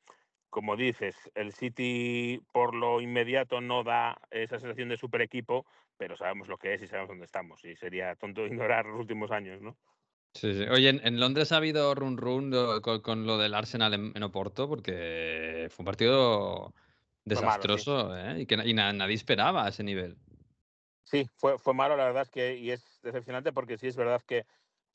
como 0.50 0.76
dices, 0.76 1.16
el 1.34 1.52
City 1.52 2.40
por 2.52 2.74
lo 2.74 3.00
inmediato 3.00 3.60
no 3.60 3.82
da 3.84 4.16
esa 4.30 4.58
sensación 4.58 4.88
de 4.90 4.96
super 4.96 5.20
equipo, 5.22 5.66
pero 5.96 6.16
sabemos 6.16 6.48
lo 6.48 6.58
que 6.58 6.74
es 6.74 6.82
y 6.82 6.86
sabemos 6.86 7.08
dónde 7.08 7.24
estamos. 7.26 7.64
Y 7.64 7.76
sería 7.76 8.14
tonto 8.16 8.46
ignorar 8.46 8.86
los 8.86 9.00
últimos 9.00 9.30
años, 9.32 9.60
¿no? 9.62 9.76
Sí, 10.34 10.52
sí. 10.52 10.64
Oye, 10.68 10.90
en, 10.90 11.00
en 11.06 11.18
Londres 11.18 11.50
ha 11.52 11.56
habido 11.56 11.94
run 11.94 12.18
run 12.18 12.50
lo- 12.50 12.82
con, 12.82 13.00
con 13.00 13.26
lo 13.26 13.38
del 13.38 13.54
Arsenal 13.54 13.94
en, 13.94 14.12
en 14.14 14.22
Oporto, 14.22 14.68
porque 14.68 15.68
fue 15.70 15.82
un 15.82 15.86
partido 15.86 16.74
Fue 17.32 17.42
malo, 17.42 17.66
sí. 17.68 17.84
desastroso, 17.84 18.16
¿eh? 18.16 18.40
Y 18.40 18.46
que 18.46 18.54
y 18.64 18.74
na- 18.74 18.92
nadie 18.92 19.14
esperaba 19.14 19.64
a 19.66 19.68
ese 19.68 19.82
nivel. 19.82 20.16
Sí, 21.04 21.28
fue, 21.36 21.58
fue 21.58 21.74
malo, 21.74 21.96
la 21.96 22.04
verdad 22.04 22.22
es 22.22 22.30
que, 22.30 22.56
y 22.56 22.70
es 22.70 23.00
decepcionante 23.02 23.52
porque 23.52 23.78
sí 23.78 23.86
es 23.86 23.96
verdad 23.96 24.22
que, 24.26 24.44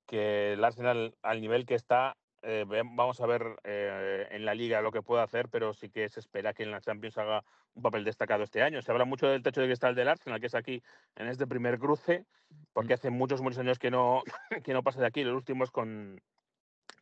que 0.07 0.53
el 0.53 0.63
Arsenal 0.63 1.15
al 1.21 1.41
nivel 1.41 1.65
que 1.65 1.75
está, 1.75 2.17
eh, 2.41 2.65
vamos 2.67 3.21
a 3.21 3.27
ver 3.27 3.57
eh, 3.63 4.27
en 4.31 4.45
la 4.45 4.53
liga 4.55 4.81
lo 4.81 4.91
que 4.91 5.01
puede 5.03 5.23
hacer, 5.23 5.47
pero 5.49 5.73
sí 5.73 5.89
que 5.89 6.09
se 6.09 6.19
espera 6.19 6.53
que 6.53 6.63
en 6.63 6.71
la 6.71 6.81
Champions 6.81 7.17
haga 7.17 7.43
un 7.75 7.83
papel 7.83 8.03
destacado 8.03 8.43
este 8.43 8.61
año. 8.61 8.81
Se 8.81 8.91
habla 8.91 9.05
mucho 9.05 9.27
del 9.27 9.43
techo 9.43 9.61
de 9.61 9.67
cristal 9.67 9.95
del 9.95 10.09
Arsenal, 10.09 10.39
que 10.41 10.47
es 10.47 10.55
aquí 10.55 10.83
en 11.15 11.27
este 11.27 11.47
primer 11.47 11.79
cruce, 11.79 12.25
porque 12.73 12.93
hace 12.95 13.09
muchos, 13.09 13.41
muchos 13.41 13.59
años 13.59 13.79
que 13.79 13.91
no, 13.91 14.23
que 14.65 14.73
no 14.73 14.83
pasa 14.83 14.99
de 15.01 15.07
aquí. 15.07 15.23
Los 15.23 15.35
últimos 15.35 15.71
con, 15.71 16.21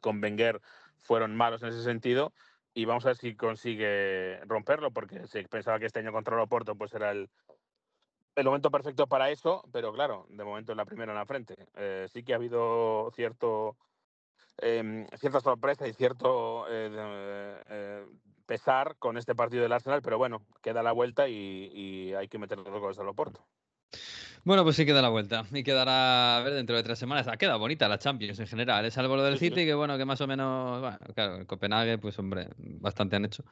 con 0.01 0.21
Wenger 0.23 0.61
fueron 0.99 1.35
malos 1.35 1.63
en 1.63 1.69
ese 1.69 1.83
sentido. 1.83 2.33
Y 2.73 2.85
vamos 2.85 3.05
a 3.05 3.09
ver 3.09 3.17
si 3.17 3.35
consigue 3.35 4.39
romperlo, 4.45 4.91
porque 4.91 5.27
se 5.27 5.43
pensaba 5.47 5.79
que 5.79 5.85
este 5.85 5.99
año 5.99 6.11
contra 6.11 6.35
el 6.35 6.41
Oporto 6.41 6.75
pues 6.75 6.93
era 6.93 7.11
el, 7.11 7.29
el 8.39 8.45
momento 8.45 8.71
perfecto 8.71 9.07
para 9.07 9.29
eso, 9.29 9.63
pero 9.71 9.91
claro, 9.93 10.25
de 10.29 10.43
momento 10.43 10.71
es 10.71 10.77
la 10.77 10.85
primera 10.85 11.11
en 11.11 11.17
la 11.17 11.25
frente. 11.25 11.67
Eh, 11.75 12.07
sí 12.11 12.23
que 12.23 12.33
ha 12.33 12.37
habido 12.37 13.11
cierto 13.15 13.77
em, 14.57 15.07
cierta 15.17 15.41
sorpresa 15.41 15.87
y 15.87 15.93
cierto 15.93 16.65
eh, 16.69 17.61
eh, 17.69 18.05
pesar 18.45 18.95
con 18.97 19.17
este 19.17 19.35
partido 19.35 19.63
del 19.63 19.73
Arsenal, 19.73 20.01
pero 20.01 20.17
bueno, 20.17 20.45
queda 20.61 20.83
la 20.83 20.91
vuelta 20.91 21.27
y, 21.27 22.13
hay 22.13 22.27
que 22.27 22.39
meterle 22.39 22.69
los 22.69 22.79
goles 22.79 22.99
al 22.99 23.09
Oporto. 23.09 23.45
Bueno, 24.45 24.63
pues 24.63 24.77
sí 24.77 24.85
queda 24.85 25.01
la 25.01 25.09
vuelta. 25.09 25.45
Y 25.51 25.63
quedará, 25.63 26.37
a 26.37 26.41
ver, 26.41 26.53
dentro 26.53 26.75
de 26.75 26.83
tres 26.83 26.97
semanas. 26.97 27.27
Ha 27.27 27.37
quedado 27.37 27.59
bonita 27.59 27.87
la 27.89 27.99
Champions 27.99 28.39
en 28.39 28.47
general. 28.47 28.85
Es 28.85 28.93
salvo 28.93 29.15
lo 29.15 29.23
del. 29.23 29.37
City, 29.37 29.65
que 29.65 29.73
bueno, 29.73 29.97
que 29.97 30.05
más 30.05 30.21
o 30.21 30.27
menos. 30.27 30.79
Bueno, 30.81 30.97
claro, 31.13 31.35
el 31.37 31.45
Copenhague, 31.45 31.97
pues 31.97 32.17
hombre, 32.19 32.47
bastante 32.57 33.15
han 33.17 33.25
hecho. 33.25 33.43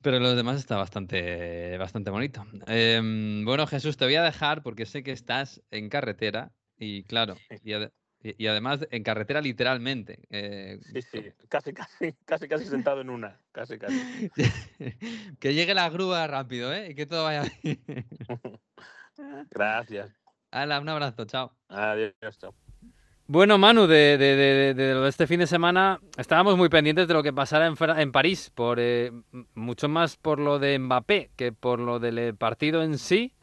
Pero 0.00 0.20
los 0.20 0.36
demás 0.36 0.58
está 0.58 0.76
bastante, 0.76 1.76
bastante 1.78 2.10
bonito. 2.10 2.46
Em, 2.66 3.44
bueno, 3.44 3.66
Jesús, 3.66 3.96
te 3.96 4.04
voy 4.04 4.14
a 4.14 4.22
dejar 4.22 4.62
porque 4.62 4.86
sé 4.86 5.02
que 5.02 5.12
estás 5.12 5.60
en 5.70 5.88
carretera. 5.88 6.52
Y 6.78 7.02
claro, 7.02 7.34
y, 7.64 7.74
y- 7.74 7.88
y 8.22 8.46
además 8.46 8.86
en 8.92 9.02
carretera 9.02 9.40
literalmente. 9.40 10.20
eh, 10.30 10.78
Sí, 10.92 11.02
sí, 11.02 11.24
casi, 11.48 11.72
casi, 11.72 12.12
casi, 12.24 12.46
casi 12.48 12.64
sentado 12.66 13.00
en 13.00 13.10
una, 13.10 13.40
casi, 13.50 13.78
casi. 13.78 13.96
que 15.40 15.54
llegue 15.54 15.74
la 15.74 15.88
grúa 15.90 16.26
rápido, 16.28 16.72
¿eh? 16.72 16.90
Y 16.90 16.94
que 16.94 17.06
todo 17.06 17.24
vaya 17.24 17.44
bien. 17.64 17.82
Gracias. 19.50 20.10
Hala, 20.50 20.80
un 20.80 20.88
abrazo, 20.88 21.24
chao. 21.26 21.52
Adiós, 21.68 22.14
chao. 22.38 22.54
Bueno, 23.26 23.58
Manu, 23.58 23.86
de, 23.86 24.16
de, 24.16 24.36
de, 24.36 24.74
de, 24.74 24.94
lo 24.94 25.02
de 25.02 25.10
este 25.10 25.26
fin 25.26 25.40
de 25.40 25.46
semana 25.46 26.00
estábamos 26.16 26.56
muy 26.56 26.70
pendientes 26.70 27.06
de 27.06 27.12
lo 27.12 27.22
que 27.22 27.32
pasara 27.32 27.66
en, 27.66 27.76
en 27.98 28.10
París, 28.10 28.50
por 28.54 28.78
eh, 28.80 29.12
mucho 29.54 29.86
más 29.90 30.16
por 30.16 30.38
lo 30.38 30.58
de 30.58 30.78
Mbappé 30.78 31.32
que 31.36 31.52
por 31.52 31.78
lo 31.78 31.98
del 31.98 32.18
eh, 32.18 32.32
partido 32.32 32.82
en 32.82 32.96
sí. 32.96 33.34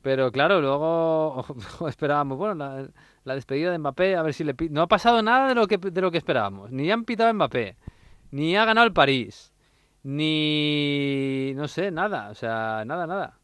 Pero 0.00 0.32
claro, 0.32 0.60
luego 0.62 1.44
esperábamos, 1.88 2.38
bueno, 2.38 2.54
la, 2.54 2.88
la 3.24 3.34
despedida 3.34 3.72
de 3.72 3.78
Mbappé, 3.78 4.16
a 4.16 4.22
ver 4.22 4.32
si 4.32 4.44
le 4.44 4.54
No 4.70 4.80
ha 4.82 4.86
pasado 4.86 5.20
nada 5.20 5.48
de 5.48 5.54
lo 5.54 5.66
que, 5.66 5.76
de 5.76 6.00
lo 6.00 6.10
que 6.10 6.18
esperábamos. 6.18 6.70
Ni 6.70 6.90
han 6.90 7.04
pitado 7.04 7.28
a 7.28 7.32
Mbappé, 7.34 7.76
ni 8.30 8.56
ha 8.56 8.64
ganado 8.64 8.86
el 8.86 8.92
París, 8.94 9.52
ni... 10.02 11.52
no 11.56 11.68
sé, 11.68 11.90
nada, 11.90 12.30
o 12.30 12.34
sea, 12.34 12.84
nada, 12.86 13.06
nada. 13.06 13.38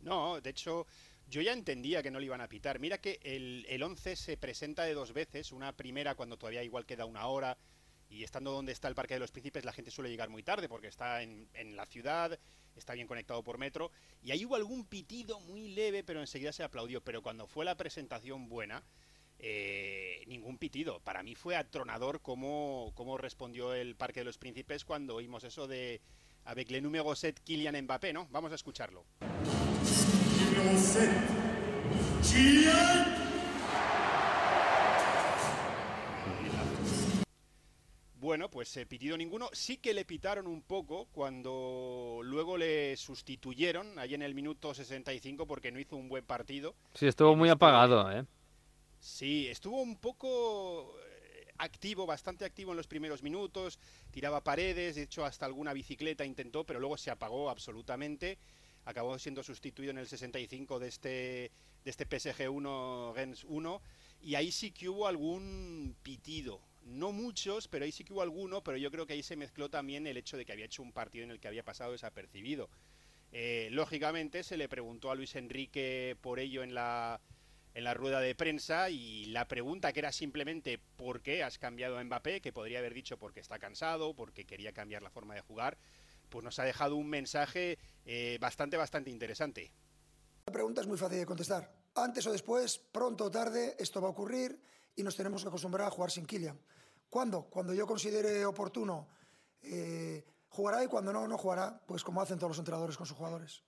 No, 0.00 0.40
de 0.40 0.50
hecho, 0.50 0.86
yo 1.28 1.42
ya 1.42 1.52
entendía 1.52 2.02
que 2.02 2.10
no 2.10 2.18
le 2.18 2.26
iban 2.26 2.40
a 2.40 2.48
pitar. 2.48 2.78
Mira 2.78 2.98
que 2.98 3.20
el, 3.22 3.66
el 3.68 3.82
11 3.82 4.16
se 4.16 4.36
presenta 4.36 4.84
de 4.84 4.94
dos 4.94 5.12
veces. 5.12 5.52
Una 5.52 5.76
primera 5.76 6.14
cuando 6.14 6.36
todavía 6.36 6.62
igual 6.62 6.86
queda 6.86 7.04
una 7.04 7.26
hora 7.26 7.56
y 8.08 8.24
estando 8.24 8.50
donde 8.50 8.72
está 8.72 8.88
el 8.88 8.94
Parque 8.94 9.14
de 9.14 9.20
los 9.20 9.30
Príncipes 9.30 9.64
la 9.64 9.72
gente 9.72 9.92
suele 9.92 10.10
llegar 10.10 10.28
muy 10.30 10.42
tarde 10.42 10.68
porque 10.68 10.88
está 10.88 11.22
en, 11.22 11.48
en 11.54 11.76
la 11.76 11.86
ciudad, 11.86 12.36
está 12.74 12.94
bien 12.94 13.06
conectado 13.06 13.44
por 13.44 13.58
metro. 13.58 13.92
Y 14.22 14.32
ahí 14.32 14.44
hubo 14.44 14.56
algún 14.56 14.84
pitido 14.84 15.38
muy 15.40 15.68
leve, 15.68 16.02
pero 16.02 16.20
enseguida 16.20 16.52
se 16.52 16.64
aplaudió. 16.64 17.02
Pero 17.02 17.22
cuando 17.22 17.46
fue 17.46 17.64
la 17.64 17.76
presentación 17.76 18.48
buena, 18.48 18.82
eh, 19.42 20.22
ningún 20.26 20.58
pitido. 20.58 21.00
Para 21.00 21.22
mí 21.22 21.34
fue 21.34 21.56
atronador 21.56 22.20
cómo, 22.20 22.92
cómo 22.94 23.16
respondió 23.16 23.72
el 23.72 23.96
Parque 23.96 24.20
de 24.20 24.24
los 24.24 24.36
Príncipes 24.36 24.84
cuando 24.84 25.14
oímos 25.14 25.44
eso 25.44 25.66
de 25.66 26.02
avec 26.50 26.70
le 26.70 26.80
numéro 26.80 27.14
7 27.14 27.42
Kylian 27.44 27.80
Mbappé, 27.82 28.12
¿no? 28.12 28.26
Vamos 28.32 28.50
a 28.50 28.56
escucharlo. 28.56 29.04
Bueno, 38.18 38.50
pues 38.50 38.76
eh, 38.76 38.84
pitido 38.84 39.16
ninguno. 39.16 39.48
Sí 39.52 39.76
que 39.76 39.94
le 39.94 40.04
pitaron 40.04 40.48
un 40.48 40.62
poco 40.62 41.06
cuando 41.12 42.20
luego 42.24 42.58
le 42.58 42.96
sustituyeron 42.96 43.98
ahí 44.00 44.14
en 44.14 44.22
el 44.22 44.34
minuto 44.34 44.74
65 44.74 45.46
porque 45.46 45.70
no 45.70 45.78
hizo 45.78 45.96
un 45.96 46.08
buen 46.08 46.24
partido. 46.24 46.74
Sí, 46.94 47.06
estuvo 47.06 47.36
muy 47.36 47.48
apagado, 47.48 48.10
¿eh? 48.10 48.26
Sí, 48.98 49.46
estuvo 49.48 49.80
un 49.80 49.96
poco 49.96 50.96
activo, 51.60 52.06
bastante 52.06 52.44
activo 52.44 52.72
en 52.72 52.76
los 52.76 52.86
primeros 52.86 53.22
minutos, 53.22 53.78
tiraba 54.10 54.42
paredes, 54.42 54.96
de 54.96 55.02
hecho 55.02 55.24
hasta 55.24 55.46
alguna 55.46 55.72
bicicleta 55.72 56.24
intentó, 56.24 56.64
pero 56.64 56.80
luego 56.80 56.96
se 56.96 57.10
apagó 57.10 57.50
absolutamente. 57.50 58.38
Acabó 58.86 59.18
siendo 59.18 59.42
sustituido 59.42 59.90
en 59.90 59.98
el 59.98 60.08
65 60.08 60.78
de 60.78 60.88
este, 60.88 61.08
de 61.84 61.90
este 61.90 62.06
PSG 62.06 62.50
1, 62.50 63.12
Gens 63.14 63.44
1, 63.44 63.82
y 64.22 64.34
ahí 64.36 64.50
sí 64.50 64.70
que 64.70 64.88
hubo 64.88 65.06
algún 65.06 65.94
pitido. 66.02 66.60
No 66.82 67.12
muchos, 67.12 67.68
pero 67.68 67.84
ahí 67.84 67.92
sí 67.92 68.04
que 68.04 68.14
hubo 68.14 68.22
alguno, 68.22 68.62
pero 68.64 68.78
yo 68.78 68.90
creo 68.90 69.06
que 69.06 69.12
ahí 69.12 69.22
se 69.22 69.36
mezcló 69.36 69.68
también 69.68 70.06
el 70.06 70.16
hecho 70.16 70.38
de 70.38 70.46
que 70.46 70.52
había 70.52 70.64
hecho 70.64 70.82
un 70.82 70.92
partido 70.92 71.24
en 71.24 71.30
el 71.30 71.40
que 71.40 71.48
había 71.48 71.62
pasado 71.62 71.92
desapercibido. 71.92 72.70
Eh, 73.32 73.68
lógicamente 73.70 74.42
se 74.42 74.56
le 74.56 74.68
preguntó 74.68 75.10
a 75.10 75.14
Luis 75.14 75.36
Enrique 75.36 76.16
por 76.22 76.40
ello 76.40 76.62
en 76.62 76.74
la, 76.74 77.20
en 77.74 77.84
la 77.84 77.94
rueda 77.94 78.20
de 78.20 78.34
prensa 78.34 78.90
y 78.90 79.26
la 79.26 79.46
pregunta 79.46 79.92
que 79.92 80.00
era 80.00 80.12
simplemente 80.12 80.78
¿por 80.96 81.22
qué 81.22 81.42
has 81.42 81.58
cambiado 81.58 81.98
a 81.98 82.04
Mbappé? 82.04 82.40
Que 82.40 82.52
podría 82.52 82.80
haber 82.80 82.94
dicho 82.94 83.18
porque 83.18 83.40
está 83.40 83.58
cansado, 83.58 84.14
porque 84.14 84.46
quería 84.46 84.72
cambiar 84.72 85.02
la 85.02 85.10
forma 85.10 85.34
de 85.34 85.40
jugar, 85.40 85.78
pues 86.28 86.44
nos 86.44 86.58
ha 86.58 86.64
dejado 86.64 86.96
un 86.96 87.08
mensaje 87.08 87.78
eh, 88.04 88.38
bastante, 88.40 88.76
bastante 88.76 89.10
interesante. 89.10 89.72
La 90.46 90.52
pregunta 90.52 90.80
es 90.80 90.86
muy 90.86 90.98
fácil 90.98 91.18
de 91.18 91.26
contestar. 91.26 91.72
Antes 91.94 92.26
o 92.26 92.32
después, 92.32 92.78
pronto 92.78 93.24
o 93.24 93.30
tarde, 93.30 93.76
esto 93.78 94.00
va 94.00 94.08
a 94.08 94.12
ocurrir 94.12 94.60
y 94.96 95.02
nos 95.02 95.16
tenemos 95.16 95.42
que 95.42 95.48
acostumbrar 95.48 95.86
a 95.86 95.90
jugar 95.90 96.10
sin 96.10 96.26
Kylian. 96.26 96.60
¿Cuándo? 97.08 97.44
Cuando 97.50 97.74
yo 97.74 97.86
considere 97.86 98.44
oportuno, 98.44 99.08
eh, 99.62 100.24
jugará 100.48 100.84
y 100.84 100.86
cuando 100.86 101.12
no, 101.12 101.26
no 101.26 101.36
jugará, 101.36 101.80
pues 101.86 102.04
como 102.04 102.20
hacen 102.20 102.38
todos 102.38 102.50
los 102.50 102.58
entrenadores 102.58 102.96
con 102.96 103.06
sus 103.06 103.16
jugadores. 103.16 103.62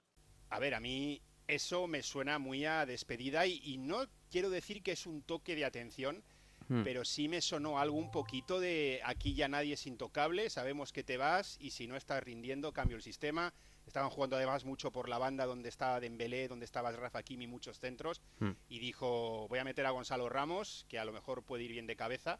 A 0.50 0.58
ver, 0.58 0.74
a 0.74 0.80
mí 0.80 1.20
eso 1.48 1.86
me 1.86 2.02
suena 2.02 2.38
muy 2.38 2.64
a 2.64 2.86
despedida 2.86 3.46
y, 3.46 3.60
y 3.64 3.78
no 3.78 4.06
quiero 4.30 4.50
decir 4.50 4.82
que 4.82 4.92
es 4.92 5.06
un 5.06 5.22
toque 5.22 5.54
de 5.54 5.64
atención, 5.64 6.22
Hmm. 6.68 6.84
pero 6.84 7.04
sí 7.04 7.26
me 7.28 7.40
sonó 7.40 7.80
algo 7.80 7.96
un 7.96 8.12
poquito 8.12 8.60
de 8.60 9.00
aquí 9.04 9.34
ya 9.34 9.48
nadie 9.48 9.74
es 9.74 9.84
intocable, 9.86 10.48
sabemos 10.48 10.92
que 10.92 11.02
te 11.02 11.16
vas 11.16 11.56
y 11.60 11.70
si 11.72 11.88
no 11.88 11.96
estás 11.96 12.22
rindiendo 12.22 12.72
cambio 12.72 12.96
el 12.96 13.02
sistema. 13.02 13.52
Estaban 13.84 14.10
jugando 14.10 14.36
además 14.36 14.64
mucho 14.64 14.92
por 14.92 15.08
la 15.08 15.18
banda 15.18 15.44
donde 15.44 15.68
estaba 15.68 15.98
Dembélé, 15.98 16.46
donde 16.46 16.64
estaba 16.64 16.92
Rafa 16.92 17.24
Kimi, 17.24 17.48
muchos 17.48 17.80
centros 17.80 18.22
Hmm. 18.38 18.52
y 18.68 18.78
dijo 18.78 19.48
voy 19.48 19.58
a 19.58 19.64
meter 19.64 19.84
a 19.86 19.90
Gonzalo 19.90 20.28
Ramos, 20.28 20.86
que 20.88 21.00
a 21.00 21.04
lo 21.04 21.12
mejor 21.12 21.42
puede 21.42 21.64
ir 21.64 21.72
bien 21.72 21.88
de 21.88 21.96
cabeza. 21.96 22.38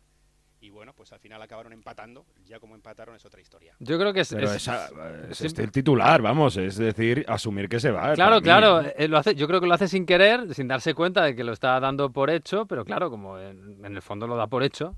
Y 0.63 0.71
bueno, 0.71 0.93
pues 0.95 1.13
al 1.13 1.19
final 1.19 1.43
acabaron 1.43 1.73
empatando. 1.73 2.25
Ya 2.47 2.61
como 2.61 2.77
empataron 2.77 3.17
es 3.17 3.25
otra 3.27 3.41
historia. 3.41 3.75
Yo 3.81 3.99
creo 3.99 4.13
que 4.13 4.21
es... 4.21 4.33
Pero 4.33 4.47
es- 4.47 4.55
esa- 4.63 4.89
es 5.29 5.37
sí. 5.39 5.47
este 5.49 5.65
el 5.65 5.73
titular, 5.73 6.23
vamos, 6.23 6.57
es 6.57 6.77
decir, 6.77 7.25
asumir 7.27 7.69
que 7.69 7.81
se 7.81 7.91
va. 7.91 8.15
Claro, 8.15 8.37
para 8.37 8.37
mí. 8.37 8.43
claro, 8.45 8.81
eh, 8.97 9.09
lo 9.09 9.19
hace, 9.19 9.35
yo 9.35 9.49
creo 9.49 9.61
que 9.61 9.67
lo 9.67 9.75
hace 9.75 9.89
sin 9.89 10.07
querer, 10.07 10.55
sin 10.55 10.69
darse 10.69 10.95
cuenta 10.95 11.25
de 11.25 11.35
que 11.35 11.43
lo 11.43 11.53
está 11.53 11.81
dando 11.81 12.13
por 12.13 12.31
hecho, 12.31 12.65
pero 12.67 12.85
claro, 12.85 13.11
como 13.11 13.41
en, 13.41 13.85
en 13.85 13.97
el 13.97 14.03
fondo 14.03 14.29
lo 14.29 14.37
da 14.37 14.47
por 14.47 14.63
hecho, 14.63 14.95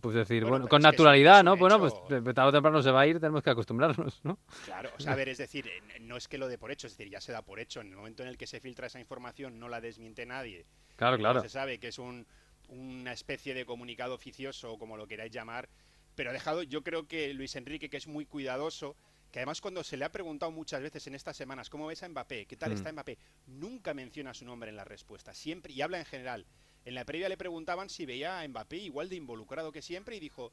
pues 0.00 0.14
decir, 0.14 0.44
Bueno, 0.44 0.68
con 0.68 0.82
naturalidad, 0.82 1.42
¿no? 1.42 1.56
Bueno, 1.56 1.84
hecho. 1.84 2.00
pues 2.08 2.22
eh, 2.22 2.32
tarde 2.32 2.50
o 2.50 2.52
temprano 2.52 2.80
se 2.80 2.92
va 2.92 3.00
a 3.00 3.06
ir, 3.08 3.18
tenemos 3.18 3.42
que 3.42 3.50
acostumbrarnos, 3.50 4.20
¿no? 4.22 4.38
Claro, 4.66 4.90
o 4.96 5.00
sea, 5.00 5.14
a 5.14 5.16
ver, 5.16 5.30
es 5.30 5.38
decir, 5.38 5.66
eh, 5.66 5.98
no 6.00 6.16
es 6.16 6.28
que 6.28 6.38
lo 6.38 6.46
dé 6.46 6.58
por 6.58 6.70
hecho, 6.70 6.86
es 6.86 6.96
decir, 6.96 7.10
ya 7.10 7.20
se 7.20 7.32
da 7.32 7.42
por 7.42 7.58
hecho. 7.58 7.80
En 7.80 7.88
el 7.88 7.96
momento 7.96 8.22
en 8.22 8.28
el 8.28 8.38
que 8.38 8.46
se 8.46 8.60
filtra 8.60 8.86
esa 8.86 9.00
información, 9.00 9.58
no 9.58 9.68
la 9.68 9.80
desmiente 9.80 10.24
nadie. 10.26 10.64
Claro, 10.94 11.16
no 11.16 11.22
claro. 11.22 11.40
Se 11.42 11.48
sabe 11.48 11.78
que 11.78 11.88
es 11.88 11.98
un, 11.98 12.24
una 12.68 13.12
especie 13.12 13.54
de 13.54 13.64
comunicado 13.64 14.14
oficioso, 14.14 14.72
o 14.72 14.78
como 14.78 14.96
lo 14.96 15.06
queráis 15.06 15.32
llamar, 15.32 15.68
pero 16.14 16.30
ha 16.30 16.32
dejado, 16.32 16.62
yo 16.62 16.82
creo 16.82 17.06
que 17.06 17.32
Luis 17.34 17.56
Enrique, 17.56 17.88
que 17.88 17.96
es 17.96 18.06
muy 18.06 18.26
cuidadoso, 18.26 18.96
que 19.30 19.40
además 19.40 19.60
cuando 19.60 19.84
se 19.84 19.96
le 19.96 20.04
ha 20.04 20.12
preguntado 20.12 20.50
muchas 20.52 20.80
veces 20.82 21.06
en 21.06 21.14
estas 21.14 21.36
semanas, 21.36 21.68
¿cómo 21.70 21.86
ves 21.86 22.02
a 22.02 22.08
Mbappé? 22.08 22.46
¿Qué 22.46 22.56
tal 22.56 22.70
Mm. 22.70 22.74
está 22.74 22.92
Mbappé? 22.92 23.18
Nunca 23.46 23.92
menciona 23.94 24.32
su 24.34 24.44
nombre 24.44 24.70
en 24.70 24.76
la 24.76 24.84
respuesta, 24.84 25.34
siempre, 25.34 25.72
y 25.72 25.82
habla 25.82 25.98
en 25.98 26.06
general. 26.06 26.46
En 26.84 26.94
la 26.94 27.04
previa 27.04 27.28
le 27.28 27.36
preguntaban 27.36 27.90
si 27.90 28.06
veía 28.06 28.40
a 28.40 28.48
Mbappé 28.48 28.78
igual 28.78 29.08
de 29.10 29.16
involucrado 29.16 29.70
que 29.72 29.82
siempre 29.82 30.16
y 30.16 30.20
dijo, 30.20 30.52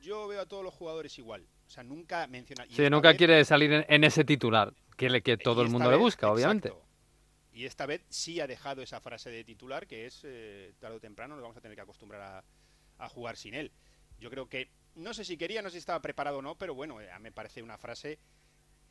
yo 0.00 0.26
veo 0.28 0.40
a 0.40 0.46
todos 0.46 0.64
los 0.64 0.74
jugadores 0.74 1.16
igual. 1.18 1.46
O 1.66 1.70
sea, 1.70 1.82
nunca 1.84 2.26
menciona... 2.26 2.66
y 2.66 2.74
Sí, 2.74 2.90
nunca 2.90 3.08
vez- 3.10 3.18
quiere 3.18 3.44
salir 3.44 3.72
en, 3.72 3.86
en 3.88 4.04
ese 4.04 4.24
titular, 4.24 4.74
que, 4.96 5.08
le- 5.08 5.22
que 5.22 5.36
todo 5.36 5.62
el 5.62 5.68
mundo 5.68 5.90
le 5.90 5.96
busca, 5.96 6.30
obviamente. 6.30 6.72
Y 7.56 7.64
esta 7.64 7.86
vez 7.86 8.02
sí 8.10 8.38
ha 8.40 8.46
dejado 8.46 8.82
esa 8.82 9.00
frase 9.00 9.30
de 9.30 9.42
titular, 9.42 9.86
que 9.86 10.04
es 10.04 10.20
eh, 10.24 10.74
tarde 10.78 10.96
o 10.96 11.00
temprano 11.00 11.36
nos 11.36 11.42
vamos 11.42 11.56
a 11.56 11.62
tener 11.62 11.74
que 11.74 11.80
acostumbrar 11.80 12.20
a, 12.20 12.44
a 12.98 13.08
jugar 13.08 13.38
sin 13.38 13.54
él. 13.54 13.72
Yo 14.18 14.28
creo 14.28 14.46
que, 14.46 14.68
no 14.94 15.14
sé 15.14 15.24
si 15.24 15.38
quería, 15.38 15.62
no 15.62 15.70
sé 15.70 15.76
si 15.76 15.78
estaba 15.78 16.02
preparado 16.02 16.36
o 16.36 16.42
no, 16.42 16.58
pero 16.58 16.74
bueno, 16.74 17.00
eh, 17.00 17.08
me 17.18 17.32
parece 17.32 17.62
una 17.62 17.78
frase 17.78 18.18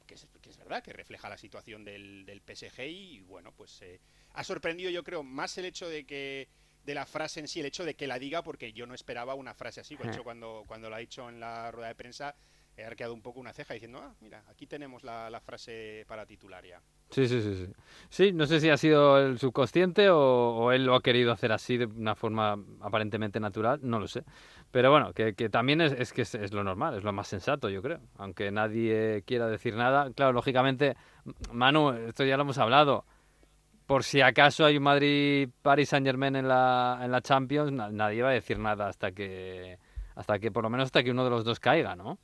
que 0.08 0.16
es, 0.16 0.28
que 0.42 0.50
es 0.50 0.58
verdad, 0.58 0.82
que 0.82 0.94
refleja 0.94 1.30
la 1.30 1.38
situación 1.38 1.86
del, 1.86 2.26
del 2.26 2.42
PSG 2.42 2.80
y 2.88 3.20
bueno, 3.22 3.52
pues 3.52 3.84
eh, 3.84 4.02
ha 4.34 4.44
sorprendido 4.44 4.90
yo 4.90 5.04
creo 5.04 5.22
más 5.22 5.56
el 5.60 5.66
hecho 5.66 5.88
de 5.88 6.08
que 6.08 6.50
de 6.84 6.96
la 6.96 7.06
frase 7.06 7.42
en 7.42 7.48
sí, 7.48 7.60
el 7.60 7.68
hecho 7.68 7.86
de 7.86 7.94
que 7.94 8.08
la 8.08 8.18
diga, 8.18 8.42
porque 8.42 8.74
yo 8.74 8.88
no 8.88 8.96
esperaba 8.96 9.36
una 9.36 9.54
frase 9.54 9.82
así. 9.82 9.96
De 9.96 10.08
hecho, 10.08 10.24
cuando, 10.24 10.64
cuando 10.66 10.90
lo 10.90 10.96
ha 10.96 11.00
dicho 11.00 11.30
en 11.30 11.40
la 11.40 11.70
rueda 11.70 11.90
de 11.90 11.96
prensa, 11.96 12.36
he 12.78 12.84
arqueado 12.84 13.14
un 13.14 13.22
poco 13.22 13.40
una 13.40 13.54
ceja 13.54 13.74
diciendo, 13.74 14.00
ah, 14.02 14.14
mira, 14.22 14.44
aquí 14.50 14.68
tenemos 14.68 15.04
la, 15.04 15.42
frase 15.44 16.06
para 16.08 16.26
titular 16.26 16.66
ya. 16.66 16.82
Sí, 17.10 17.28
sí, 17.28 17.42
sí, 17.42 17.56
sí. 17.56 17.74
Sí, 18.10 18.32
no 18.34 18.46
sé 18.46 18.60
si 18.60 18.70
ha 18.70 18.78
sido 18.78 19.20
el 19.20 19.40
subconsciente 19.40 20.10
o, 20.10 20.72
él 20.72 20.86
lo 20.86 20.96
ha 20.96 21.02
querido 21.02 21.32
hacer 21.32 21.52
así 21.52 21.78
de 21.78 21.86
una 21.86 22.16
forma 22.16 22.58
aparentemente 22.82 23.40
natural, 23.40 23.80
no 23.84 24.00
lo 24.00 24.08
sé. 24.08 24.24
Pero 24.72 24.92
bueno, 24.92 25.14
que, 25.14 25.34
también 25.50 25.82
es, 25.82 25.94
es 25.94 26.12
que 26.12 26.24
es, 26.24 26.36
es 26.36 26.52
lo 26.52 26.64
normal, 26.64 26.96
es 26.98 27.04
lo 27.04 27.14
más 27.14 27.28
sensato, 27.28 27.70
yo 27.70 27.82
creo. 27.82 28.00
Aunque 28.18 28.52
nadie 28.52 29.24
quiera 29.26 29.48
decir 29.48 29.76
nada. 29.76 30.12
Claro, 30.14 30.34
lógicamente, 30.34 30.98
Manu, 31.52 31.92
esto 31.92 32.26
ya 32.26 32.36
lo 32.36 32.44
hemos 32.44 32.58
hablado. 32.58 33.06
Por 33.86 34.04
si 34.04 34.20
acaso 34.22 34.66
hay 34.66 34.78
un 34.78 34.84
Madrid-Paris 34.84 35.90
Saint-Germain 35.90 36.36
en 36.36 36.48
la, 36.48 37.00
en 37.04 37.12
la 37.12 37.22
Champions, 37.22 37.72
na- 37.72 37.92
nadie 37.92 38.24
va 38.24 38.30
a 38.30 38.34
decir 38.34 38.58
nada 38.58 38.88
hasta 38.88 39.12
que, 39.12 39.78
hasta 40.16 40.40
que, 40.40 40.52
por 40.52 40.64
lo 40.64 40.72
menos 40.72 40.86
hasta 40.86 41.04
que 41.04 41.12
uno 41.12 41.24
de 41.24 41.30
los 41.30 41.46
dos 41.46 41.60
caiga, 41.60 41.96
¿no? 41.96 42.18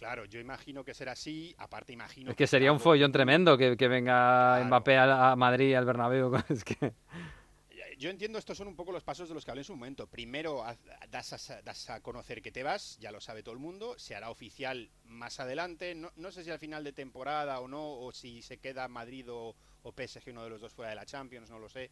Claro, 0.00 0.24
yo 0.24 0.40
imagino 0.40 0.82
que 0.82 0.94
será 0.94 1.12
así, 1.12 1.54
aparte 1.58 1.92
imagino 1.92 2.30
Es 2.30 2.36
que 2.36 2.46
sería 2.46 2.72
un 2.72 2.80
follón 2.80 3.12
tremendo 3.12 3.58
que, 3.58 3.76
que 3.76 3.86
venga 3.86 4.54
Claro. 4.54 4.64
Mbappé 4.64 4.96
a, 4.96 5.32
a 5.32 5.36
Madrid, 5.36 5.74
al 5.74 5.84
Bernabéu. 5.84 6.32
Es 6.48 6.64
que... 6.64 6.94
Yo 7.98 8.08
entiendo 8.08 8.38
estos 8.38 8.56
son 8.56 8.66
un 8.66 8.76
poco 8.76 8.92
los 8.92 9.04
pasos 9.04 9.28
de 9.28 9.34
los 9.34 9.44
que 9.44 9.50
hablé 9.50 9.60
en 9.60 9.66
su 9.66 9.76
momento. 9.76 10.06
Primero 10.06 10.64
das 11.10 11.50
a, 11.50 11.60
das 11.60 11.90
a 11.90 12.00
conocer 12.00 12.40
que 12.40 12.50
te 12.50 12.62
vas, 12.62 12.96
ya 12.98 13.12
lo 13.12 13.20
sabe 13.20 13.42
todo 13.42 13.52
el 13.52 13.60
mundo, 13.60 13.94
se 13.98 14.14
hará 14.14 14.30
oficial 14.30 14.90
más 15.04 15.38
adelante. 15.38 15.94
No, 15.94 16.10
no 16.16 16.32
sé 16.32 16.44
si 16.44 16.50
al 16.50 16.58
final 16.58 16.82
de 16.82 16.94
temporada 16.94 17.60
o 17.60 17.68
no, 17.68 17.98
o 18.00 18.10
si 18.12 18.40
se 18.40 18.56
queda 18.56 18.88
Madrid 18.88 19.30
o, 19.30 19.54
o 19.82 19.92
PSG, 19.92 20.30
uno 20.30 20.44
de 20.44 20.48
los 20.48 20.62
dos 20.62 20.72
fuera 20.72 20.88
de 20.88 20.96
la 20.96 21.04
Champions, 21.04 21.50
no 21.50 21.58
lo 21.58 21.68
sé. 21.68 21.90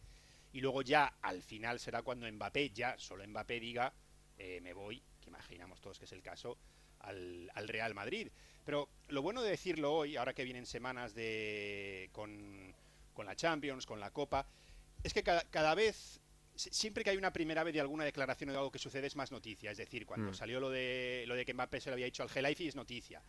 Y 0.54 0.62
luego 0.62 0.80
ya 0.80 1.12
al 1.20 1.42
final 1.42 1.78
será 1.78 2.00
cuando 2.00 2.26
Mbappé, 2.32 2.70
ya 2.70 2.94
solo 2.96 3.28
Mbappé 3.28 3.60
diga, 3.60 3.92
eh, 4.38 4.62
me 4.62 4.72
voy, 4.72 5.02
que 5.20 5.28
imaginamos 5.28 5.78
todos 5.82 5.98
que 5.98 6.06
es 6.06 6.12
el 6.12 6.22
caso, 6.22 6.56
al, 7.00 7.50
al 7.54 7.68
Real 7.68 7.94
Madrid. 7.94 8.28
Pero 8.64 8.88
lo 9.08 9.22
bueno 9.22 9.42
de 9.42 9.50
decirlo 9.50 9.92
hoy, 9.94 10.16
ahora 10.16 10.34
que 10.34 10.44
vienen 10.44 10.66
semanas 10.66 11.14
de 11.14 12.10
con, 12.12 12.74
con 13.14 13.26
la 13.26 13.34
Champions, 13.34 13.86
con 13.86 13.98
la 14.00 14.10
Copa, 14.10 14.46
es 15.02 15.14
que 15.14 15.22
cada, 15.22 15.42
cada 15.50 15.74
vez, 15.74 16.20
si- 16.54 16.70
siempre 16.70 17.02
que 17.04 17.10
hay 17.10 17.16
una 17.16 17.32
primera 17.32 17.64
vez 17.64 17.72
de 17.72 17.80
alguna 17.80 18.04
declaración 18.04 18.50
o 18.50 18.52
de 18.52 18.58
algo 18.58 18.70
que 18.72 18.78
sucede 18.78 19.06
es 19.06 19.16
más 19.16 19.30
noticia. 19.32 19.70
Es 19.70 19.78
decir, 19.78 20.04
cuando 20.04 20.32
Mm. 20.32 20.34
salió 20.34 20.60
lo 20.60 20.70
de, 20.70 21.24
lo 21.26 21.34
de 21.34 21.44
que 21.46 21.54
Mbappé 21.54 21.80
se 21.80 21.88
lo 21.90 21.94
había 21.94 22.06
dicho 22.06 22.22
al 22.22 22.28
Gelaifi 22.28 22.68
es 22.68 22.74
noticia. 22.76 23.22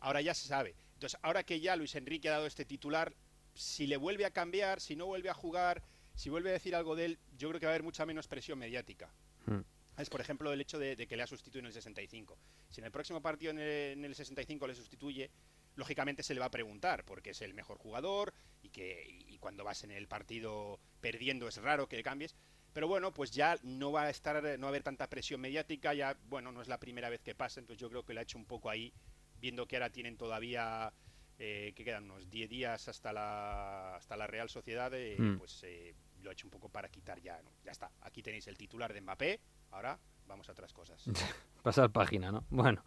Ahora 0.00 0.20
ya 0.20 0.34
se 0.34 0.46
sabe. 0.48 0.74
Entonces, 0.94 1.18
ahora 1.22 1.44
que 1.44 1.60
ya 1.60 1.76
Luis 1.76 1.94
Enrique 1.94 2.28
ha 2.28 2.32
dado 2.32 2.46
este 2.46 2.64
titular, 2.66 3.14
si 3.54 3.86
le 3.86 3.96
vuelve 3.96 4.26
a 4.26 4.30
cambiar, 4.32 4.80
si 4.80 4.96
no 4.96 5.06
vuelve 5.06 5.30
a 5.30 5.34
jugar, 5.34 5.82
si 6.14 6.28
vuelve 6.28 6.50
a 6.50 6.52
decir 6.54 6.74
algo 6.76 6.94
de 6.94 7.06
él, 7.06 7.18
yo 7.38 7.48
creo 7.48 7.60
que 7.60 7.66
va 7.66 7.72
a 7.72 7.74
haber 7.74 7.82
mucha 7.84 8.04
menos 8.04 8.26
presión 8.28 8.58
mediática. 8.58 9.08
Hmm. 9.46 9.60
Es, 9.96 10.10
por 10.10 10.20
ejemplo, 10.20 10.52
el 10.52 10.60
hecho 10.60 10.78
de, 10.78 10.96
de 10.96 11.06
que 11.06 11.16
le 11.16 11.22
ha 11.22 11.26
sustituido 11.26 11.60
en 11.60 11.66
el 11.66 11.72
65. 11.72 12.36
Si 12.70 12.80
en 12.80 12.86
el 12.86 12.90
próximo 12.92 13.20
partido 13.22 13.50
en 13.52 13.58
el, 13.58 13.92
en 13.98 14.04
el 14.04 14.14
65 14.14 14.66
le 14.66 14.74
sustituye, 14.74 15.30
lógicamente 15.76 16.22
se 16.22 16.34
le 16.34 16.40
va 16.40 16.46
a 16.46 16.50
preguntar, 16.50 17.04
porque 17.04 17.30
es 17.30 17.42
el 17.42 17.54
mejor 17.54 17.78
jugador 17.78 18.32
y 18.62 18.70
que 18.70 19.06
y 19.28 19.38
cuando 19.38 19.64
vas 19.64 19.84
en 19.84 19.90
el 19.90 20.08
partido 20.08 20.80
perdiendo 21.00 21.46
es 21.48 21.56
raro 21.58 21.88
que 21.88 21.96
le 21.96 22.02
cambies. 22.02 22.34
Pero 22.72 22.88
bueno, 22.88 23.12
pues 23.14 23.30
ya 23.30 23.56
no 23.62 23.92
va 23.92 24.02
a 24.04 24.10
estar, 24.10 24.42
no 24.42 24.62
va 24.62 24.66
a 24.66 24.68
haber 24.70 24.82
tanta 24.82 25.08
presión 25.08 25.40
mediática, 25.40 25.94
ya, 25.94 26.16
bueno, 26.26 26.50
no 26.50 26.60
es 26.60 26.66
la 26.66 26.80
primera 26.80 27.08
vez 27.08 27.22
que 27.22 27.34
pasa, 27.36 27.60
entonces 27.60 27.80
yo 27.80 27.88
creo 27.88 28.04
que 28.04 28.14
lo 28.14 28.20
ha 28.20 28.24
hecho 28.24 28.36
un 28.36 28.46
poco 28.46 28.68
ahí, 28.68 28.92
viendo 29.40 29.66
que 29.68 29.76
ahora 29.76 29.90
tienen 29.90 30.16
todavía, 30.16 30.92
eh, 31.38 31.72
que 31.76 31.84
quedan 31.84 32.10
unos 32.10 32.28
10 32.30 32.48
días 32.50 32.88
hasta 32.88 33.12
la, 33.12 33.94
hasta 33.94 34.16
la 34.16 34.26
Real 34.26 34.48
Sociedad, 34.48 34.92
eh, 34.92 35.14
Mm. 35.16 35.38
pues 35.38 35.62
eh, 35.62 35.94
lo 36.22 36.30
ha 36.30 36.32
hecho 36.32 36.48
un 36.48 36.50
poco 36.50 36.68
para 36.68 36.88
quitar 36.88 37.20
ya, 37.20 37.40
¿no? 37.42 37.52
ya 37.64 37.70
está, 37.70 37.92
aquí 38.00 38.22
tenéis 38.24 38.48
el 38.48 38.56
titular 38.58 38.92
de 38.92 39.00
Mbappé, 39.02 39.40
ahora 39.70 39.98
vamos 40.26 40.48
a 40.48 40.52
otras 40.52 40.72
cosas. 40.72 41.04
Pasar 41.62 41.90
página, 41.90 42.30
¿no? 42.30 42.44
Bueno, 42.50 42.84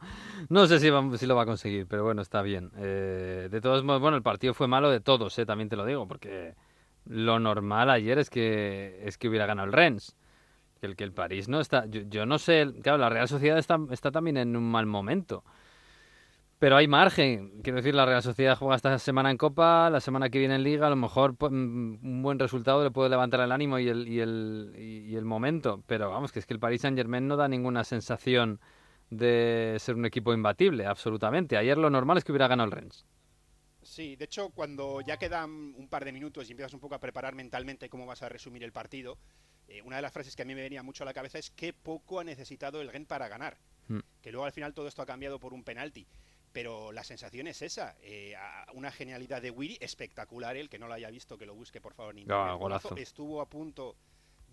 no 0.49 0.67
sé 0.67 0.79
si, 0.79 0.89
va- 0.91 1.17
si 1.17 1.25
lo 1.25 1.35
va 1.35 1.43
a 1.43 1.45
conseguir, 1.47 1.87
pero 1.87 2.03
bueno, 2.03 2.21
está 2.21 2.41
bien. 2.43 2.71
Eh, 2.77 3.47
de 3.49 3.61
todos 3.61 3.83
modos, 3.83 4.01
bueno, 4.01 4.17
el 4.17 4.23
partido 4.23 4.53
fue 4.53 4.67
malo 4.67 4.89
de 4.91 4.99
todos, 4.99 5.37
¿eh? 5.39 5.45
también 5.47 5.67
te 5.69 5.75
lo 5.75 5.83
digo, 5.85 6.07
porque 6.07 6.53
lo 7.05 7.39
normal 7.39 7.89
ayer 7.89 8.19
es 8.19 8.29
que, 8.29 9.01
es 9.03 9.17
que 9.17 9.27
hubiera 9.29 9.45
ganado 9.47 9.65
el 9.67 9.73
Rennes. 9.73 10.15
Que 10.79 10.85
el 10.85 10.95
que 10.95 11.03
el 11.05 11.11
París 11.11 11.47
no 11.49 11.59
está. 11.59 11.87
Yo, 11.87 12.01
yo 12.01 12.27
no 12.27 12.37
sé, 12.37 12.71
claro, 12.83 12.99
la 12.99 13.09
Real 13.09 13.27
Sociedad 13.27 13.57
está, 13.57 13.79
está 13.89 14.11
también 14.11 14.37
en 14.37 14.55
un 14.55 14.69
mal 14.69 14.85
momento. 14.85 15.43
Pero 16.59 16.75
hay 16.75 16.87
margen. 16.87 17.61
Quiero 17.61 17.77
decir, 17.77 17.93
la 17.93 18.05
Real 18.05 18.23
Sociedad 18.23 18.57
juega 18.57 18.75
esta 18.75 18.97
semana 18.97 19.29
en 19.29 19.37
Copa, 19.37 19.89
la 19.91 19.99
semana 19.99 20.29
que 20.29 20.39
viene 20.39 20.55
en 20.55 20.63
Liga. 20.63 20.87
A 20.87 20.89
lo 20.89 20.95
mejor 20.95 21.35
pues, 21.35 21.51
mm, 21.51 21.99
un 22.03 22.21
buen 22.23 22.39
resultado 22.39 22.83
le 22.83 22.89
puede 22.89 23.09
levantar 23.09 23.41
el 23.41 23.51
ánimo 23.51 23.77
y 23.77 23.87
el, 23.87 24.07
y 24.07 24.19
el, 24.21 24.73
y- 24.75 25.11
y 25.11 25.15
el 25.15 25.25
momento. 25.25 25.83
Pero 25.85 26.09
vamos, 26.09 26.31
que 26.31 26.39
es 26.39 26.45
que 26.47 26.53
el 26.55 26.59
Paris 26.59 26.81
Saint 26.81 26.97
Germain 26.97 27.27
no 27.27 27.35
da 27.37 27.47
ninguna 27.47 27.83
sensación 27.83 28.59
de 29.11 29.75
ser 29.79 29.95
un 29.95 30.05
equipo 30.05 30.33
imbatible, 30.33 30.85
absolutamente. 30.87 31.57
Ayer 31.57 31.77
lo 31.77 31.89
normal 31.91 32.17
es 32.17 32.23
que 32.23 32.31
hubiera 32.31 32.47
ganado 32.47 32.65
el 32.65 32.71
Rennes. 32.71 33.05
Sí, 33.83 34.15
de 34.15 34.25
hecho, 34.25 34.49
cuando 34.49 34.99
ya 35.01 35.17
quedan 35.17 35.49
un 35.77 35.87
par 35.87 36.03
de 36.05 36.11
minutos 36.11 36.49
y 36.49 36.51
empiezas 36.51 36.73
un 36.73 36.79
poco 36.81 36.95
a 36.95 36.99
preparar 36.99 37.35
mentalmente 37.35 37.87
cómo 37.87 38.05
vas 38.05 38.21
a 38.23 38.29
resumir 38.29 38.63
el 38.63 38.73
partido, 38.73 39.17
eh, 39.67 39.81
una 39.83 39.97
de 39.97 40.01
las 40.01 40.11
frases 40.11 40.35
que 40.35 40.41
a 40.41 40.45
mí 40.45 40.55
me 40.55 40.61
venía 40.61 40.81
mucho 40.83 41.03
a 41.03 41.05
la 41.05 41.13
cabeza 41.13 41.37
es 41.37 41.51
qué 41.51 41.71
poco 41.71 42.19
ha 42.19 42.23
necesitado 42.25 42.81
el 42.81 42.89
Gen 42.91 43.05
para 43.05 43.29
ganar. 43.29 43.57
Mm. 43.87 43.99
Que 44.21 44.31
luego 44.31 44.45
al 44.45 44.51
final 44.51 44.73
todo 44.73 44.87
esto 44.89 45.01
ha 45.03 45.05
cambiado 45.05 45.39
por 45.39 45.53
un 45.53 45.63
penalti. 45.63 46.05
Pero 46.53 46.91
la 46.91 47.03
sensación 47.03 47.47
es 47.47 47.61
esa, 47.61 47.95
eh, 48.01 48.35
una 48.73 48.91
genialidad 48.91 49.41
de 49.41 49.51
Wiri 49.51 49.77
espectacular, 49.79 50.57
el 50.57 50.69
que 50.69 50.79
no 50.79 50.87
lo 50.87 50.93
haya 50.93 51.09
visto, 51.09 51.37
que 51.37 51.45
lo 51.45 51.53
busque 51.53 51.81
por 51.81 51.93
favor 51.93 52.13
en 52.13 52.19
internet. 52.19 52.47
Ah, 52.49 52.55
Golazo. 52.55 52.95
Estuvo 52.95 53.41
a 53.41 53.49
punto 53.49 53.95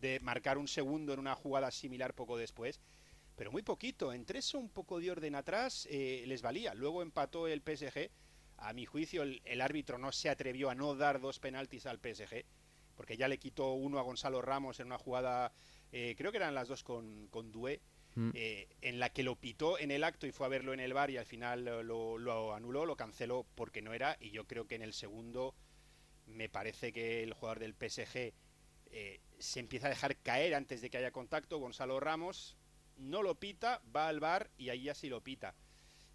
de 0.01 0.21
marcar 0.21 0.59
un 0.59 0.69
segundo 0.69 1.13
en 1.13 1.21
una 1.21 1.35
jugada 1.35 1.71
similar 1.71 2.15
poco 2.15 2.37
después, 2.37 2.81
pero 3.37 3.51
muy 3.51 3.63
poquito, 3.63 4.13
entre 4.13 4.41
eso 4.41 4.59
un 4.59 4.69
poco 4.69 5.01
de 5.01 5.11
orden 5.11 5.35
atrás 5.35 5.89
eh, 5.91 6.25
les 6.27 6.43
valía. 6.43 6.75
Luego 6.75 7.01
empató 7.01 7.49
el 7.49 7.63
PSG, 7.63 8.11
a 8.59 8.73
mi 8.73 8.87
juicio 8.87 9.23
el, 9.23 9.41
el 9.45 9.61
árbitro 9.61 9.99
no 9.99 10.13
se 10.13 10.29
atrevió 10.29 10.71
a 10.71 10.75
no 10.75 10.95
dar 10.95 11.21
dos 11.21 11.39
penaltis 11.39 11.87
al 11.87 11.99
PSG, 11.99 12.45
porque 12.95 13.17
ya 13.17 13.29
le 13.29 13.39
quitó 13.39 13.73
uno 13.73 13.99
a 13.99 14.03
Gonzalo 14.03 14.41
Ramos 14.43 14.81
en 14.81 14.87
una 14.87 14.99
jugada, 14.99 15.53
eh, 15.93 16.15
creo 16.17 16.31
que 16.31 16.39
eran 16.39 16.55
las 16.55 16.69
dos 16.69 16.85
con, 16.85 17.29
con 17.29 17.51
Doué, 17.53 17.81
Mm. 18.17 18.31
eh, 18.35 18.69
en 18.81 19.01
la 19.01 19.11
que 19.11 19.23
lo 19.25 19.35
pitó 19.37 19.79
en 19.79 19.91
el 19.91 20.05
acto 20.05 20.27
y 20.27 20.33
fue 20.33 20.47
a 20.47 20.49
verlo 20.49 20.73
en 20.73 20.81
el 20.81 20.93
bar 20.95 21.11
y 21.11 21.17
al 21.17 21.27
final 21.27 21.65
lo, 21.65 22.17
lo 22.19 22.55
anuló, 22.55 22.87
lo 22.87 22.97
canceló 22.97 23.45
porque 23.57 23.83
no 23.83 23.93
era 23.93 24.17
y 24.21 24.31
yo 24.31 24.45
creo 24.47 24.67
que 24.67 24.77
en 24.77 24.83
el 24.83 24.93
segundo 24.93 25.55
me 26.27 26.49
parece 26.49 26.93
que 26.93 27.23
el 27.23 27.33
jugador 27.35 27.59
del 27.59 27.75
PSG 27.75 28.33
eh, 28.93 29.21
se 29.39 29.59
empieza 29.61 29.89
a 29.89 29.91
dejar 29.91 30.17
caer 30.19 30.55
antes 30.55 30.81
de 30.81 30.91
que 30.91 30.99
haya 30.99 31.11
contacto, 31.11 31.59
Gonzalo 31.59 31.99
Ramos 31.99 32.57
no 32.97 33.23
lo 33.23 33.35
pita, 33.35 33.83
va 33.95 34.07
al 34.09 34.21
bar 34.21 34.51
y 34.57 34.69
ahí 34.69 34.85
ya 34.85 34.95
sí 34.95 35.09
lo 35.09 35.21
pita. 35.21 35.55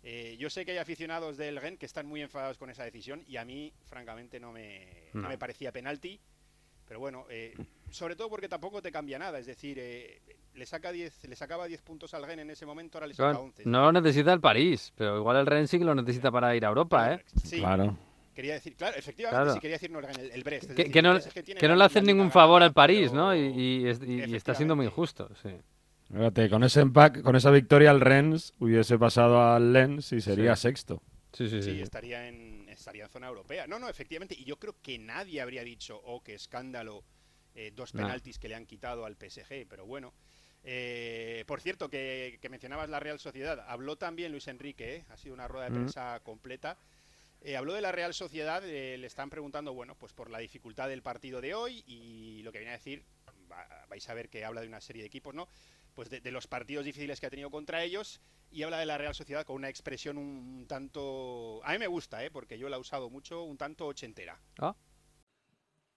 Eh, 0.01 0.37
yo 0.39 0.49
sé 0.49 0.63
que 0.63 0.71
hay 0.71 0.77
aficionados 0.77 1.35
del 1.35 1.59
Gen 1.59 1.77
que 1.77 1.85
están 1.85 2.07
muy 2.07 2.21
enfadados 2.21 2.57
con 2.57 2.69
esa 2.69 2.85
decisión 2.85 3.21
y 3.27 3.35
a 3.35 3.43
mí, 3.43 3.73
francamente, 3.83 4.39
no 4.39 4.53
me, 4.53 5.09
no 5.13 5.23
No. 5.23 5.27
me 5.29 5.37
parecía 5.37 5.73
penalti. 5.73 6.21
Pero 6.87 7.01
bueno, 7.01 7.25
eh, 7.29 7.53
sobre 7.91 8.15
todo 8.15 8.29
porque 8.29 8.47
tampoco 8.49 8.81
te 8.81 8.91
cambia 8.91 9.17
nada. 9.19 9.39
Es 9.39 9.45
decir, 9.45 9.77
eh, 9.79 10.21
le, 10.53 10.65
saca 10.65 10.91
10, 10.91 11.27
le 11.27 11.35
sacaba 11.35 11.65
10 11.67 11.81
puntos 11.81 12.13
al 12.13 12.25
Gen 12.25 12.39
en 12.39 12.49
ese 12.49 12.65
momento, 12.65 12.97
ahora 12.97 13.07
le 13.07 13.13
saca 13.13 13.29
Claro, 13.31 13.43
11. 13.45 13.63
no 13.65 13.81
lo 13.83 13.91
necesita 13.91 14.33
el 14.33 14.39
París, 14.41 14.91
pero 14.95 15.17
igual 15.17 15.37
el 15.37 15.45
Rennes 15.45 15.69
sí 15.69 15.77
que 15.79 15.85
lo 15.85 15.95
necesita 15.95 16.31
para 16.31 16.55
ir 16.55 16.65
a 16.65 16.69
Europa, 16.69 17.13
¿eh? 17.13 17.23
Sí, 17.43 17.59
Claro. 17.59 17.97
quería 18.35 18.53
decir, 18.53 18.75
claro, 18.75 18.97
efectivamente, 18.97 19.37
Claro. 19.43 19.53
sí 19.53 19.59
quería 19.59 19.75
decir 19.75 19.91
no 19.91 19.99
el, 19.99 20.31
el, 20.31 20.43
Brest. 20.43 20.63
es 20.63 20.69
Que, 20.69 20.83
decir, 20.83 20.93
que 20.93 21.01
no, 21.01 21.17
que 21.59 21.67
no 21.67 21.75
le 21.75 21.83
hacen 21.83 22.05
ningún 22.05 22.31
favor 22.31 22.63
al 22.63 22.73
París, 22.73 23.09
pero- 23.11 23.21
¿no? 23.21 23.35
Y, 23.35 23.39
y 23.39 23.87
es- 23.87 24.01
y- 24.01 24.23
y 24.31 24.35
está 24.35 24.53
siendo 24.55 24.75
muy 24.75 24.85
injusto, 24.85 25.29
sí. 25.41 25.49
Fíjate, 26.11 26.49
con 26.49 26.63
ese 26.63 26.81
empaque, 26.81 27.21
con 27.21 27.35
esa 27.35 27.51
victoria 27.51 27.91
el 27.91 28.01
Rennes 28.01 28.53
hubiese 28.59 28.97
pasado 28.97 29.41
al 29.43 29.71
Lens 29.73 30.11
y 30.11 30.21
sería 30.21 30.55
Sí. 30.55 30.63
sexto. 30.63 31.01
Sí, 31.33 31.47
sí, 31.47 31.61
sí. 31.61 31.69
Sí, 31.69 31.75
sí. 31.75 31.81
estaría 31.83 32.27
en, 32.27 32.67
estaría 32.69 33.03
en 33.03 33.09
zona 33.11 33.27
europea. 33.27 33.67
No, 33.67 33.77
no, 33.77 33.87
efectivamente. 33.87 34.33
Y 34.35 34.43
yo 34.45 34.57
creo 34.57 34.75
que 34.81 34.97
nadie 34.97 35.39
habría 35.41 35.63
dicho, 35.63 36.01
oh, 36.03 36.23
qué 36.23 36.33
escándalo, 36.33 37.03
eh, 37.55 37.71
dos 37.75 37.93
penaltis 38.03 38.39
que 38.39 38.49
le 38.49 38.55
han 38.55 38.65
quitado 38.65 39.05
al 39.05 39.15
PSG. 39.15 39.67
Pero 39.67 39.85
bueno. 39.85 40.13
Eh, 40.63 41.45
por 41.47 41.61
cierto, 41.61 41.89
que, 41.89 42.37
que 42.41 42.49
mencionabas 42.49 42.89
la 42.89 42.99
Real 42.99 43.19
Sociedad. 43.19 43.63
Habló 43.67 43.97
también 43.97 44.31
Luis 44.31 44.47
Enrique, 44.47 44.95
¿eh? 44.97 45.05
ha 45.09 45.15
sido 45.17 45.33
una 45.33 45.47
rueda 45.47 45.65
de 45.65 45.71
prensa 45.79 46.19
completa. 46.21 46.77
Eh, 47.41 47.55
habló 47.55 47.73
de 47.73 47.79
la 47.81 47.93
Real 47.93 48.13
Sociedad, 48.13 48.61
eh, 48.67 48.97
le 48.97 49.07
están 49.07 49.29
preguntando, 49.29 49.73
bueno, 49.73 49.95
pues 49.95 50.11
por 50.11 50.29
la 50.29 50.39
dificultad 50.39 50.89
del 50.89 51.01
partido 51.01 51.39
de 51.39 51.53
hoy 51.53 51.83
y 51.87 52.41
lo 52.43 52.51
que 52.51 52.59
viene 52.59 52.73
a 52.73 52.77
decir, 52.77 53.05
va- 53.49 53.85
vais 53.87 54.09
a 54.09 54.13
ver 54.13 54.27
que 54.29 54.43
habla 54.43 54.59
de 54.59 54.67
una 54.67 54.81
serie 54.81 55.01
de 55.03 55.07
equipos, 55.07 55.33
¿no? 55.33 55.47
Pues 55.95 56.09
de, 56.09 56.19
de 56.19 56.31
los 56.31 56.47
partidos 56.47 56.83
difíciles 56.83 57.19
que 57.21 57.27
ha 57.27 57.29
tenido 57.29 57.49
contra 57.49 57.81
ellos 57.81 58.19
y 58.51 58.63
habla 58.63 58.77
de 58.79 58.85
la 58.85 58.97
Real 58.97 59.15
Sociedad 59.15 59.45
con 59.45 59.55
una 59.55 59.69
expresión 59.69 60.17
un 60.17 60.65
tanto... 60.67 61.61
A 61.63 61.71
mí 61.71 61.79
me 61.79 61.87
gusta, 61.87 62.23
¿eh? 62.25 62.29
Porque 62.31 62.57
yo 62.57 62.67
la 62.67 62.75
he 62.75 62.79
usado 62.79 63.09
mucho, 63.09 63.43
un 63.43 63.57
tanto 63.57 63.87
ochentera. 63.87 64.37
Ah, 64.59 64.75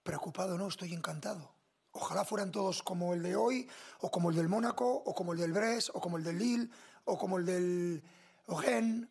Preocupado 0.03 0.59
no, 0.59 0.69
estoy 0.69 0.95
encantado. 0.95 1.55
Ojalá 1.93 2.25
fueran 2.25 2.51
todos 2.51 2.83
como 2.83 3.13
el 3.13 3.23
de 3.23 3.37
hoy, 3.37 3.69
o 4.01 4.11
como 4.11 4.31
el 4.31 4.37
del 4.37 4.49
Mónaco, 4.49 4.91
o 4.91 5.15
como 5.15 5.33
el 5.35 5.39
del 5.39 5.53
Brest, 5.53 5.91
o 5.93 6.01
como 6.01 6.17
el 6.17 6.25
del 6.25 6.39
Lille, 6.39 6.71
o 7.05 7.19
como 7.19 7.39
el 7.39 7.47
del 7.47 8.03
Ogen. 8.47 9.11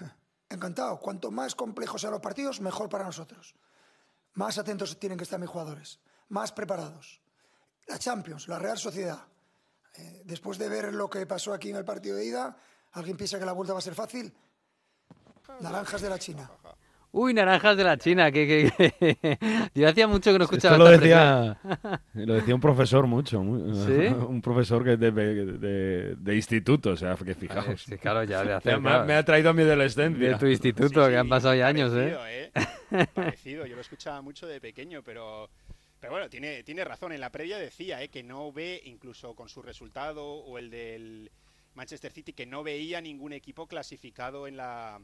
Encantado. 0.48 0.98
Cuanto 0.98 1.30
más 1.30 1.54
complejos 1.54 2.00
sean 2.00 2.12
los 2.12 2.22
partidos, 2.22 2.60
mejor 2.60 2.88
para 2.88 3.04
nosotros. 3.04 3.54
Más 4.34 4.58
atentos 4.58 4.98
tienen 4.98 5.18
que 5.18 5.24
estar 5.24 5.38
mis 5.38 5.48
jugadores, 5.48 6.00
más 6.28 6.52
preparados. 6.52 7.20
La 7.86 7.98
Champions, 7.98 8.48
la 8.48 8.58
Real 8.58 8.78
Sociedad. 8.78 9.26
Eh, 9.94 10.22
después 10.24 10.58
de 10.58 10.68
ver 10.68 10.92
lo 10.92 11.08
que 11.08 11.24
pasó 11.26 11.54
aquí 11.54 11.70
en 11.70 11.76
el 11.76 11.84
partido 11.84 12.16
de 12.16 12.26
ida, 12.26 12.56
¿alguien 12.92 13.16
piensa 13.16 13.38
que 13.38 13.46
la 13.46 13.52
vuelta 13.52 13.72
va 13.72 13.78
a 13.78 13.82
ser 13.82 13.94
fácil? 13.94 14.34
Naranjas 15.60 16.02
de 16.02 16.10
la 16.10 16.18
China. 16.18 16.50
Uy, 17.18 17.32
naranjas 17.32 17.78
de 17.78 17.84
la 17.84 17.96
China, 17.96 18.30
que, 18.30 18.46
que- 18.46 18.92
que- 18.98 19.38
yo 19.74 19.88
hacía 19.88 20.06
mucho 20.06 20.32
que 20.32 20.38
no 20.38 20.44
escuchaba 20.44 20.76
Esto 20.76 20.84
lo 20.84 20.90
decía, 20.98 21.58
lo 22.12 22.34
decía 22.34 22.54
un 22.54 22.60
profesor 22.60 23.06
mucho, 23.06 23.40
¿Sí? 23.40 24.06
un 24.28 24.42
profesor 24.42 24.84
que 24.84 24.98
de, 24.98 25.10
de- 25.12 26.14
de 26.16 26.34
instituto, 26.36 26.90
o 26.90 26.96
sea, 26.96 27.16
que 27.16 27.34
fijaos. 27.34 27.80
Sí, 27.82 27.96
claro, 27.96 28.22
ya 28.24 28.40
de 28.40 28.46
Me, 28.48 28.52
hacer, 28.52 28.74
ha- 28.74 28.80
claro, 28.80 29.04
me 29.06 29.14
ha 29.14 29.24
traído 29.24 29.48
a 29.48 29.52
mi 29.54 29.62
adolescencia. 29.62 30.28
de 30.28 30.34
tu 30.36 30.46
instituto, 30.46 31.04
Sí, 31.06 31.10
que 31.10 31.16
han 31.16 31.28
pasado 31.30 31.54
ya 31.54 31.66
años, 31.68 31.90
¿eh? 31.94 32.14
parecido, 32.14 32.26
¿eh? 33.00 33.06
Parecido, 33.14 33.66
yo 33.66 33.74
lo 33.76 33.80
escuchaba 33.80 34.20
mucho 34.20 34.46
de 34.46 34.60
pequeño, 34.60 35.02
pero... 35.02 35.48
Pero 35.98 36.12
bueno, 36.12 36.28
tiene, 36.28 36.62
tiene 36.64 36.84
razón. 36.84 37.12
En 37.12 37.20
la 37.22 37.30
previa 37.32 37.56
decía 37.56 38.02
¿eh? 38.02 38.10
que 38.10 38.22
no 38.22 38.52
ve, 38.52 38.82
incluso 38.84 39.34
con 39.34 39.48
su 39.48 39.62
resultado 39.62 40.22
o 40.26 40.58
el 40.58 40.68
del 40.68 41.30
Manchester 41.74 42.12
City, 42.12 42.34
que 42.34 42.44
no 42.44 42.62
veía 42.62 43.00
ningún 43.00 43.32
equipo 43.32 43.66
clasificado 43.66 44.46
en 44.46 44.58
la 44.58 45.00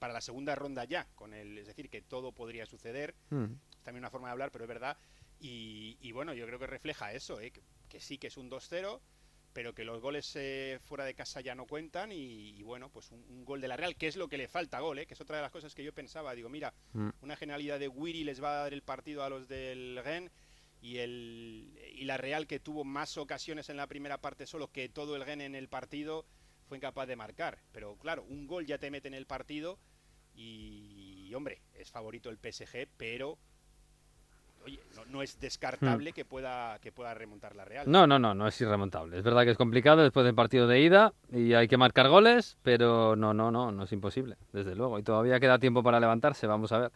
para 0.00 0.12
la 0.12 0.20
segunda 0.20 0.56
ronda 0.56 0.84
ya. 0.84 1.06
Con 1.14 1.32
el, 1.32 1.56
es 1.58 1.68
decir, 1.68 1.88
que 1.88 2.02
todo 2.02 2.32
podría 2.32 2.66
suceder. 2.66 3.14
Mm. 3.28 3.44
Es 3.70 3.82
también 3.84 4.02
una 4.02 4.10
forma 4.10 4.26
de 4.28 4.32
hablar, 4.32 4.50
pero 4.50 4.64
es 4.64 4.68
verdad. 4.68 4.98
Y, 5.38 5.96
y 6.00 6.10
bueno, 6.10 6.34
yo 6.34 6.44
creo 6.46 6.58
que 6.58 6.66
refleja 6.66 7.12
eso, 7.12 7.38
¿eh? 7.40 7.52
que, 7.52 7.62
que 7.88 8.00
sí 8.00 8.18
que 8.18 8.26
es 8.26 8.36
un 8.36 8.50
2-0, 8.50 9.00
pero 9.52 9.74
que 9.74 9.84
los 9.84 10.00
goles 10.00 10.30
eh, 10.36 10.78
fuera 10.82 11.04
de 11.04 11.14
casa 11.14 11.40
ya 11.40 11.54
no 11.54 11.66
cuentan. 11.66 12.12
Y, 12.12 12.50
y 12.58 12.62
bueno, 12.62 12.90
pues 12.90 13.10
un, 13.12 13.24
un 13.28 13.44
gol 13.44 13.60
de 13.60 13.68
la 13.68 13.76
Real, 13.76 13.96
que 13.96 14.06
es 14.08 14.16
lo 14.16 14.28
que 14.28 14.36
le 14.38 14.48
falta 14.48 14.80
gol, 14.80 14.98
¿eh? 14.98 15.06
que 15.06 15.14
es 15.14 15.20
otra 15.20 15.36
de 15.36 15.42
las 15.42 15.50
cosas 15.52 15.74
que 15.74 15.84
yo 15.84 15.92
pensaba. 15.94 16.34
Digo, 16.34 16.48
mira, 16.48 16.74
Mm. 16.92 17.10
una 17.22 17.36
genialidad 17.36 17.78
de 17.78 17.88
Wiri 17.88 18.24
les 18.24 18.42
va 18.42 18.52
a 18.52 18.62
dar 18.64 18.72
el 18.72 18.82
partido 18.82 19.22
a 19.22 19.28
los 19.30 19.46
del 19.48 20.00
Gen. 20.04 20.30
Y, 20.82 20.96
el, 20.96 21.78
y 21.94 22.04
la 22.04 22.16
Real, 22.16 22.46
que 22.46 22.58
tuvo 22.58 22.84
más 22.84 23.18
ocasiones 23.18 23.68
en 23.68 23.76
la 23.76 23.86
primera 23.86 24.18
parte 24.18 24.46
solo 24.46 24.72
que 24.72 24.88
todo 24.88 25.14
el 25.14 25.24
Gen 25.26 25.42
en 25.42 25.54
el 25.54 25.68
partido, 25.68 26.24
fue 26.68 26.78
incapaz 26.78 27.06
de 27.06 27.16
marcar. 27.16 27.58
Pero 27.72 27.96
claro, 27.98 28.24
un 28.24 28.46
gol 28.46 28.64
ya 28.66 28.78
te 28.78 28.90
mete 28.90 29.08
en 29.08 29.14
el 29.14 29.26
partido. 29.26 29.78
Y, 30.42 31.34
hombre, 31.34 31.60
es 31.74 31.90
favorito 31.90 32.30
el 32.30 32.38
PSG, 32.38 32.88
pero 32.96 33.36
oye, 34.64 34.80
no, 34.96 35.04
no 35.06 35.22
es 35.22 35.38
descartable 35.38 36.12
que, 36.12 36.24
pueda, 36.24 36.78
que 36.78 36.92
pueda 36.92 37.12
remontar 37.14 37.54
la 37.54 37.64
Real. 37.64 37.90
No, 37.90 38.06
no, 38.06 38.18
no, 38.18 38.34
no 38.34 38.48
es 38.48 38.58
irremontable. 38.60 39.18
Es 39.18 39.22
verdad 39.22 39.44
que 39.44 39.50
es 39.50 39.58
complicado 39.58 40.02
después 40.02 40.24
del 40.24 40.34
partido 40.34 40.66
de 40.66 40.80
ida 40.80 41.12
y 41.30 41.52
hay 41.52 41.68
que 41.68 41.76
marcar 41.76 42.08
goles, 42.08 42.56
pero 42.62 43.16
no, 43.16 43.34
no, 43.34 43.50
no, 43.50 43.70
no 43.70 43.84
es 43.84 43.92
imposible, 43.92 44.36
desde 44.52 44.74
luego. 44.74 44.98
Y 44.98 45.02
todavía 45.02 45.38
queda 45.40 45.58
tiempo 45.58 45.82
para 45.82 46.00
levantarse, 46.00 46.46
vamos 46.46 46.72
a 46.72 46.78
ver. 46.78 46.92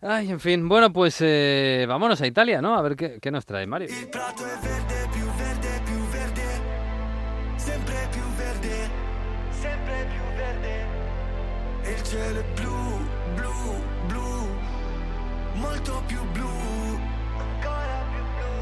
Ay, 0.00 0.30
en 0.30 0.40
fin, 0.40 0.68
bueno, 0.68 0.92
pues 0.92 1.18
eh, 1.20 1.84
vámonos 1.86 2.20
a 2.22 2.26
Italia, 2.26 2.60
¿no? 2.60 2.74
A 2.76 2.82
ver 2.82 2.96
qué, 2.96 3.20
qué 3.20 3.30
nos 3.30 3.46
trae 3.46 3.66
Mario. 3.66 3.88
Cielo 12.12 12.40
è 12.40 12.44
blu, 12.60 12.98
blu, 13.36 13.84
blu, 14.06 14.48
molto 15.54 16.02
più 16.06 16.20
blu, 16.32 16.50
ancora 17.38 18.04
più 18.12 18.22
blu. 18.36 18.54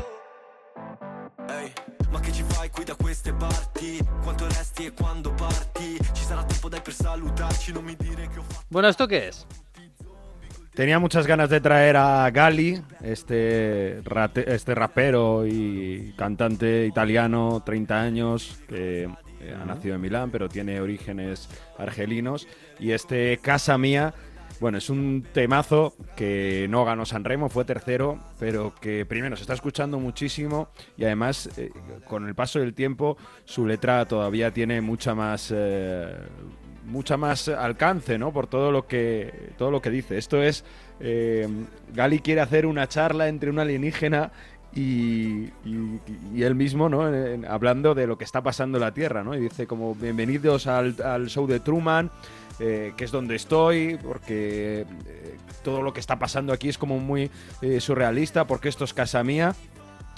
Ehi, 1.53 1.73
ma 2.13 2.21
che 2.21 2.33
ci 2.33 2.45
fai 2.45 2.71
qui 2.71 2.85
da 2.85 2.95
queste 2.95 3.33
parti? 3.33 3.99
Quanto 4.23 4.47
resti 4.47 4.87
e 4.87 4.93
quando 4.93 5.35
parti? 5.35 5.99
Ci 6.13 6.23
sarà 6.23 6.45
tempo 6.45 6.69
dai 6.69 6.81
per 6.81 6.93
salutarci, 6.93 7.73
non 7.73 7.83
mi 7.83 7.97
dire 7.99 8.29
che 8.29 8.39
ho 8.39 8.43
fatto... 8.43 8.67
Bueno, 8.69 8.87
¿esto 8.87 9.09
qué 9.09 9.27
es? 9.27 9.45
Tenía 10.73 11.01
muchas 11.01 11.27
ganas 11.27 11.51
de 11.51 11.61
traer 11.61 11.97
a 11.97 12.31
Gali, 12.31 12.81
este, 13.03 14.01
rate- 14.05 14.55
este 14.55 14.77
rapero 14.77 15.45
y 15.45 16.15
cantante 16.17 16.87
italiano, 16.87 17.61
30 17.65 18.01
años, 18.01 18.61
que 18.69 19.09
eh, 19.41 19.55
ha 19.61 19.65
nacido 19.65 19.95
en 19.95 20.01
Milán, 20.01 20.31
pero 20.31 20.49
tiene 20.49 20.81
orígenes 20.81 21.49
argelinos. 21.79 22.47
Y 22.79 22.93
este 22.93 23.39
Casa 23.39 23.79
Mía, 23.79 24.15
bueno, 24.61 24.79
es 24.79 24.91
un 24.91 25.25
temazo 25.33 25.95
que 26.17 26.67
no 26.69 26.85
ganó 26.85 27.07
Sanremo, 27.07 27.49
fue 27.49 27.65
tercero, 27.65 28.19
pero 28.39 28.75
que 28.81 29.07
primero 29.07 29.37
se 29.37 29.43
está 29.43 29.55
escuchando 29.55 29.99
muchísimo 29.99 30.69
y 30.97 31.05
además, 31.05 31.49
eh, 31.57 31.71
con 32.07 32.27
el 32.27 32.35
paso 32.35 32.59
del 32.59 32.75
tiempo, 32.75 33.17
su 33.45 33.67
letra 33.67 34.07
todavía 34.07 34.53
tiene 34.53 34.81
mucha 34.81 35.15
más. 35.15 35.53
eh, 35.55 36.15
mucha 36.85 37.17
más 37.17 37.49
alcance, 37.49 38.19
¿no? 38.19 38.33
Por 38.33 38.47
todo 38.49 38.73
lo 38.73 38.87
que 38.87 39.53
todo 39.57 39.71
lo 39.71 39.81
que 39.81 39.91
dice. 39.91 40.19
Esto 40.19 40.43
es 40.43 40.65
eh, 40.99 41.49
Gali 41.95 42.21
quiere 42.21 42.41
hacer 42.41 42.67
una 42.67 42.89
charla 42.89 43.29
entre 43.29 43.51
un 43.51 43.59
alienígena 43.59 44.33
y, 44.75 45.51
y- 45.65 46.43
él 46.43 46.55
mismo, 46.55 46.89
¿no? 46.89 47.03
Hablando 47.49 47.95
de 47.95 48.07
lo 48.07 48.17
que 48.17 48.25
está 48.25 48.43
pasando 48.43 48.79
en 48.79 48.83
la 48.83 48.93
Tierra, 48.93 49.25
¿no? 49.25 49.35
Y 49.35 49.41
dice 49.41 49.67
como 49.67 49.95
bienvenidos 49.95 50.67
al, 50.67 50.97
al 51.03 51.29
show 51.29 51.47
de 51.47 51.61
Truman, 51.61 52.11
eh, 52.63 52.93
que 52.95 53.05
es 53.05 53.11
donde 53.11 53.37
estoy, 53.37 53.99
porque 54.03 54.85
eh, 55.07 55.37
todo 55.65 55.81
lo 55.81 55.95
que 55.95 56.01
está 56.01 56.19
pasando 56.19 56.53
aquí 56.53 56.69
es 56.69 56.77
como 56.77 56.99
muy 56.99 57.31
eh, 57.63 57.81
surrealista, 57.81 58.47
porque 58.47 58.69
esto 58.69 58.85
es 58.85 58.93
casa 58.93 59.25
mía. 59.25 59.55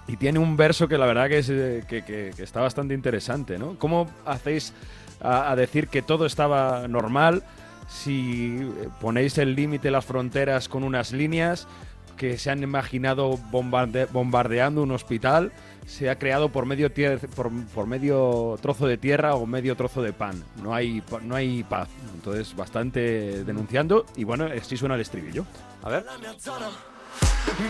Y 0.08 0.16
tiene 0.16 0.40
un 0.40 0.56
verso 0.56 0.88
que 0.88 0.98
la 0.98 1.06
verdad 1.06 1.28
que, 1.28 1.38
es, 1.38 1.46
que, 1.46 2.32
está 2.38 2.60
bastante 2.60 2.94
interesante, 2.94 3.58
¿no? 3.58 3.78
¿Cómo 3.78 4.10
hacéis 4.26 4.74
a, 5.20 5.54
decir 5.54 5.86
que 5.86 6.02
todo 6.02 6.26
estaba 6.26 6.88
normal 6.88 7.44
si 7.88 8.58
ponéis 9.00 9.38
el 9.38 9.54
límite, 9.54 9.92
las 9.92 10.04
fronteras 10.04 10.68
con 10.68 10.82
unas 10.82 11.12
líneas 11.12 11.68
que 12.16 12.38
se 12.38 12.50
han 12.50 12.62
imaginado 12.62 13.38
bombarde- 13.50 14.06
bombardeando 14.12 14.82
un 14.82 14.92
hospital? 14.92 15.52
Se 15.86 16.08
ha 16.10 16.18
creado 16.18 16.50
por 16.50 16.64
medio, 16.64 16.90
por, 17.34 17.50
por 17.74 17.86
medio 17.86 18.56
trozo 18.62 18.86
de 18.86 18.96
tierra 18.98 19.34
o 19.34 19.46
medio 19.46 19.76
trozo 19.76 20.00
de 20.02 20.12
pan. 20.12 20.42
No 20.62 20.74
hay, 20.74 21.02
no 21.22 21.34
hay 21.34 21.64
paz. 21.64 21.88
Entonces, 22.14 22.54
bastante 22.54 23.44
denunciando. 23.44 24.06
Y 24.16 24.24
bueno, 24.24 24.46
así 24.46 24.76
suena 24.76 24.94
el 24.94 25.00
estribillo. 25.00 25.44
A 25.82 25.90
ver. 25.90 26.04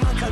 Manca 0.03 0.29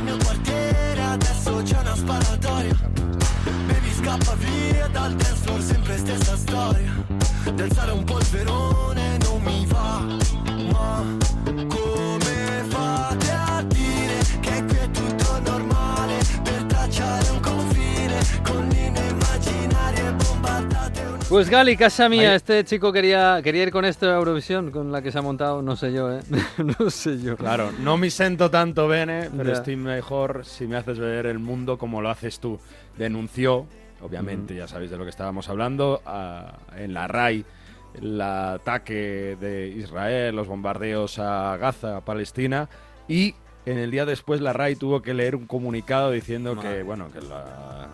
Pues 21.31 21.49
Gali, 21.49 21.77
casa 21.77 22.09
mía, 22.09 22.31
Ahí- 22.31 22.35
este 22.35 22.63
chico 22.65 22.91
quería, 22.91 23.39
quería 23.41 23.63
ir 23.63 23.71
con 23.71 23.85
esto 23.85 24.05
a 24.11 24.15
Eurovisión, 24.15 24.69
con 24.69 24.91
la 24.91 25.01
que 25.01 25.13
se 25.13 25.17
ha 25.19 25.21
montado, 25.21 25.61
no 25.61 25.77
sé 25.77 25.93
yo, 25.93 26.11
¿eh? 26.11 26.19
no 26.79 26.89
sé 26.89 27.19
yo. 27.21 27.37
Claro, 27.37 27.71
no 27.79 27.95
me 27.95 28.09
siento 28.09 28.51
tanto 28.51 28.87
bene, 28.89 29.29
pero 29.35 29.49
Ya. 29.49 29.53
estoy 29.55 29.77
mejor 29.77 30.43
si 30.43 30.67
me 30.67 30.75
haces 30.75 30.99
ver 30.99 31.25
el 31.27 31.39
mundo 31.39 31.77
como 31.77 32.01
lo 32.01 32.09
haces 32.09 32.41
tú. 32.41 32.59
Denunció, 32.97 33.65
obviamente, 34.01 34.55
ya 34.55 34.67
sabéis 34.67 34.91
de 34.91 34.97
lo 34.97 35.05
que 35.05 35.09
estábamos 35.09 35.47
hablando, 35.47 36.01
a- 36.05 36.57
en 36.75 36.93
la 36.93 37.07
RAI 37.07 37.45
el 37.93 38.19
ataque 38.21 39.37
de 39.39 39.69
Israel, 39.69 40.35
los 40.35 40.47
bombardeos 40.47 41.17
a 41.17 41.55
Gaza, 41.55 41.95
a 41.97 42.01
Palestina, 42.01 42.67
y 43.07 43.35
en 43.65 43.77
el 43.77 43.89
día 43.89 44.05
después 44.05 44.41
la 44.41 44.51
RAI 44.51 44.75
tuvo 44.75 45.01
que 45.01 45.13
leer 45.13 45.37
un 45.37 45.47
comunicado 45.47 46.11
diciendo 46.11 46.55
Madre. 46.55 46.77
que, 46.77 46.83
bueno, 46.83 47.07
que 47.11 47.21
la 47.21 47.87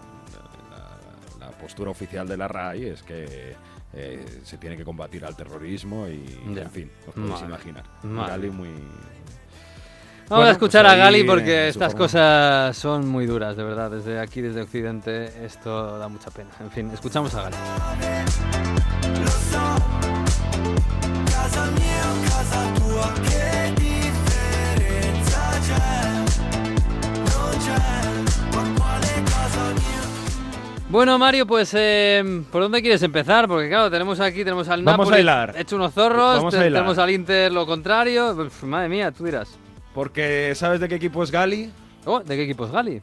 postura 1.58 1.92
oficial 1.92 2.28
de 2.28 2.38
la 2.38 2.48
RAI 2.48 2.86
es 2.88 3.04
que 3.04 3.56
eh, 3.94 4.26
se 4.44 4.58
tiene 4.58 4.78
que 4.78 4.84
combatir 4.86 5.26
al 5.26 5.36
terrorismo 5.36 6.08
y, 6.08 6.24
Ya. 6.54 6.64
en 6.64 6.72
fin, 6.72 6.92
os 7.08 7.14
podéis 7.14 7.32
Madre. 7.32 7.46
imaginar. 7.48 7.84
Madre. 8.04 8.32
Gali 8.32 8.50
muy... 8.52 8.70
Vamos 8.70 10.40
Bueno, 10.40 10.50
a 10.50 10.52
escuchar 10.52 10.84
pues 10.84 10.94
a 10.94 10.98
Gali 10.98 11.24
porque 11.24 11.70
estas 11.70 11.94
forma. 11.94 12.06
cosas 12.06 12.76
son 12.78 13.08
muy 13.08 13.26
duras, 13.26 13.56
de 13.56 13.64
verdad. 13.64 13.90
Desde 13.92 14.20
aquí, 14.20 14.42
desde 14.42 14.62
Occidente, 14.62 15.46
esto 15.46 15.98
da 15.98 16.10
mucha 16.10 16.30
pena. 16.32 16.50
En 16.60 16.70
fin, 16.70 16.92
escuchamos 16.94 17.34
a 17.36 17.44
Gali. 17.44 17.56
Lo 19.24 19.32
so, 19.32 19.78
casa 21.32 21.72
mia 21.72 22.04
o 22.12 22.24
casa 22.30 22.74
tua, 22.76 23.14
che 23.30 23.74
Bueno, 30.90 31.18
Mario, 31.20 31.46
pues 31.46 31.74
eh, 31.78 32.44
¿por 32.50 32.62
dónde 32.62 32.82
quieres 32.82 33.04
empezar? 33.04 33.48
Porque 33.48 33.68
claro, 33.68 33.92
tenemos 33.92 34.20
aquí, 34.22 34.38
tenemos 34.40 34.70
al 34.70 34.84
Vamos 34.84 35.08
a 35.08 35.10
Napoli 35.10 35.22
hilar. 35.22 35.54
hecho 35.58 35.76
unos 35.76 35.94
zorros, 35.94 36.38
Vamos 36.38 36.54
a 36.54 36.60
te- 36.60 36.68
hilar. 36.68 36.82
tenemos 36.82 36.98
al 36.98 37.10
Inter 37.10 37.52
lo 37.52 37.66
contrario. 37.66 38.32
Uf, 38.32 38.64
madre 38.64 38.88
mía, 38.88 39.12
tú 39.12 39.26
dirás. 39.26 39.50
Porque 39.94 40.54
¿sabes 40.56 40.80
de 40.80 40.88
qué 40.88 40.96
equipo 40.96 41.22
es 41.24 41.32
Gali? 41.32 41.72
Oh, 42.06 42.22
¿de 42.22 42.36
qué 42.38 42.44
equipo 42.44 42.66
es 42.66 42.72
Gali? 42.72 43.02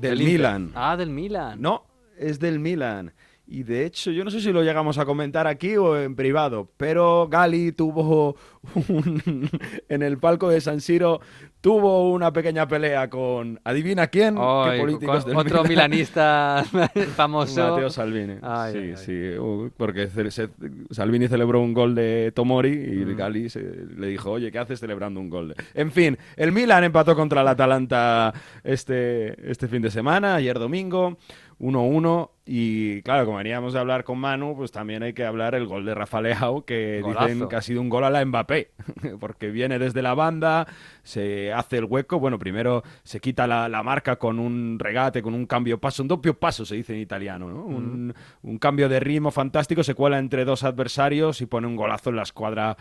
Del. 0.00 0.18
Milan. 0.18 0.70
Ah, 0.76 0.96
del 0.96 1.10
Milan. 1.10 1.60
No, 1.60 1.84
es 2.16 2.38
del 2.38 2.60
Milan. 2.60 3.12
Y 3.50 3.62
de 3.62 3.86
hecho, 3.86 4.10
yo 4.10 4.24
no 4.24 4.30
sé 4.30 4.42
si 4.42 4.52
lo 4.52 4.62
llegamos 4.62 4.98
a 4.98 5.06
comentar 5.06 5.46
aquí 5.46 5.74
o 5.78 5.98
en 5.98 6.14
privado, 6.14 6.68
pero 6.76 7.28
Gali 7.30 7.72
tuvo 7.72 8.36
un- 8.74 9.48
en 9.88 10.02
el 10.02 10.18
palco 10.18 10.50
de 10.50 10.60
San 10.60 10.82
Siro 10.82 11.20
tuvo 11.62 12.12
una 12.12 12.30
pequeña 12.32 12.68
pelea 12.68 13.08
con 13.08 13.58
adivina 13.64 14.06
quién, 14.08 14.36
Ay, 14.38 14.72
qué 14.72 14.80
políticos 14.80 15.24
con- 15.24 15.28
del 15.30 15.38
otro 15.38 15.62
Milan. 15.64 15.90
milanista 15.90 16.62
famoso. 17.16 17.70
Mateo 17.70 17.88
Salvini. 17.88 18.34
Ay, 18.42 18.72
sí, 18.72 18.78
ay, 18.78 18.96
sí, 18.96 19.70
porque 19.78 20.08
se- 20.08 20.50
Salvini 20.90 21.26
celebró 21.26 21.60
un 21.62 21.72
gol 21.72 21.94
de 21.94 22.32
Tomori 22.34 22.68
y 22.70 23.04
Mm. 23.06 23.16
Gali 23.16 23.48
se- 23.48 23.86
le 23.96 24.08
dijo, 24.08 24.30
oye, 24.32 24.52
¿qué 24.52 24.58
haces 24.58 24.78
celebrando 24.78 25.20
un 25.20 25.30
gol? 25.30 25.48
de-?". 25.48 25.54
En 25.74 25.90
fin, 25.90 26.18
el 26.36 26.52
Milan 26.52 26.84
empató 26.84 27.16
contra 27.16 27.40
el 27.40 27.48
Atalanta 27.48 28.34
este, 28.62 29.50
este 29.50 29.68
fin 29.68 29.80
de 29.80 29.90
semana, 29.90 30.34
ayer 30.34 30.58
domingo, 30.58 31.16
1-1. 31.60 32.30
Y 32.50 33.02
claro, 33.02 33.26
como 33.26 33.36
veníamos 33.38 33.74
de 33.74 33.78
hablar 33.78 34.04
con 34.04 34.18
Manu, 34.18 34.56
pues 34.56 34.72
también 34.72 35.02
hay 35.02 35.12
que 35.12 35.24
hablar 35.24 35.54
el 35.54 35.66
gol 35.66 35.84
de 35.84 35.94
Rafa 35.94 36.22
Leao, 36.22 36.64
que 36.64 37.00
Golazo. 37.02 37.26
dicen 37.26 37.48
que 37.48 37.56
ha 37.56 37.60
sido 37.62 37.80
un 37.82 37.90
gol 37.90 38.04
a 38.04 38.10
la 38.10 38.24
Mbappé, 38.24 38.70
porque 39.20 39.50
viene 39.50 39.78
desde 39.78 40.00
la 40.00 40.14
banda, 40.14 40.66
se 41.02 41.52
hace 41.52 41.76
el 41.78 41.84
hueco, 41.84 42.18
bueno, 42.18 42.38
primero 42.38 42.82
se 43.02 43.20
quita 43.20 43.46
la, 43.46 43.68
la 43.68 43.82
marca 43.82 44.16
con 44.16 44.38
un 44.38 44.78
regate, 44.78 45.20
con 45.20 45.34
un 45.34 45.44
cambio 45.46 45.78
paso, 45.78 46.02
un 46.02 46.08
doppio 46.08 46.38
paso 46.38 46.64
se 46.64 46.76
dice 46.76 46.94
en 46.94 47.00
italiano, 47.00 47.48
¿no? 47.50 47.64
Un, 47.64 48.14
un 48.42 48.58
cambio 48.58 48.88
de 48.88 49.00
ritmo 49.00 49.30
fantástico, 49.30 49.82
se 49.82 49.94
cuela 49.94 50.18
entre 50.18 50.46
dos 50.46 50.64
adversarios 50.64 51.42
y 51.42 51.46
pone 51.46 51.66
un 51.66 51.76
golazo 51.76 52.08
en 52.10 52.16
la 52.16 52.22
escuadra 52.22 52.78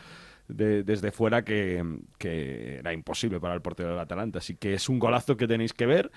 de- 0.47 0.83
desde 0.83 1.11
fuera 1.11 1.43
que, 1.43 1.83
que 2.17 2.77
era 2.77 2.93
imposible 2.93 3.41
para 3.41 3.53
el 3.53 3.61
portero 3.61 3.89
del 3.89 3.99
Atalanta. 3.99 4.39
Así 4.39 4.55
que 4.55 4.75
es 4.75 4.87
un 4.87 4.97
golazo 4.97 5.35
que 5.35 5.45
tenéis 5.45 5.73
que 5.73 5.85
ver. 5.85 6.09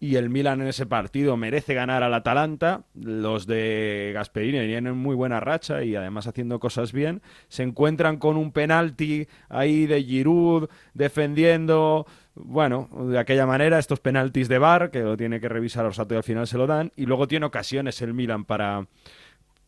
Y 0.00 0.16
el 0.16 0.28
Milan 0.28 0.60
en 0.60 0.68
ese 0.68 0.86
partido 0.86 1.36
merece 1.36 1.72
ganar 1.74 2.02
al 2.02 2.14
Atalanta. 2.14 2.84
Los 2.94 3.46
de 3.46 4.10
Gasperini 4.14 4.58
venían 4.58 4.86
en 4.86 4.96
muy 4.96 5.14
buena 5.14 5.40
racha 5.40 5.82
y 5.82 5.96
además 5.96 6.26
haciendo 6.26 6.60
cosas 6.60 6.92
bien. 6.92 7.22
Se 7.48 7.62
encuentran 7.62 8.18
con 8.18 8.36
un 8.36 8.52
penalti 8.52 9.28
ahí 9.48 9.86
de 9.86 10.02
Giroud 10.02 10.68
defendiendo. 10.92 12.06
Bueno, 12.34 12.88
de 13.08 13.18
aquella 13.18 13.46
manera, 13.46 13.78
estos 13.78 14.00
penaltis 14.00 14.48
de 14.48 14.58
Bar, 14.58 14.90
que 14.90 15.00
lo 15.00 15.16
tiene 15.16 15.40
que 15.40 15.48
revisar 15.48 15.86
Orsato 15.86 16.14
y 16.14 16.16
al 16.16 16.24
final 16.24 16.46
se 16.46 16.58
lo 16.58 16.66
dan. 16.66 16.92
Y 16.96 17.06
luego 17.06 17.28
tiene 17.28 17.46
ocasiones 17.46 18.02
el 18.02 18.12
Milan 18.12 18.44
para, 18.44 18.86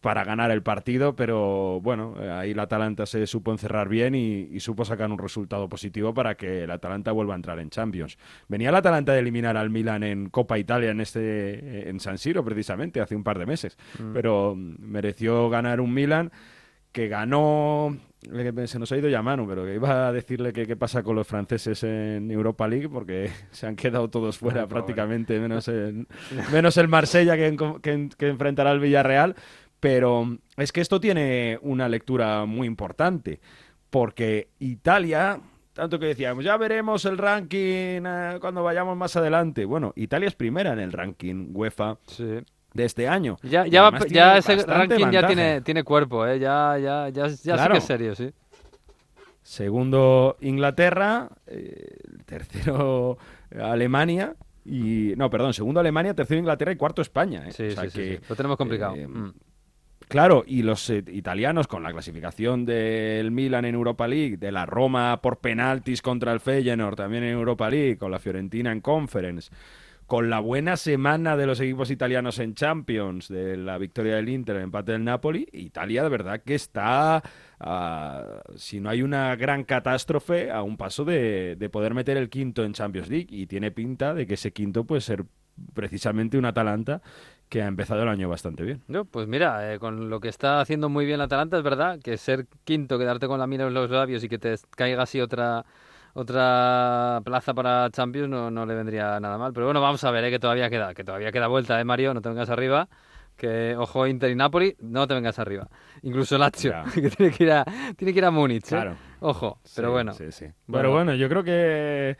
para 0.01 0.25
ganar 0.25 0.51
el 0.51 0.63
partido, 0.63 1.17
pero 1.17 1.81
bueno, 1.81 2.15
ahí 2.33 2.55
la 2.55 2.63
Atalanta 2.63 3.07
se 3.07 3.27
supo 3.27 3.51
encerrar 3.51 3.89
bien 3.89 4.15
y, 4.15 4.49
y, 4.51 4.61
supo 4.61 4.85
sacar 4.85 5.11
un 5.11 5.19
resultado 5.19 5.69
positivo 5.69 6.15
para 6.15 6.37
que 6.37 6.65
el 6.65 6.71
Atalanta 6.71 7.13
vuelva 7.13 7.35
a 7.35 7.37
entrar 7.37 7.59
en 7.59 7.71
Champions. 7.71 8.19
Venía 8.49 8.69
el 8.69 8.75
Atalanta 8.75 9.13
de 9.13 9.21
eliminar 9.21 9.57
al 9.57 9.71
Milan 9.71 10.03
en 10.03 10.29
Copa 10.31 10.59
Italia 10.59 10.91
en 10.91 11.01
este 11.01 11.89
en 11.89 11.99
San 12.01 12.19
Siro 12.19 12.45
precisamente 12.45 13.01
hace 13.01 13.17
un 13.17 13.25
par 13.25 13.39
de 13.39 13.47
meses, 13.47 13.77
mm. 13.99 14.13
pero 14.13 14.55
mereció 14.57 15.49
ganar 15.49 15.81
un 15.81 15.93
Milan 15.93 16.31
que 16.93 17.09
ganó 17.09 17.97
se 18.67 18.79
nos 18.79 18.91
ha 18.91 18.97
ido 18.97 19.09
ya 19.09 19.23
mano, 19.23 19.47
pero 19.47 19.65
que 19.65 19.75
iba 19.75 20.09
a 20.09 20.13
decirle 20.13 20.53
que 20.53 20.67
qué 20.67 20.77
pasa 20.77 21.03
con 21.03 21.15
los 21.15 21.27
franceses 21.27 21.83
en 21.85 22.31
Europa 22.31 22.67
League, 22.67 22.89
porque 22.89 23.31
se 23.51 23.67
han 23.67 23.77
quedado 23.77 24.09
todos 24.09 24.39
fuera 24.39 24.67
prácticamente, 24.67 25.39
menos 25.39 25.69
el, 25.69 26.07
menos 26.53 26.77
el 26.77 26.89
Marsella 26.89 27.37
que, 27.37 27.57
que, 27.83 28.09
que, 28.17 28.29
enfrentará 28.29 28.71
al 28.71 28.81
Villarreal. 28.81 29.37
Pero 29.81 30.39
es 30.57 30.73
que 30.73 30.81
esto 30.81 31.01
tiene 31.01 31.59
una 31.63 31.89
lectura 31.89 32.45
muy 32.47 32.67
importante, 32.67 33.41
porque 33.91 34.49
Italia, 34.59 35.41
tanto 35.73 35.99
que 35.99 36.07
decíamos, 36.07 36.45
ya 36.45 36.57
veremos 36.57 37.05
el 37.05 37.19
ranking 37.19 38.03
eh, 38.07 38.39
cuando 38.41 38.63
vayamos 38.63 38.97
más 38.97 39.17
adelante. 39.17 39.65
Bueno, 39.65 39.93
Italia 39.97 40.29
es 40.29 40.35
primera 40.35 40.73
en 40.73 40.81
el 40.81 40.93
ranking 40.93 41.51
UEFA. 41.53 41.99
de 42.19 42.85
este 42.85 43.09
año. 43.09 43.39
Ya, 43.43 43.67
ya, 43.67 43.91
ya 44.09 44.37
ese 44.37 44.57
ranking 44.67 45.11
ya 45.11 45.27
tiene, 45.27 45.63
tiene 45.63 45.83
cuerpo, 45.83 46.27
¿eh? 46.27 46.39
ya, 46.39 46.77
ya, 46.79 47.09
ya, 47.09 47.29
ya 47.29 47.57
sí 47.59 47.71
que 47.73 47.79
es 47.79 47.85
serio, 47.85 48.15
sí. 48.15 48.33
Segundo 49.47 50.37
Inglaterra, 50.41 51.29
eh, 51.47 51.99
tercero 52.25 53.17
Alemania 53.57 54.35
y 54.65 55.15
no, 55.17 55.31
perdón, 55.31 55.55
segundo 55.55 55.79
Alemania, 55.79 56.15
tercero 56.15 56.41
Inglaterra 56.41 56.73
y 56.73 56.77
cuarto 56.77 57.01
España. 57.01 57.47
¿eh? 57.47 57.53
Sí, 57.53 57.71
sí, 57.71 57.91
sí, 57.91 58.19
lo 58.29 58.35
tenemos 58.35 58.57
complicado. 58.57 58.97
Eh, 58.97 59.07
mm. 59.07 59.33
Claro, 60.09 60.45
y 60.47 60.63
los 60.63 60.89
eh, 60.89 61.03
italianos 61.09 61.67
con 61.67 61.83
la 61.83 61.91
clasificación 61.91 62.65
del 62.65 63.33
Milan 63.33 63.65
en 63.65 63.75
Europa 63.75 64.07
League, 64.07 64.37
de 64.37 64.53
la 64.53 64.65
Roma 64.65 65.21
por 65.21 65.39
penaltis 65.39 66.01
contra 66.01 66.33
el 66.33 66.39
Feyenoord 66.39 66.95
también 66.95 67.25
en 67.25 67.33
Europa 67.33 67.69
League, 67.69 67.99
con 67.99 68.13
la 68.13 68.21
Fiorentina 68.21 68.71
en 68.71 68.81
Conference, 68.81 69.51
con 70.07 70.31
la 70.31 70.39
buena 70.39 70.77
semana 70.77 71.37
de 71.37 71.47
los 71.47 71.59
equipos 71.59 71.91
italianos 71.91 72.39
en 72.39 72.55
Champions, 72.55 73.27
de 73.27 73.57
la 73.57 73.79
victoria 73.79 74.15
del 74.15 74.29
Inter, 74.29 74.55
el 74.57 74.63
empate 74.63 74.93
del 74.93 75.03
Napoli, 75.03 75.49
Italia 75.51 76.05
de 76.05 76.09
verdad 76.09 76.41
que 76.41 76.55
está, 76.55 77.21
ah, 77.59 78.43
si 78.55 78.79
no 78.79 78.91
hay 78.91 79.03
una 79.03 79.35
gran 79.35 79.65
catástrofe, 79.65 80.53
a 80.53 80.63
un 80.63 80.77
paso 80.77 81.05
de, 81.05 81.57
de 81.57 81.69
poder 81.69 81.95
meter 81.95 82.17
el 82.17 82.31
quinto 82.31 82.65
en 82.65 82.75
Champions 82.75 83.09
League 83.09 83.27
y 83.29 83.47
tiene 83.47 83.73
pinta 83.73 84.15
de 84.15 84.29
que 84.29 84.35
ese 84.35 84.53
quinto 84.53 84.85
puede 84.85 85.01
ser 85.01 85.25
precisamente 85.75 86.39
un 86.39 86.45
Atalanta 86.45 87.03
que 87.49 87.63
ha 87.63 87.67
empezado 87.67 88.03
el 88.03 88.09
año 88.09 88.29
bastante 88.29 88.65
bien. 88.65 88.83
No, 88.89 89.05
pues 89.05 89.29
mira, 89.29 89.73
eh, 89.73 89.79
con 89.79 90.11
lo 90.11 90.21
que 90.21 90.29
está 90.29 90.61
haciendo 90.61 90.89
muy 90.89 91.07
bien 91.07 91.19
la 91.19 91.25
Atalanta, 91.25 91.57
es 91.57 91.63
verdad 91.63 91.99
que 92.03 92.17
ser 92.17 92.47
quinto, 92.65 92.99
quedarte 92.99 93.27
con 93.27 93.39
la 93.39 93.47
mira 93.47 93.67
en 93.67 93.75
los 93.75 93.91
labios 93.91 94.25
y 94.25 94.29
que 94.29 94.39
te 94.39 94.55
caiga 94.77 95.03
así 95.03 95.21
otra 95.21 95.65
otra 96.17 97.21
plaza 97.25 97.53
para 97.53 97.91
Champions 97.91 98.31
no, 98.31 98.51
no 98.51 98.65
le 98.65 98.75
vendría 98.75 99.21
nada 99.21 99.37
mal. 99.37 99.53
Pero 99.53 99.67
bueno, 99.67 99.83
vamos 99.83 100.03
a 100.03 100.11
ver, 100.11 100.25
eh, 100.25 100.31
que 100.31 100.39
todavía 100.39 100.71
queda, 100.71 100.95
que 100.95 101.05
todavía 101.05 101.31
queda 101.31 101.47
vuelta, 101.47 101.79
¿eh, 101.79 101.85
Mario? 101.85 102.15
No 102.15 102.23
te 102.23 102.31
vengas 102.31 102.49
arriba. 102.49 102.89
Que, 103.37 103.77
ojo, 103.77 104.07
Inter 104.07 104.31
y 104.31 104.35
Napoli, 104.35 104.75
no 104.81 105.07
te 105.07 105.13
vengas 105.13 105.39
arriba. 105.39 105.69
Incluso 106.01 106.39
Lazio, 106.39 106.73
que 106.95 107.11
tiene 107.11 107.33
que 107.33 107.45
ir 107.45 107.53
a, 107.53 107.65
tiene 107.97 108.15
que 108.15 108.19
ir 108.19 108.25
a 108.25 108.31
Múnich. 108.31 108.65
¿eh? 108.65 108.69
Claro. 108.69 108.97
Ojo, 109.21 109.61
pero 109.75 109.93
bueno. 109.93 110.15
Sí, 110.15 110.33
sí. 110.33 110.47
Pero 110.73 110.91
bueno, 110.91 111.15
yo 111.15 111.29
creo 111.29 111.45
que... 111.45 112.17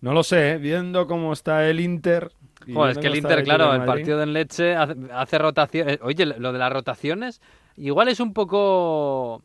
No 0.00 0.12
lo 0.12 0.22
sé, 0.22 0.58
viendo 0.58 1.06
cómo 1.06 1.32
está 1.32 1.66
el 1.68 1.80
Inter, 1.80 2.30
Joder, 2.66 2.92
es 2.92 2.98
que 2.98 3.06
el 3.06 3.16
Inter, 3.16 3.44
claro, 3.44 3.72
el 3.72 3.84
partido 3.84 4.22
en 4.22 4.32
Leche 4.32 4.74
hace, 4.74 5.38
rotaciones. 5.38 5.94
Eh, 5.94 6.00
oye, 6.02 6.26
lo 6.26 6.52
de 6.52 6.58
las 6.58 6.72
rotaciones, 6.72 7.40
igual 7.76 8.08
es 8.08 8.20
un 8.20 8.32
poco. 8.32 9.42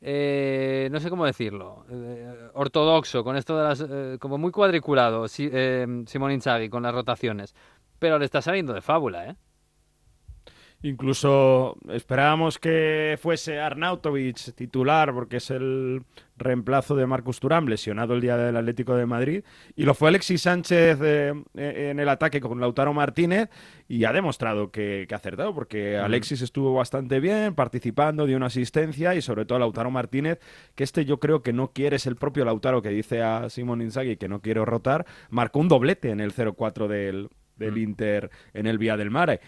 Eh, 0.00 0.88
no 0.90 0.98
sé 0.98 1.10
cómo 1.10 1.26
decirlo, 1.26 1.84
eh, 1.90 2.50
ortodoxo, 2.54 3.22
con 3.22 3.36
esto 3.36 3.56
de 3.56 3.64
las. 3.64 4.18
como 4.18 4.38
muy 4.38 4.50
cuadriculado, 4.50 5.28
Simón 5.28 6.32
Inzaghi 6.32 6.68
con 6.68 6.82
las 6.82 6.94
rotaciones. 6.94 7.54
Pero 7.98 8.18
le 8.18 8.24
está 8.24 8.42
saliendo 8.42 8.72
de 8.72 8.80
fábula, 8.80 9.28
¿eh? 9.28 9.36
Incluso 10.84 11.76
esperábamos 11.90 12.58
que 12.58 13.16
fuese 13.22 13.60
Arnautovic 13.60 14.52
titular, 14.56 15.14
porque 15.14 15.36
es 15.36 15.50
el 15.52 16.02
reemplazo 16.36 16.96
de 16.96 17.06
Marcus 17.06 17.38
Turán, 17.38 17.66
lesionado 17.66 18.14
el 18.14 18.20
día 18.20 18.36
del 18.36 18.56
Atlético 18.56 18.96
de 18.96 19.06
Madrid. 19.06 19.44
Y 19.76 19.84
lo 19.84 19.94
fue 19.94 20.08
Alexis 20.08 20.42
Sánchez 20.42 20.98
eh, 21.00 21.34
en 21.54 22.00
el 22.00 22.08
ataque 22.08 22.40
con 22.40 22.60
Lautaro 22.60 22.92
Martínez 22.92 23.48
y 23.86 24.04
ha 24.04 24.12
demostrado 24.12 24.72
que, 24.72 25.06
ha 25.08 25.14
acertado, 25.14 25.54
porque 25.54 25.98
Alexis 25.98 26.42
estuvo 26.42 26.74
bastante 26.74 27.20
bien, 27.20 27.54
participando, 27.54 28.26
dio 28.26 28.36
una 28.36 28.46
asistencia 28.46 29.14
y 29.14 29.22
sobre 29.22 29.44
todo 29.44 29.60
Lautaro 29.60 29.92
Martínez, 29.92 30.40
que 30.74 30.82
este 30.82 31.04
yo 31.04 31.20
creo 31.20 31.42
que 31.44 31.52
no 31.52 31.68
quiere, 31.68 31.94
es 31.96 32.06
el 32.06 32.16
propio 32.16 32.44
Lautaro 32.44 32.82
que 32.82 32.88
dice 32.88 33.22
a 33.22 33.48
Simón 33.50 33.82
Inzaghi 33.82 34.16
que 34.16 34.28
no 34.28 34.40
quiere 34.40 34.64
rotar, 34.64 35.06
marcó 35.30 35.60
un 35.60 35.68
doblete 35.68 36.10
en 36.10 36.18
el 36.18 36.34
0-4 36.34 36.88
del, 36.88 37.28
del 37.56 37.78
Inter 37.78 38.30
en 38.52 38.66
el 38.66 38.78
Vía 38.78 38.96
del 38.96 39.10
Mare. 39.10 39.40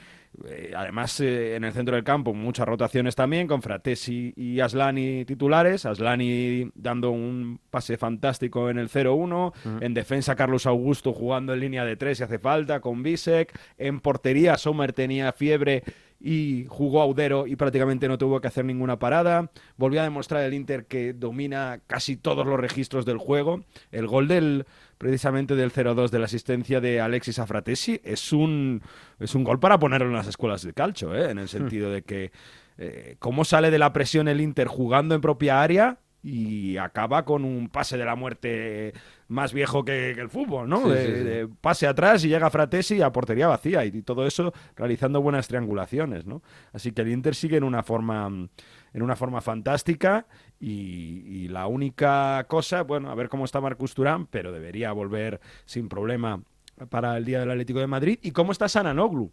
Eh, 0.49 0.73
además, 0.77 1.21
eh, 1.21 1.57
en 1.57 1.65
el 1.65 1.73
centro 1.73 1.95
del 1.95 2.05
campo, 2.05 2.35
muchas 2.35 2.67
rotaciones 2.67 3.15
también, 3.15 3.47
con 3.47 3.63
Fratesi 3.63 4.33
y 4.37 4.61
Aslani 4.61 5.25
titulares. 5.25 5.87
Aslani 5.87 6.71
dando 6.75 7.11
un 7.11 7.61
pase 7.71 7.97
fantástico 7.97 8.71
en 8.71 8.79
el 8.79 8.89
0-1. 8.89 9.53
En 9.81 9.95
defensa, 9.95 10.35
Carlos 10.35 10.67
Augusto 10.67 11.13
jugando 11.13 11.55
en 11.55 11.61
línea 11.61 11.85
de 11.85 11.97
tres 11.97 12.19
si 12.19 12.25
hace 12.25 12.39
falta, 12.39 12.81
con 12.81 13.03
Bisek. 13.03 13.53
En 13.79 14.01
portería, 14.01 14.57
Sommer 14.57 14.93
tenía 14.93 15.33
fiebre 15.33 15.85
y 16.27 16.65
jugó 16.71 17.03
Audero 17.03 17.47
y 17.47 17.55
prácticamente 17.55 18.09
no 18.09 18.17
tuvo 18.17 18.41
que 18.41 18.49
hacer 18.49 18.65
ninguna 18.65 18.99
parada. 18.99 19.51
Volvió 19.77 20.01
a 20.01 20.05
demostrar 20.05 20.43
el 20.43 20.55
Inter 20.55 20.87
que 20.87 21.13
domina 21.13 21.81
casi 21.87 22.17
todos 22.17 22.47
los 22.47 22.59
registros 22.59 23.05
del 23.05 23.19
juego. 23.19 23.63
El 23.93 24.07
gol 24.07 24.27
del 24.27 24.65
precisamente 24.97 25.55
del 25.55 25.71
0-2 25.71 26.09
de 26.09 26.19
la 26.19 26.25
asistencia 26.25 26.81
de 26.81 26.99
Alexis 26.99 27.39
Afratesi 27.39 28.01
es 28.03 28.33
un, 28.33 28.81
es 29.21 29.35
un 29.35 29.45
gol 29.45 29.61
para 29.61 29.79
ponerlo 29.79 30.07
en 30.07 30.15
las 30.15 30.27
escuelas 30.27 30.63
de 30.63 30.73
calcio, 30.73 31.15
¿eh? 31.15 31.31
en 31.31 31.39
el 31.39 31.45
hmm. 31.45 31.49
sentido 31.49 31.91
de 31.91 32.01
que 32.01 32.33
eh, 32.79 33.17
cómo 33.19 33.45
sale 33.45 33.71
de 33.71 33.79
la 33.79 33.93
presión 33.93 34.27
el 34.27 34.41
Inter 34.41 34.67
jugando 34.67 35.15
en 35.15 35.21
propia 35.21 35.61
área 35.61 35.99
y 36.25 36.79
acaba 36.79 37.27
con 37.27 37.45
un 37.45 37.69
pase 37.69 37.99
de 37.99 38.05
la 38.07 38.17
muerte 38.17 38.95
más 39.29 39.53
viejo 39.53 39.85
que, 39.85 40.13
el 40.13 40.31
fútbol, 40.31 40.67
¿no? 40.71 40.89
de, 40.89 41.47
pase 41.61 41.87
atrás 41.87 42.25
y 42.25 42.29
llega 42.29 42.49
Fratesi 42.49 43.03
a 43.03 43.13
portería 43.13 43.47
vacía 43.47 43.85
y, 43.85 44.01
todo 44.01 44.27
eso 44.27 44.55
realizando 44.75 45.21
buenas 45.21 45.49
triangulaciones, 45.49 46.25
¿no? 46.25 46.43
Así 46.73 46.93
que 46.93 47.03
el 47.03 47.11
Inter 47.11 47.35
sigue 47.35 47.59
en 47.59 47.65
una 47.65 47.83
forma 47.83 48.27
en 48.27 49.03
una 49.03 49.17
forma 49.17 49.43
fantástica 49.43 50.27
y, 50.59 51.49
la 51.49 51.67
única 51.67 52.45
cosa, 52.49 52.83
bueno, 52.83 53.11
a 53.11 53.15
ver 53.15 53.29
cómo 53.29 53.45
está 53.45 53.61
Marcus 53.61 53.93
Turán, 53.95 54.27
pero 54.27 54.51
debería 54.51 54.93
volver 54.93 55.41
sin 55.67 55.91
problema 55.91 56.43
para 56.89 57.19
el 57.19 57.25
día 57.27 57.41
del 57.41 57.51
Atlético 57.51 57.81
de 57.81 57.87
Madrid 57.87 58.19
y 58.23 58.31
cómo 58.31 58.53
está 58.53 58.69
Sananoglu, 58.69 59.31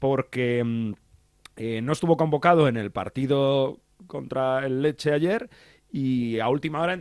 porque 0.00 0.64
mm, 0.64 0.92
eh, 1.56 1.80
no 1.82 1.92
estuvo 1.92 2.16
convocado 2.16 2.66
en 2.66 2.76
el 2.76 2.90
partido 2.90 3.78
contra 4.06 4.66
el 4.66 4.82
Leche 4.82 5.12
ayer 5.12 5.48
y 5.94 6.40
a 6.40 6.48
última 6.48 6.80
hora 6.80 6.96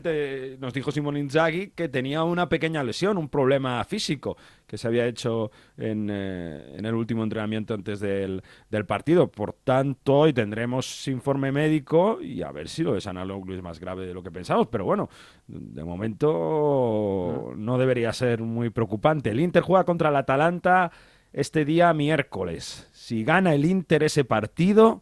nos 0.59 0.73
dijo 0.73 0.91
Simón 0.91 1.15
Inzaghi 1.15 1.69
que 1.69 1.87
tenía 1.87 2.25
una 2.25 2.49
pequeña 2.49 2.83
lesión, 2.83 3.17
un 3.17 3.29
problema 3.29 3.81
físico 3.85 4.35
que 4.67 4.77
se 4.77 4.85
había 4.85 5.05
hecho 5.05 5.49
en, 5.77 6.09
eh, 6.11 6.75
el 6.77 6.93
último 6.93 7.23
entrenamiento 7.23 7.73
antes 7.73 8.01
del, 8.01 8.43
partido. 8.85 9.31
Por 9.31 9.53
tanto, 9.53 10.15
hoy 10.15 10.33
tendremos 10.33 11.07
informe 11.07 11.53
médico 11.53 12.21
y 12.21 12.41
a 12.41 12.51
ver 12.51 12.67
si 12.67 12.83
lo 12.83 12.93
de 12.93 12.99
Sanaloglu 12.99 13.53
es 13.53 13.61
más 13.61 13.79
grave 13.79 14.05
de 14.05 14.13
lo 14.13 14.21
que 14.21 14.31
pensamos. 14.31 14.67
Pero 14.67 14.83
bueno, 14.83 15.09
de 15.47 15.85
momento 15.85 17.53
no 17.55 17.77
debería 17.77 18.11
ser 18.11 18.41
muy 18.41 18.71
preocupante. 18.71 19.29
El 19.29 19.39
Inter 19.39 19.63
juega 19.63 19.85
contra 19.85 20.09
el 20.09 20.17
Atalanta 20.17 20.91
este 21.31 21.63
día 21.63 21.93
miércoles. 21.93 22.89
Si 22.91 23.23
gana 23.23 23.53
el 23.53 23.63
Inter 23.63 24.03
ese 24.03 24.25
partido 24.25 25.01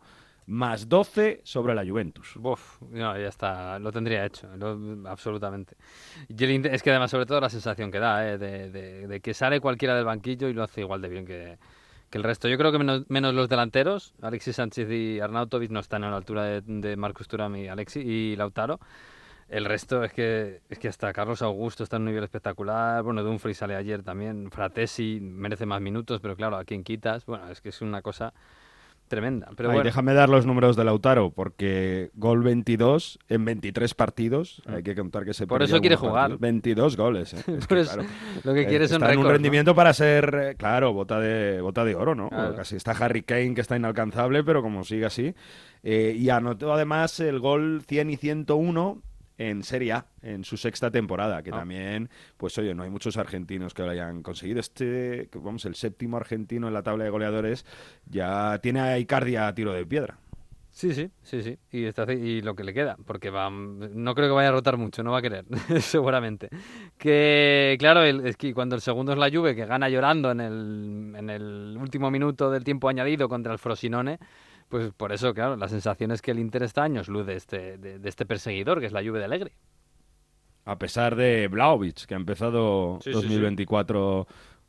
más 0.50 0.90
12 0.90 1.42
sobre 1.44 1.76
la 1.76 1.86
Juventus. 1.86 2.36
Uf, 2.38 2.82
no, 2.82 3.18
ya 3.18 3.28
está, 3.28 3.78
lo 3.78 3.92
tendría 3.92 4.26
hecho, 4.26 4.48
absolutamente. 5.06 5.76
Y 6.28 6.68
es 6.68 6.82
que 6.84 6.90
además, 6.90 7.12
sobre 7.12 7.28
todo, 7.28 7.40
la 7.40 7.50
sensación 7.50 7.92
que 7.92 8.00
da, 8.00 8.28
¿eh? 8.28 8.38
de, 8.38 9.20
que 9.22 9.34
sale 9.34 9.62
cualquiera 9.62 9.96
del 9.96 10.06
banquillo 10.06 10.48
y 10.50 10.54
lo 10.54 10.64
hace 10.64 10.82
igual 10.82 11.02
de 11.02 11.10
bien 11.10 11.26
que, 11.26 11.58
el 12.12 12.24
resto. 12.24 12.48
Yo 12.48 12.58
creo 12.58 12.72
que 12.72 12.80
menos, 12.80 13.34
los 13.36 13.48
delanteros, 13.48 14.16
Alexis 14.22 14.56
Sánchez 14.56 14.90
y 14.90 15.20
Arnautovic 15.20 15.70
no 15.70 15.80
están 15.80 16.04
a 16.04 16.10
la 16.10 16.18
altura 16.18 16.62
de, 16.62 16.98
Marcus 16.98 17.28
Thuram 17.28 17.56
y, 17.56 17.68
Alexis, 17.68 18.04
y 18.04 18.36
Lautaro. 18.36 18.80
El 19.48 19.66
resto 19.66 20.04
es 20.04 20.14
que 20.14 20.62
es 20.70 20.80
que 20.80 20.88
hasta 20.88 21.12
Carlos 21.14 21.42
Augusto 21.44 21.84
está 21.84 21.98
en 21.98 22.04
un 22.04 22.08
nivel 22.08 22.24
espectacular. 22.24 23.04
Bueno, 23.04 23.24
Dumfries 23.24 23.58
sale 23.58 23.76
ayer 23.76 24.04
también. 24.04 24.50
Fratesi 24.52 25.20
merece 25.22 25.66
más 25.68 25.82
minutos, 25.82 26.20
pero 26.22 26.36
claro, 26.36 26.58
a 26.58 26.66
quien 26.66 26.84
quitas. 26.84 27.26
Bueno, 27.26 27.50
es 27.50 27.62
que 27.62 27.70
es 27.70 27.82
una 27.82 28.02
cosa 28.02 28.34
tremenda. 29.10 29.50
Pero 29.58 29.70
Ay, 29.70 29.76
bueno, 29.76 29.86
Déjame 29.90 30.14
dar 30.14 30.30
los 30.30 30.46
números 30.46 30.78
de 30.78 30.86
Lautaro, 30.86 31.32
porque 31.32 32.12
gol 32.14 32.42
22 32.44 33.20
en 33.28 33.44
23 33.44 33.94
partidos. 33.94 34.62
Hay 34.68 34.84
que 34.84 34.96
contar 34.96 35.26
que 35.26 35.34
se 35.34 35.46
Por 35.46 35.62
eso 35.62 35.82
quiere 35.82 35.98
jugar. 35.98 36.30
partidos. 36.30 36.40
22 36.40 36.96
goles. 36.98 37.34
¿eh? 37.34 37.38
Es 37.60 37.68
Por 37.68 37.78
que, 37.78 37.82
eso, 37.82 37.94
claro, 37.96 38.10
lo 38.44 38.54
que 38.54 38.62
eh, 38.62 38.68
quiere 38.68 38.86
es 38.86 38.92
un 38.92 39.04
un 39.04 39.28
rendimiento 39.28 39.76
para 39.76 39.94
ser, 39.94 40.34
eh, 40.42 40.56
claro, 40.56 40.94
bota 40.94 41.20
de, 41.20 41.60
bota 41.60 41.84
de 41.84 41.96
oro, 41.96 42.16
¿no? 42.16 42.30
Claro. 42.30 42.56
Casi 42.56 42.78
está 42.78 42.92
Harry 42.92 43.24
Kane, 43.24 43.54
que 43.56 43.62
está 43.62 43.76
inalcanzable, 43.76 44.44
pero 44.46 44.62
como 44.62 44.86
sigue 44.86 45.06
así. 45.06 45.34
Eh, 45.84 46.16
y 46.18 46.30
anotó 46.30 46.74
además 46.74 47.20
el 47.20 47.40
gol 47.40 47.82
100 47.88 48.10
y 48.12 48.18
101 48.18 49.02
en 49.40 49.64
Serie 49.64 49.94
A, 49.94 50.06
en 50.22 50.44
su 50.44 50.56
sexta 50.58 50.92
temporada, 50.92 51.42
que 51.42 51.50
Ah. 51.50 51.58
también, 51.60 52.10
pues 52.38 52.56
oye, 52.60 52.76
no 52.76 52.84
hay 52.84 52.92
muchos 52.92 53.18
argentinos 53.18 53.74
que 53.74 53.82
lo 53.82 53.90
hayan 53.90 54.22
conseguido. 54.22 54.60
Este, 54.60 55.28
vamos, 55.34 55.66
el 55.66 55.74
séptimo 55.74 56.18
argentino 56.18 56.68
en 56.68 56.74
la 56.76 56.84
tabla 56.84 57.06
de 57.06 57.10
goleadores 57.10 57.66
ya 58.06 58.60
tiene 58.62 58.82
a 58.82 59.00
Icardi 59.00 59.36
a 59.38 59.52
tiro 59.56 59.74
de 59.74 59.86
piedra. 59.86 60.18
Sí, 60.72 60.94
sí, 60.94 61.10
sí, 61.24 61.42
sí. 61.42 61.58
Y, 61.72 61.86
está, 61.86 62.10
y 62.14 62.42
lo 62.42 62.56
que 62.56 62.64
le 62.64 62.74
queda, 62.74 62.96
porque 63.06 63.32
va, 63.32 63.50
no 63.50 64.14
creo 64.16 64.28
que 64.28 64.34
vaya 64.34 64.50
a 64.50 64.52
rotar 64.52 64.78
mucho, 64.78 65.02
no 65.04 65.12
va 65.12 65.18
a 65.18 65.22
querer, 65.22 65.44
seguramente. 65.82 66.50
Que, 66.98 67.76
claro, 67.80 68.04
el- 68.04 68.26
es 68.28 68.38
que 68.38 68.54
cuando 68.54 68.76
el 68.76 68.82
segundo 68.82 69.12
es 69.14 69.18
la 69.18 69.30
Juve, 69.32 69.56
que 69.56 69.66
gana 69.66 69.90
llorando 69.90 70.32
en 70.32 70.40
el, 70.42 71.14
en 71.18 71.30
el 71.30 71.78
último 71.80 72.12
minuto 72.12 72.52
del 72.52 72.64
tiempo 72.64 72.88
añadido 72.88 73.28
contra 73.28 73.52
el 73.52 73.60
Frosinone, 73.60 74.20
pues 74.70 74.94
por 74.94 75.12
eso, 75.12 75.34
claro, 75.34 75.58
la 75.58 75.68
sensación 75.68 76.12
es 76.12 76.22
que 76.22 76.32
el 76.32 76.40
Inter 76.40 76.64
está 76.64 76.82
a 76.82 76.86
años 76.86 77.08
luz 77.08 77.26
de 77.26 77.36
este, 77.36 77.78
de, 77.78 78.00
de 78.00 78.10
este 78.10 78.26
perseguidor, 78.26 78.80
que 78.80 78.86
es 78.86 78.94
la 78.94 79.02
Juve 79.02 79.20
de 79.20 79.26
Alegre. 79.26 79.52
A 80.66 80.78
pesar 80.78 81.16
de 81.16 81.48
Vlaovic, 81.48 82.06
que 82.06 82.14
ha 82.14 82.18
empezado 82.18 83.00
Sí, 83.04 83.12
sí, 83.22 83.28
sí. 83.56 83.62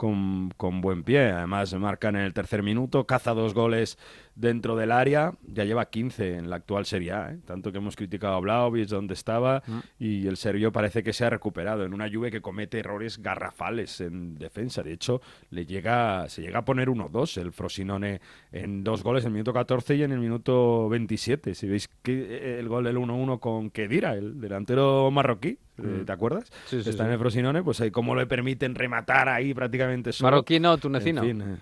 2024 0.01 0.11
Con, 0.11 0.51
con 0.57 0.81
buen 0.81 1.03
pie. 1.03 1.31
Además, 1.31 1.75
marca 1.75 2.09
en 2.09 2.17
el 2.17 2.33
tercer 2.33 2.63
minuto, 2.63 3.05
caza 3.07 3.35
dos 3.35 3.53
goles 3.53 3.99
dentro 4.35 4.75
del 4.77 4.93
área. 4.93 5.35
Ya 5.47 5.65
lleva 5.65 5.91
15 5.91 6.37
en 6.37 6.49
la 6.49 6.57
actual 6.57 6.87
Serie 6.87 7.13
A. 7.13 7.33
¿eh? 7.33 7.39
Tanto 7.45 7.71
que 7.71 7.79
hemos 7.79 7.97
criticado 7.97 8.35
a 8.35 8.41
Vlaovic, 8.41 8.89
donde 8.89 9.13
estaba, 9.15 9.63
Mm. 9.67 9.79
y 9.99 10.27
el 10.27 10.37
serbio 10.39 10.73
parece 10.73 11.03
que 11.03 11.13
se 11.13 11.25
ha 11.27 11.31
recuperado 11.31 11.85
en 11.85 11.93
una 11.93 12.09
Juve 12.11 12.31
que 12.31 12.41
comete 12.41 12.79
errores 12.79 13.19
garrafales 13.23 14.01
en 14.01 14.37
defensa. 14.37 14.83
De 14.83 14.93
hecho, 14.93 15.21
le 15.51 15.67
llega, 15.67 16.27
se 16.31 16.41
llega 16.41 16.61
a 16.61 16.65
poner 16.65 16.89
1-2 16.89 17.37
el 17.37 17.53
Frosinone 17.53 18.21
en 18.53 18.83
dos 18.83 19.03
goles 19.03 19.25
en 19.25 19.29
el 19.29 19.33
minuto 19.35 19.53
14 19.53 19.97
y 19.97 20.03
en 20.03 20.13
el 20.13 20.19
minuto 20.21 20.89
27. 20.89 21.55
Si 21.55 21.69
veis 21.69 21.89
que 22.03 22.13
eh, 22.13 22.59
el 22.59 22.69
gol 22.69 22.85
del 22.85 22.97
1-1 22.97 23.39
con 23.39 23.69
Kedira, 23.71 24.15
el 24.15 24.41
delantero 24.41 25.11
marroquí, 25.11 25.59
Mm. 25.83 26.05
¿te 26.05 26.13
acuerdas? 26.13 26.51
Sí, 26.67 26.83
sí, 26.83 26.91
Está 26.91 27.07
en 27.07 27.13
el 27.13 27.19
Frosinone, 27.19 27.63
pues 27.63 27.81
ahí 27.81 27.91
cómo 27.91 28.15
le 28.15 28.27
permiten 28.27 28.75
rematar 28.75 29.29
ahí 29.29 29.55
prácticamente 29.55 30.13
solo. 30.13 30.31
Marroquí 30.31 30.61
no, 30.61 30.77
tunecino. 30.79 31.23
En 31.23 31.29
fin, 31.29 31.43
eh. 31.43 31.57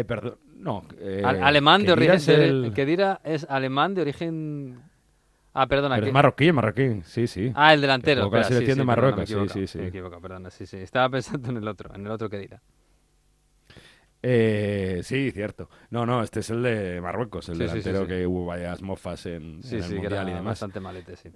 Eh, 0.00 0.04
perdón, 0.04 0.38
no. 0.56 0.84
eh, 0.98 1.22
Al- 1.24 1.42
alemán 1.42 1.82
de 1.84 1.92
origen. 1.92 2.14
es 2.16 2.28
el- 2.28 2.64
el 2.66 2.72
que 2.74 2.84
dirá 2.84 3.20
es 3.24 3.46
alemán 3.48 3.94
de 3.94 4.02
origen. 4.02 4.80
Ah, 5.54 5.66
perdona. 5.66 5.94
pero 5.94 6.06
es 6.08 6.12
marroquí, 6.52 7.00
sí, 7.04 7.26
sí. 7.26 7.50
Ah, 7.54 7.72
el 7.72 7.80
delantero. 7.80 8.20
La 8.22 8.26
espera, 8.26 8.44
sí, 8.44 8.48
selección 8.52 8.74
sí, 8.74 8.80
de 8.80 8.84
Marruecos, 8.84 9.28
sí, 9.28 9.48
sí, 9.48 9.66
sí. 9.66 9.78
Me 9.78 9.84
he 9.84 9.88
equivocado, 9.88 10.20
perdona, 10.20 10.50
sí, 10.50 10.66
sí. 10.66 10.76
Estaba 10.76 11.08
pensando 11.10 11.48
en 11.50 11.56
el 11.56 11.66
otro, 11.66 11.94
en 11.94 12.04
el 12.04 12.10
otro 12.12 12.28
que 12.28 12.38
dirá. 12.38 12.60
Eh, 14.22 15.00
sí, 15.04 15.30
cierto. 15.30 15.68
No, 15.90 16.04
no, 16.04 16.22
este 16.22 16.40
es 16.40 16.50
el 16.50 16.62
de 16.62 17.00
Marruecos, 17.00 17.48
el 17.48 17.54
Sí, 17.56 17.60
delantero 17.62 18.06
que 18.06 18.26
hubo 18.26 18.44
varias 18.46 18.82
mofas 18.82 19.24
en, 19.26 19.60
en 19.62 19.82
el 19.82 19.94
Mundial 19.94 20.28
y 20.28 20.32
demás. 20.32 20.44
bastante 20.44 20.80
malete, 20.80 21.16
sí. 21.16 21.30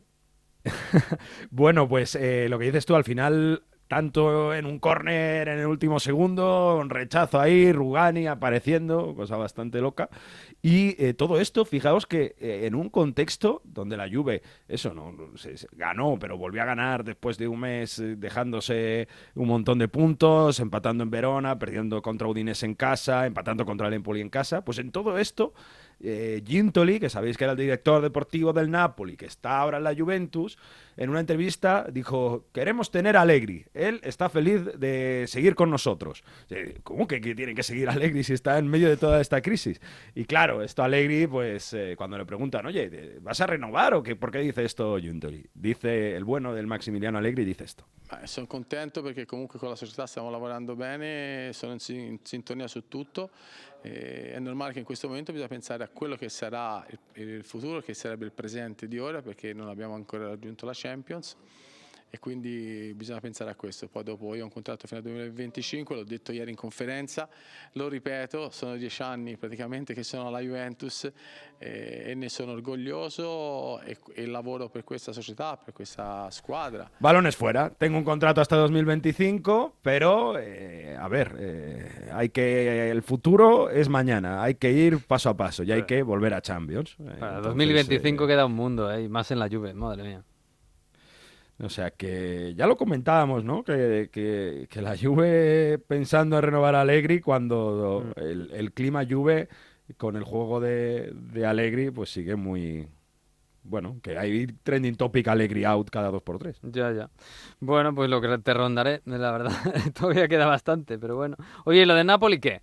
Bueno, 1.51 1.89
pues 1.89 2.15
eh, 2.15 2.49
lo 2.49 2.59
que 2.59 2.67
dices 2.67 2.87
tú, 2.87 2.95
al 2.95 3.05
final, 3.05 3.63
tanto 3.89 4.55
en 4.55 4.67
un 4.67 4.79
córner 4.79 5.49
en 5.49 5.59
el 5.59 5.67
último 5.67 5.99
segundo, 5.99 6.79
un 6.81 6.91
rechazo 6.91 7.41
ahí, 7.41 7.73
Rugani 7.73 8.27
apareciendo, 8.29 9.15
cosa 9.17 9.37
bastante 9.37 9.81
loca. 9.81 10.09
Y 10.63 11.03
eh, 11.03 11.15
todo 11.15 11.41
esto, 11.41 11.65
fijaos 11.65 12.07
que 12.07 12.37
eh, 12.39 12.67
en 12.67 12.75
un 12.75 12.89
contexto 12.89 13.63
donde 13.65 13.97
la 13.97 14.09
Juve, 14.09 14.43
eso 14.69 14.95
no, 14.95 15.13
se, 15.37 15.55
ganó, 15.73 16.19
pero 16.21 16.39
volvió 16.39 16.63
a 16.63 16.67
ganar 16.67 17.03
después 17.03 17.37
de 17.37 17.49
un 17.49 17.61
mes 17.61 18.01
dejándose 18.17 19.09
un 19.35 19.49
montón 19.49 19.79
de 19.79 19.89
puntos, 19.89 20.61
empatando 20.61 21.03
en 21.03 21.11
Verona, 21.11 21.59
perdiendo 21.59 22.01
contra 22.01 22.29
Udinese 22.29 22.67
en 22.67 22.75
casa, 22.77 23.27
empatando 23.27 23.67
contra 23.67 23.89
el 23.89 23.95
en 23.95 24.31
casa, 24.31 24.65
pues 24.65 24.79
en 24.79 24.93
todo 24.93 25.19
esto 25.19 25.53
eh, 26.03 26.43
Gintoli, 26.47 26.99
que 26.99 27.11
sabéis 27.11 27.37
que 27.37 27.45
era 27.45 27.53
el 27.53 27.59
director 27.59 28.03
deportivo 28.03 28.53
del 28.53 28.71
Napoli, 28.71 29.17
que 29.17 29.27
está 29.27 29.59
ahora 29.59 29.79
en 29.79 29.85
la 29.85 29.95
Juventus, 29.95 30.59
en 30.97 31.11
una 31.11 31.21
entrevista 31.21 31.87
dijo, 31.91 32.47
queremos 32.53 32.91
tener 32.91 33.17
a 33.17 33.23
Allegri, 33.23 33.65
él 33.75 34.01
está 34.03 34.29
feliz 34.29 34.63
de 34.79 35.25
seguir 35.29 35.55
con 35.55 35.71
nosotros. 35.71 36.23
¿Cómo 36.83 37.07
que, 37.07 37.21
que 37.21 37.35
tiene 37.35 37.55
que 37.55 37.63
seguir 37.63 37.89
a 37.89 37.93
Allegri 37.93 38.23
si 38.25 38.35
está 38.35 38.59
en 38.59 38.69
medio 38.69 38.89
de 38.89 38.97
toda 38.97 39.21
esta 39.21 39.41
crisis? 39.41 39.81
Y 40.15 40.25
claro, 40.25 40.63
esto 40.63 40.83
Allegri, 40.83 41.27
pues 41.27 41.73
eh, 41.73 41.95
cuando 41.97 42.19
le 42.19 42.27
preguntan, 42.27 42.67
oye, 42.67 43.19
¿vas 43.21 43.41
a 43.41 43.47
renovar 43.47 43.95
o 43.95 44.03
qué? 44.03 44.17
¿Por 44.17 44.31
qué 44.31 44.39
dice 44.39 44.65
esto 44.65 44.99
Gintoli? 44.99 45.47
Dice 45.55 46.17
el 46.17 46.25
bueno 46.25 46.55
del 46.55 46.67
Maximiliano 46.67 47.19
Allegri, 47.19 47.45
dice 47.45 47.65
esto. 47.65 47.87
Sono 48.25 48.47
contento 48.47 49.03
perché 49.03 49.25
comunque 49.25 49.59
con 49.59 49.69
la 49.69 49.77
società 49.77 50.07
stiamo 50.07 50.31
lavorando 50.31 50.75
bene, 50.75 51.53
sono 51.53 51.73
in, 51.73 51.95
in 51.95 52.19
sintonia 52.23 52.67
su 52.67 52.89
tutto. 52.89 53.31
Eh, 53.83 54.33
è 54.33 54.39
normale 54.39 54.73
che 54.73 54.81
in 54.81 54.85
questo 54.85 55.09
momento 55.09 55.33
bisogna 55.33 55.49
pensare 55.49 55.85
a 55.85 55.89
quello 55.89 56.17
che 56.17 56.29
sarà 56.29 56.87
il 57.15 57.43
futuro, 57.45 57.81
che 57.81 57.95
sarebbe 57.95 58.25
il 58.25 58.33
presente 58.33 58.89
di 58.89 58.99
ora, 58.99 59.23
perché 59.23 59.53
non 59.53 59.69
abbiamo 59.69 59.95
ancora 59.95 60.29
raggiunto 60.29 60.67
la 60.67 60.73
Champions. 60.75 61.37
E 62.11 62.19
quindi 62.19 62.93
bisogna 62.95 63.21
pensare 63.21 63.51
a 63.51 63.55
questo. 63.55 63.87
Poi 63.89 64.03
dopo 64.03 64.35
io 64.35 64.43
ho 64.43 64.47
un 64.47 64.53
contratto 64.53 64.87
fino 64.89 64.99
al 64.99 65.07
2025, 65.07 65.95
l'ho 65.95 66.05
detto 66.05 66.33
ieri 66.33 66.51
in 66.51 66.57
conferenza, 66.57 67.29
lo 67.73 67.89
ripeto, 67.89 68.51
sono 68.51 68.77
dieci 68.77 69.01
anni 69.03 69.37
praticamente 69.37 69.95
che 69.95 70.03
sono 70.03 70.27
alla 70.27 70.41
Juventus 70.41 71.11
eh, 71.59 72.03
e 72.07 72.15
ne 72.15 72.29
sono 72.29 72.53
orgoglioso 72.53 73.81
e, 73.83 73.97
e 74.15 74.27
lavoro 74.27 74.69
per 74.69 74.83
questa 74.83 75.13
società, 75.13 75.57
per 75.57 75.73
questa 75.73 76.29
squadra. 76.31 76.91
Balones 76.99 77.37
fuera. 77.37 77.71
Tengo 77.71 77.99
un 77.99 78.03
contrato 78.03 78.41
hasta 78.41 78.57
2025, 78.57 79.75
pero 79.81 80.37
eh, 80.37 80.97
a 80.99 81.07
ver, 81.07 81.37
eh, 81.39 82.09
hay 82.11 82.31
que 82.31 82.91
el 82.91 83.03
futuro 83.03 83.71
es 83.71 83.89
mañana. 83.89 84.43
Hay 84.43 84.57
que 84.57 84.73
ir 84.73 84.99
paso 85.07 85.29
a 85.29 85.37
paso 85.37 85.63
y 85.63 85.73
hay 85.73 85.85
que 85.85 86.03
volver 86.03 86.35
a 86.35 86.41
Champions. 86.41 86.97
Eh, 86.99 87.05
Para 87.19 87.37
entonces, 87.37 87.45
2025 87.45 88.25
eh, 88.25 88.27
queda 88.27 88.47
un 88.47 88.55
mundo, 88.55 88.91
¿eh? 88.93 89.05
y 89.05 89.09
más 89.09 89.31
en 89.31 89.39
la 89.39 89.49
Juve, 89.49 89.75
madre 89.75 90.03
mía. 90.03 90.25
O 91.63 91.69
sea 91.69 91.91
que 91.91 92.55
ya 92.57 92.67
lo 92.67 92.77
comentábamos, 92.77 93.45
¿no? 93.45 93.63
Que, 93.65 94.09
que- 94.13 94.67
que 94.71 94.81
la 94.83 94.97
Juve 94.97 95.79
pensando 95.87 96.37
en 96.37 96.43
renovar 96.43 96.75
a 96.75 96.81
Allegri 96.83 97.21
cuando 97.21 98.05
Mm. 98.17 98.21
el, 98.21 98.51
el 98.53 98.73
clima 98.73 99.05
Juve 99.09 99.49
con 99.97 100.17
el 100.17 100.25
juego 100.25 100.61
de, 100.61 101.11
de 101.15 101.47
Allegri 101.47 101.91
pues 101.91 102.11
sigue 102.11 102.37
muy 102.37 102.89
bueno, 103.63 103.99
que 104.03 104.17
hay 104.17 104.47
trending 104.63 104.97
topic 104.97 105.29
Allegri 105.29 105.65
out 105.65 105.91
cada 105.91 106.11
dos 106.11 106.23
por 106.23 106.39
tres. 106.39 106.59
Ya, 106.63 106.93
ya. 106.93 107.11
Bueno, 107.61 107.95
pues 107.95 108.09
lo 108.09 108.21
que 108.23 108.39
te 108.39 108.55
rondaré, 108.55 109.03
la 109.05 109.31
verdad. 109.33 109.53
Todavía 109.99 110.29
queda 110.29 110.47
bastante, 110.47 110.99
pero 110.99 111.17
bueno. 111.17 111.37
Oye, 111.67 111.83
¿y 111.83 111.85
lo 111.85 111.95
de 111.95 112.05
Napoli 112.05 112.41
qué? 112.41 112.63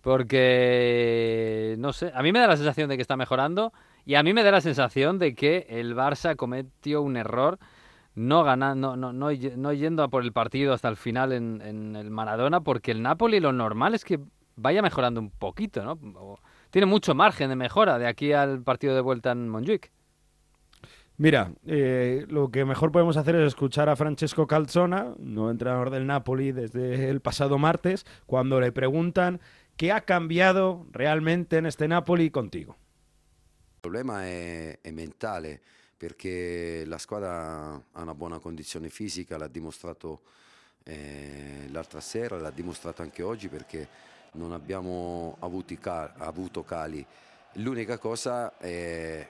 Porque, 0.00 1.74
no 1.78 1.92
sé, 1.92 2.10
a 2.14 2.22
mí 2.22 2.32
me 2.32 2.38
da 2.38 2.46
la 2.46 2.56
sensación 2.56 2.88
de 2.88 2.96
que 2.96 3.02
está 3.02 3.16
mejorando 3.16 3.72
y 4.06 4.14
a 4.14 4.22
mí 4.22 4.32
me 4.32 4.42
da 4.42 4.50
la 4.50 4.60
sensación 4.60 5.18
de 5.18 5.34
que 5.34 5.66
el 5.68 5.94
Barça 5.94 6.34
cometió 6.36 7.02
un 7.02 7.16
error 7.16 7.58
no 8.18 8.42
ganando, 8.44 8.96
no, 8.96 9.12
no, 9.12 9.30
no 9.30 9.72
yendo 9.72 10.02
a 10.02 10.08
por 10.08 10.22
el 10.22 10.32
partido 10.32 10.72
hasta 10.72 10.88
el 10.88 10.96
final 10.96 11.32
en, 11.32 11.62
en 11.62 11.96
el 11.96 12.10
Maradona, 12.10 12.60
porque 12.60 12.90
el 12.90 13.02
Napoli 13.02 13.40
lo 13.40 13.52
normal 13.52 13.94
es 13.94 14.04
que 14.04 14.20
vaya 14.56 14.82
mejorando 14.82 15.20
un 15.20 15.30
poquito, 15.30 15.84
¿no? 15.84 15.98
O- 16.16 16.38
tiene 16.70 16.86
mucho 16.86 17.14
margen 17.14 17.48
de 17.48 17.56
mejora 17.56 17.98
de 17.98 18.06
aquí 18.06 18.32
al 18.32 18.62
partido 18.62 18.94
de 18.94 19.00
vuelta 19.00 19.30
en 19.32 19.48
Montjuic. 19.48 19.90
Mira, 21.16 21.52
eh, 21.66 22.26
lo 22.28 22.50
que 22.50 22.64
mejor 22.64 22.92
podemos 22.92 23.16
hacer 23.16 23.34
es 23.36 23.48
escuchar 23.48 23.88
a 23.88 23.96
Francesco 23.96 24.46
Calzona, 24.46 25.14
nuevo 25.18 25.50
entrenador 25.50 25.90
del 25.90 26.06
Napoli 26.06 26.52
desde 26.52 27.08
el 27.10 27.20
pasado 27.20 27.58
martes, 27.58 28.06
cuando 28.26 28.60
le 28.60 28.70
preguntan 28.70 29.40
qué 29.76 29.90
ha 29.90 30.02
cambiado 30.02 30.86
realmente 30.92 31.56
en 31.56 31.66
este 31.66 31.88
Napoli 31.88 32.30
contigo. 32.30 32.76
Il 33.74 33.80
problema 33.80 34.24
è, 34.26 34.78
è 34.80 34.90
mentale 34.90 35.60
perché 35.98 36.84
la 36.86 36.96
squadra 36.96 37.74
ha 37.92 38.00
una 38.02 38.14
buona 38.14 38.38
condizione 38.38 38.88
fisica, 38.88 39.36
l'ha 39.36 39.48
dimostrato 39.48 40.22
eh, 40.84 41.66
l'altra 41.70 42.00
sera, 42.00 42.38
l'ha 42.38 42.50
dimostrato 42.50 43.02
anche 43.02 43.22
oggi 43.22 43.48
perché 43.48 43.88
non 44.32 44.52
abbiamo 44.52 45.36
avuti 45.40 45.76
ca- 45.78 46.14
avuto 46.16 46.62
cali. 46.62 47.04
L'unica 47.54 47.98
cosa 47.98 48.56
è- 48.58 49.28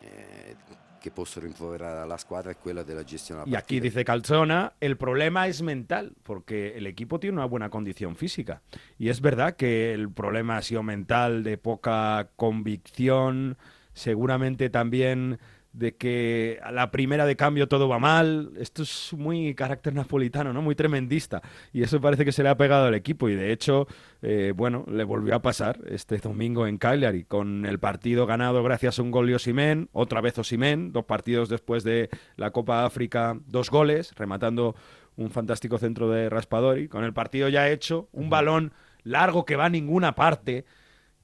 è 0.00 0.56
che 0.98 1.10
posso 1.10 1.40
rimproverare 1.40 2.00
alla 2.00 2.18
squadra 2.18 2.50
è 2.50 2.56
quella 2.58 2.82
della 2.82 3.04
gestione 3.04 3.44
della 3.44 3.56
Y 3.56 3.58
aquí 3.58 3.76
partita. 3.76 3.82
dice 3.94 4.04
Calzona, 4.04 4.74
el 4.80 4.96
problema 4.98 5.46
es 5.46 5.62
mental, 5.62 6.12
porque 6.22 6.76
el 6.76 6.86
equipo 6.86 7.18
tiene 7.18 7.36
una 7.36 7.46
buena 7.46 7.70
condición 7.70 8.16
física. 8.16 8.60
Y 8.98 9.08
es 9.08 9.20
verdad 9.22 9.56
que 9.56 9.94
el 9.94 10.10
problema 10.10 10.58
ha 10.58 10.62
sido 10.62 10.82
mental, 10.82 11.42
de 11.42 11.56
poca 11.56 12.28
convicción, 12.36 13.56
seguramente 13.94 14.68
también 14.68 15.38
de 15.72 15.96
que 15.96 16.58
a 16.62 16.72
la 16.72 16.90
primera 16.90 17.26
de 17.26 17.36
cambio 17.36 17.68
todo 17.68 17.88
va 17.88 17.98
mal. 17.98 18.50
Esto 18.58 18.82
es 18.82 19.12
muy 19.16 19.54
carácter 19.54 19.94
napolitano, 19.94 20.52
¿no? 20.52 20.62
Muy 20.62 20.74
tremendista. 20.74 21.42
Y 21.72 21.82
eso 21.82 22.00
parece 22.00 22.24
que 22.24 22.32
se 22.32 22.42
le 22.42 22.48
ha 22.48 22.56
pegado 22.56 22.86
al 22.86 22.94
equipo. 22.94 23.28
Y 23.28 23.34
de 23.34 23.52
hecho, 23.52 23.86
eh, 24.22 24.52
bueno, 24.54 24.84
le 24.88 25.04
volvió 25.04 25.34
a 25.34 25.42
pasar 25.42 25.78
este 25.86 26.18
domingo 26.18 26.66
en 26.66 26.78
Cagliari, 26.78 27.24
con 27.24 27.66
el 27.66 27.78
partido 27.78 28.26
ganado 28.26 28.62
gracias 28.62 28.98
a 28.98 29.02
un 29.02 29.10
gol 29.10 29.28
de 29.28 29.36
Osimen, 29.36 29.88
otra 29.92 30.20
vez 30.20 30.38
Osimen, 30.38 30.92
dos 30.92 31.04
partidos 31.04 31.48
después 31.48 31.84
de 31.84 32.10
la 32.36 32.50
Copa 32.50 32.84
África, 32.84 33.38
dos 33.46 33.70
goles, 33.70 34.12
rematando 34.16 34.74
un 35.16 35.30
fantástico 35.30 35.78
centro 35.78 36.10
de 36.10 36.28
Raspadori. 36.28 36.88
Con 36.88 37.04
el 37.04 37.12
partido 37.12 37.48
ya 37.48 37.68
hecho, 37.68 38.08
un 38.12 38.30
balón 38.30 38.72
largo 39.04 39.44
que 39.44 39.56
va 39.56 39.66
a 39.66 39.70
ninguna 39.70 40.14
parte 40.14 40.64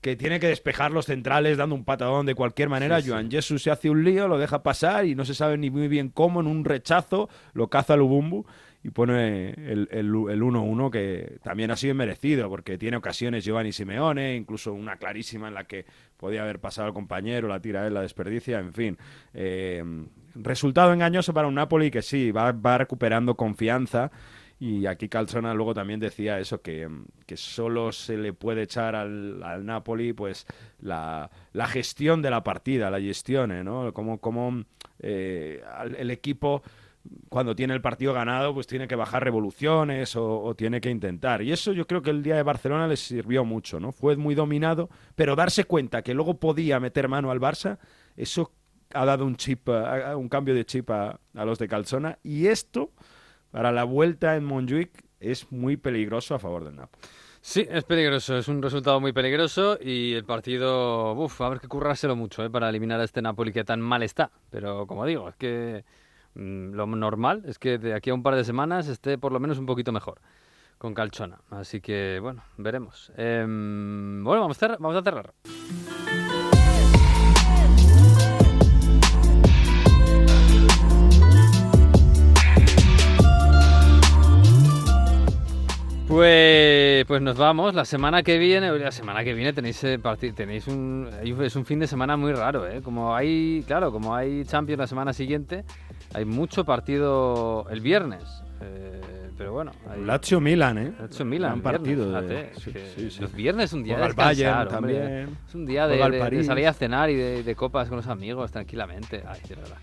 que 0.01 0.17
tiene 0.17 0.39
que 0.39 0.49
despejar 0.49 0.93
los 0.93 1.07
centrales 1.07 1.57
dando 1.57 1.75
un 1.75 1.85
patadón 1.85 2.27
de 2.27 2.35
cualquier 2.35 2.69
manera. 2.69 3.01
Joan 3.05 3.31
Jesus 3.31 3.63
se 3.63 3.71
hace 3.71 3.91
un 3.91 4.05
lío, 4.05 4.29
lo 4.29 4.39
deja 4.39 4.63
pasar 4.63 5.07
y 5.07 5.15
no 5.15 5.25
se 5.25 5.35
sabe 5.35 5.59
ni 5.59 5.71
muy 5.71 5.89
bien 5.89 6.11
cómo, 6.11 6.41
en 6.41 6.47
un 6.47 6.65
rechazo, 6.65 7.29
lo 7.55 7.69
caza 7.69 7.97
Lubumbu 7.97 8.45
y 8.87 8.91
pone 8.91 9.51
el 9.51 9.89
1-1 9.91 10.91
que 10.91 11.39
también 11.43 11.73
ha 11.73 11.77
sido 11.77 11.95
merecido 11.97 12.49
porque 12.49 12.79
tiene 12.79 12.97
ocasiones 12.97 13.45
Giovanni 13.45 13.73
Simeone, 13.73 14.37
incluso 14.37 14.73
una 14.73 14.97
clarísima 14.97 15.49
en 15.49 15.55
la 15.55 15.65
que 15.65 15.87
podía 16.17 16.43
haber 16.43 16.61
pasado 16.61 16.87
al 16.87 16.95
compañero, 16.95 17.49
la 17.49 17.61
tira 17.61 17.85
él, 17.85 17.95
la 17.95 18.03
desperdicia, 18.03 18.61
en 18.61 18.73
fin. 18.73 18.97
Eh, 19.35 19.83
resultado 20.37 20.93
engañoso 20.93 21.35
para 21.35 21.49
un 21.49 21.55
Napoli 21.55 21.91
que 21.91 22.03
sí, 22.03 22.31
va, 22.31 22.53
va 22.53 22.79
recuperando 22.79 23.35
confianza 23.35 24.13
y 24.59 24.87
aquí 24.87 25.09
Calzona 25.09 25.53
luego 25.53 25.75
también 25.75 26.01
decía 26.01 26.39
eso, 26.39 26.63
que, 26.63 26.89
que 27.27 27.37
solo 27.37 27.93
se 27.93 28.17
le 28.17 28.33
puede 28.33 28.63
echar 28.63 28.95
al, 28.95 29.43
al 29.43 29.67
Napoli 29.67 30.15
pues 30.15 30.47
la, 30.81 31.31
la, 31.53 31.67
gestión 31.67 32.23
de 32.23 32.31
la 32.31 32.43
partida, 32.43 32.91
la 32.91 33.01
gestión, 33.01 33.53
¿eh? 33.53 33.63
¿no? 33.63 33.93
Como, 33.93 34.19
como 34.19 34.65
eh, 35.01 35.63
el 35.99 36.11
equipo 36.11 36.63
cuando 37.29 37.55
tiene 37.55 37.75
el 37.75 37.83
partido 37.83 38.15
ganado, 38.15 38.55
pues 38.55 38.67
tiene 38.67 38.89
que 38.89 38.97
bajar 38.97 39.23
revoluciones 39.23 40.17
o, 40.17 40.43
o, 40.43 40.55
tiene 40.55 40.81
que 40.81 40.91
intentar. 40.91 41.43
Y 41.43 41.53
eso 41.53 41.73
yo 41.73 41.87
creo 41.87 42.03
que 42.03 42.11
el 42.11 42.23
día 42.23 42.37
de 42.37 42.43
Barcelona 42.43 42.89
les 42.89 43.01
sirvió 43.01 43.45
mucho, 43.45 43.79
¿no? 43.79 43.93
Fue 43.93 44.17
muy 44.17 44.35
dominado, 44.35 44.89
pero 45.15 45.37
darse 45.37 45.65
cuenta 45.65 46.03
que 46.03 46.15
luego 46.15 46.41
podía 46.41 46.81
meter 46.81 47.09
mano 47.09 47.31
al 47.31 47.41
Barça, 47.41 47.79
eso 48.17 48.53
ha 48.93 49.05
dado 49.05 49.27
un 49.27 49.37
chip, 49.37 49.69
un 49.69 50.29
cambio 50.29 50.55
de 50.55 50.65
chip 50.65 50.91
a, 50.91 51.21
a 51.35 51.45
los 51.45 51.59
de 51.59 51.69
Calzona. 51.69 52.19
Y 52.23 52.47
esto 52.47 52.91
para 53.57 53.73
la 53.73 53.85
vuelta 53.85 54.37
en 54.37 54.45
Montjuic 54.45 55.03
es 55.19 55.51
muy 55.51 55.79
peligroso 55.79 56.35
a 56.35 56.39
favor 56.39 56.63
del 56.63 56.77
Napoli. 56.77 57.03
Sí, 57.41 57.67
es 57.71 57.85
peligroso, 57.85 58.37
es 58.37 58.49
un 58.49 58.61
resultado 58.61 59.01
muy 59.01 59.15
peligroso 59.15 59.79
y 59.81 60.13
el 60.13 60.27
partido, 60.27 61.15
uff, 61.15 61.41
a 61.41 61.59
que 61.59 61.67
currárselo 61.67 62.15
mucho 62.17 62.45
¿eh? 62.45 62.51
para 62.51 62.69
eliminar 62.69 63.01
a 63.01 63.05
este 63.05 63.23
Napoli 63.23 63.55
que 63.55 63.65
tan 63.65 63.81
mal 63.81 64.03
está. 64.03 64.31
Pero 64.51 64.87
como 64.87 65.07
digo, 65.07 65.31
es 65.31 65.37
que 65.37 65.87
mmm, 66.35 66.73
lo 66.73 66.85
normal 66.85 67.45
es 67.47 67.59
que 67.59 67.79
de 67.79 67.95
aquí 67.95 68.11
a 68.11 68.15
un 68.15 68.23
par 68.23 68.35
de 68.35 68.45
semanas 68.45 68.89
esté 68.89 69.17
por 69.17 69.33
lo 69.33 69.41
menos 69.41 69.57
un 69.57 69.65
poquito 69.65 69.91
mejor 69.91 70.21
con 70.77 70.93
Calchona. 70.93 71.39
Así 71.49 71.81
que 71.81 72.19
bueno, 72.21 72.43
veremos. 72.59 73.11
Eh, 73.17 73.43
bueno, 73.47 74.43
vamos 74.43 74.59
a, 74.59 74.61
cerrar, 74.61 74.79
vamos 74.79 74.99
a 74.99 75.03
cerrar. 75.03 75.33
Pues, 86.09 87.05
pues 87.07 87.21
nos 87.21 87.37
vamos. 87.37 87.75
La 87.75 87.85
semana 87.85 88.23
que 88.23 88.39
viene, 88.39 88.71
la 88.79 88.93
semana 88.93 89.25
que 89.25 89.35
viene 89.35 89.53
tenéis 89.53 89.83
eh, 89.83 89.99
tenéis 90.35 90.69
un 90.69 91.09
es 91.41 91.57
un 91.57 91.65
fin 91.65 91.81
de 91.81 91.89
semana 91.89 92.17
muy 92.17 92.33
raro, 92.33 92.67
¿eh? 92.67 92.81
Como 92.81 93.15
hay, 93.15 93.65
claro, 93.67 93.91
como 93.91 94.15
hay 94.15 94.45
Champions 94.45 94.79
la 94.79 94.87
semana 94.87 95.13
siguiente, 95.13 95.65
hay 96.15 96.25
mucho 96.25 96.65
partido 96.65 97.67
el 97.71 97.81
viernes. 97.81 98.23
Eh, 98.63 99.01
pero 99.37 99.53
bueno, 99.53 99.73
hay... 99.91 100.03
Lazio 100.03 100.41
Milan, 100.41 100.79
¿eh? 100.79 100.93
Lazio 100.99 101.25
Milan, 101.25 101.55
un 101.55 101.61
partido. 101.61 102.07
Fíjate, 102.07 102.35
De... 102.35 102.51
Sí, 102.55 102.73
que 102.73 102.93
sí, 102.95 103.11
sí. 103.11 103.21
Los 103.21 103.35
viernes 103.35 103.65
es 103.67 103.73
un 103.73 103.83
día 103.83 103.97
Juega 103.97 104.09
de 104.09 104.15
Bayern 104.15 104.59
descansar, 104.59 104.77
hombre. 104.79 104.95
también. 104.95 105.39
Es 105.49 105.55
un 105.55 105.67
día 105.67 105.89
de, 105.89 106.45
salir 106.45 106.69
a 106.69 106.73
cenar 106.73 107.11
y 107.11 107.17
de, 107.17 107.55
copas 107.57 107.89
con 107.89 107.97
los 107.97 108.07
amigos 108.07 108.53
tranquilamente. 108.53 109.25
Ay, 109.27 109.41
de 109.49 109.57
verdad. 109.57 109.79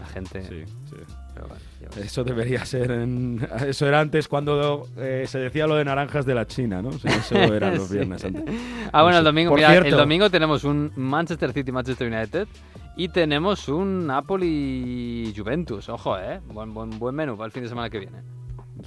La 0.00 0.06
gente. 0.08 0.42
Sí, 0.42 0.64
sí. 0.90 0.96
Pero 1.34 1.46
bueno. 1.46 1.71
Eso 1.96 2.24
debería 2.24 2.64
ser 2.64 2.90
en... 2.90 3.46
Eso 3.66 3.86
era 3.86 4.00
antes 4.00 4.28
cuando 4.28 4.88
eh, 4.96 5.24
se 5.26 5.38
decía 5.38 5.66
lo 5.66 5.74
de 5.76 5.84
naranjas 5.84 6.24
de 6.24 6.34
la 6.34 6.46
China, 6.46 6.80
¿no? 6.82 6.88
O 6.90 6.98
sea, 6.98 7.14
eso 7.14 7.34
eran 7.54 7.76
los 7.76 7.88
Sí. 7.88 7.94
viernes 7.94 8.24
antes. 8.24 8.44
Ah, 8.92 9.02
bueno, 9.02 9.18
el 9.18 9.24
domingo, 9.24 9.54
mira, 9.54 9.70
cierto, 9.70 9.88
el 9.90 9.96
domingo 9.96 10.30
tenemos 10.30 10.64
un 10.64 10.92
Manchester 10.96 11.52
City 11.52 11.70
Manchester 11.72 12.12
United 12.12 12.48
y 12.96 13.08
tenemos 13.08 13.68
un 13.68 14.06
Napoli 14.06 15.32
Juventus. 15.36 15.88
Ojo, 15.88 16.18
eh. 16.18 16.40
Buen, 16.46 16.72
buen, 16.74 16.98
buen 16.98 17.14
menú 17.14 17.36
para 17.36 17.46
el 17.46 17.52
fin 17.52 17.62
de 17.62 17.68
semana 17.68 17.90
que 17.90 17.98
viene. 17.98 18.18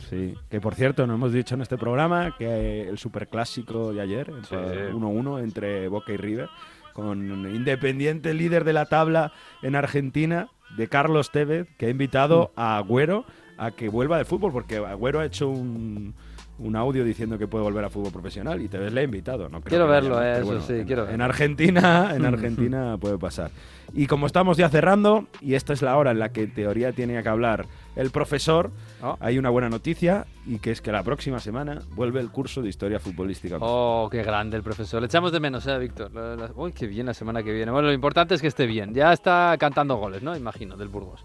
Sí, 0.10 0.34
que 0.50 0.60
por 0.60 0.76
cierto, 0.76 1.06
no 1.08 1.14
hemos 1.14 1.32
dicho 1.32 1.56
en 1.56 1.62
este 1.62 1.78
programa 1.78 2.36
que 2.38 2.82
el 2.90 2.98
superclásico 2.98 3.94
de 3.94 4.02
ayer, 4.02 4.26
Sí. 4.50 4.56
entre 4.56 4.94
1-1 4.94 5.40
entre 5.42 5.88
Boca 5.88 6.12
y 6.12 6.18
River, 6.18 6.50
con 6.96 7.54
Independiente 7.54 8.34
líder 8.34 8.64
de 8.64 8.72
la 8.72 8.86
tabla 8.86 9.34
en 9.62 9.76
Argentina, 9.76 10.48
de 10.78 10.88
Carlos 10.88 11.30
Tevez, 11.30 11.68
que 11.78 11.88
ha 11.88 11.90
invitado 11.90 12.52
Mm. 12.56 12.60
a 12.60 12.78
Agüero 12.78 13.26
a 13.58 13.72
que 13.72 13.90
vuelva 13.90 14.18
del 14.18 14.26
fútbol, 14.26 14.54
porque 14.54 14.78
Agüero 14.78 15.20
ha 15.20 15.26
hecho 15.26 15.50
un, 15.50 16.14
un 16.58 16.76
audio 16.76 17.04
diciendo 17.04 17.38
que 17.38 17.48
puede 17.48 17.64
volver 17.64 17.84
a 17.84 17.90
fútbol 17.90 18.12
profesional 18.14 18.62
y 18.62 18.68
Tevez 18.70 18.94
le 18.94 19.02
ha 19.02 19.04
invitado. 19.04 19.50
No 19.50 19.60
creo 19.62 19.70
Quiero 19.70 19.88
verlo, 19.88 20.24
eh, 20.24 20.40
eso 20.40 20.62
sí, 20.62 20.74
en, 20.74 20.86
quiero 20.86 21.04
en 21.04 21.10
verlo. 21.10 21.26
Argentina, 21.26 22.12
en 22.16 22.26
Argentina 22.26 22.98
puede 22.98 23.18
pasar. 23.18 23.52
Y 23.94 24.08
como 24.08 24.26
estamos 24.26 24.58
ya 24.58 24.68
cerrando, 24.70 25.26
y 25.42 25.54
esta 25.54 25.74
es 25.74 25.82
la 25.82 25.96
hora 25.98 26.12
en 26.12 26.20
la 26.20 26.30
que 26.30 26.44
en 26.44 26.54
teoría 26.54 26.92
tiene 26.92 27.22
que 27.22 27.30
hablar 27.30 27.66
el 27.96 28.10
profesor, 28.12 28.72
Oh. 29.02 29.18
hay 29.20 29.38
una 29.38 29.50
buena 29.52 29.70
noticia 29.70 30.26
y 30.48 30.58
que 30.58 30.72
es 30.72 30.82
que 30.82 30.92
la 30.92 31.04
próxima 31.04 31.40
semana 31.40 31.82
vuelve 31.92 32.20
el 32.22 32.32
curso 32.32 32.62
de 32.64 32.70
historia 32.70 33.00
futbolística. 33.00 33.58
Oh, 33.60 34.08
qué 34.10 34.24
grande 34.24 34.58
el 34.58 34.64
profesor. 34.64 35.02
Le 35.02 35.06
echamos 35.08 35.32
de 35.32 35.40
menos, 35.40 35.68
¿eh, 35.68 35.78
Víctor? 35.78 36.10
Uy, 36.56 36.72
qué 36.72 36.88
bien 36.88 37.06
la 37.06 37.14
semana 37.14 37.44
que 37.44 37.54
viene. 37.54 37.72
Bueno, 37.72 37.90
lo 37.90 37.94
importante 37.94 38.34
es 38.34 38.42
que 38.42 38.48
esté 38.48 38.66
bien. 38.66 38.94
Ya 38.94 39.14
está 39.14 39.56
cantando 39.60 39.98
goles, 39.98 40.24
¿no? 40.24 40.36
Imagino, 40.36 40.76
del 40.78 40.88
Burgos. 40.88 41.24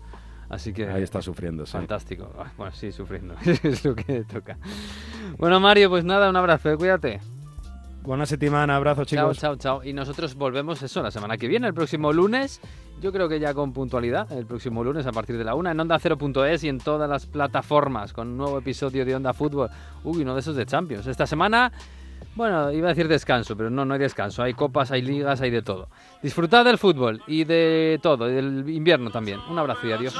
Así 0.50 0.72
que... 0.72 0.88
Ahí 0.88 1.02
está 1.02 1.22
sufriendo, 1.22 1.64
sí. 1.64 1.72
Fantástico. 1.72 2.30
Bueno, 2.58 2.72
sí, 2.74 2.92
sufriendo. 2.92 3.34
es 3.62 3.84
lo 3.84 3.94
que 3.94 4.24
toca. 4.24 4.58
Bueno, 5.38 5.60
Mario, 5.60 5.88
pues 5.88 6.04
nada, 6.04 6.28
un 6.28 6.36
abrazo, 6.36 6.70
eh, 6.70 6.76
cuídate. 6.76 7.20
Buena 8.02 8.24
semana, 8.24 8.76
abrazo 8.76 9.04
Chao, 9.04 9.32
chicos. 9.32 9.38
chao, 9.38 9.56
chao. 9.56 9.84
Y 9.84 9.92
nosotros 9.92 10.34
volvemos 10.34 10.82
eso 10.82 11.02
la 11.02 11.10
semana 11.10 11.36
que 11.36 11.46
viene, 11.48 11.66
el 11.66 11.74
próximo 11.74 12.12
lunes. 12.12 12.60
Yo 13.00 13.12
creo 13.12 13.28
que 13.28 13.38
ya 13.38 13.54
con 13.54 13.72
puntualidad, 13.72 14.30
el 14.32 14.46
próximo 14.46 14.82
lunes 14.82 15.06
a 15.06 15.12
partir 15.12 15.38
de 15.38 15.44
la 15.44 15.54
una 15.54 15.70
en 15.70 15.80
Onda 15.80 15.98
0.es 15.98 16.64
y 16.64 16.68
en 16.68 16.78
todas 16.78 17.08
las 17.08 17.26
plataformas 17.26 18.12
con 18.12 18.28
un 18.28 18.36
nuevo 18.38 18.58
episodio 18.58 19.04
de 19.04 19.14
Onda 19.14 19.32
Fútbol. 19.32 19.68
Uy, 20.02 20.22
uno 20.22 20.34
de 20.34 20.40
esos 20.40 20.56
de 20.56 20.66
Champions. 20.66 21.06
Esta 21.06 21.26
semana, 21.26 21.72
bueno, 22.34 22.70
iba 22.70 22.86
a 22.86 22.90
decir 22.90 23.08
descanso, 23.08 23.56
pero 23.56 23.70
no, 23.70 23.84
no 23.84 23.94
hay 23.94 24.00
descanso. 24.00 24.42
Hay 24.42 24.54
copas, 24.54 24.90
hay 24.90 25.02
ligas, 25.02 25.40
hay 25.40 25.50
de 25.50 25.62
todo. 25.62 25.88
Disfrutad 26.22 26.64
del 26.64 26.78
fútbol 26.78 27.22
y 27.26 27.44
de 27.44 27.98
todo, 28.02 28.30
y 28.30 28.34
del 28.34 28.68
invierno 28.68 29.10
también. 29.10 29.40
Un 29.48 29.58
abrazo 29.58 29.86
y 29.86 29.92
adiós. 29.92 30.14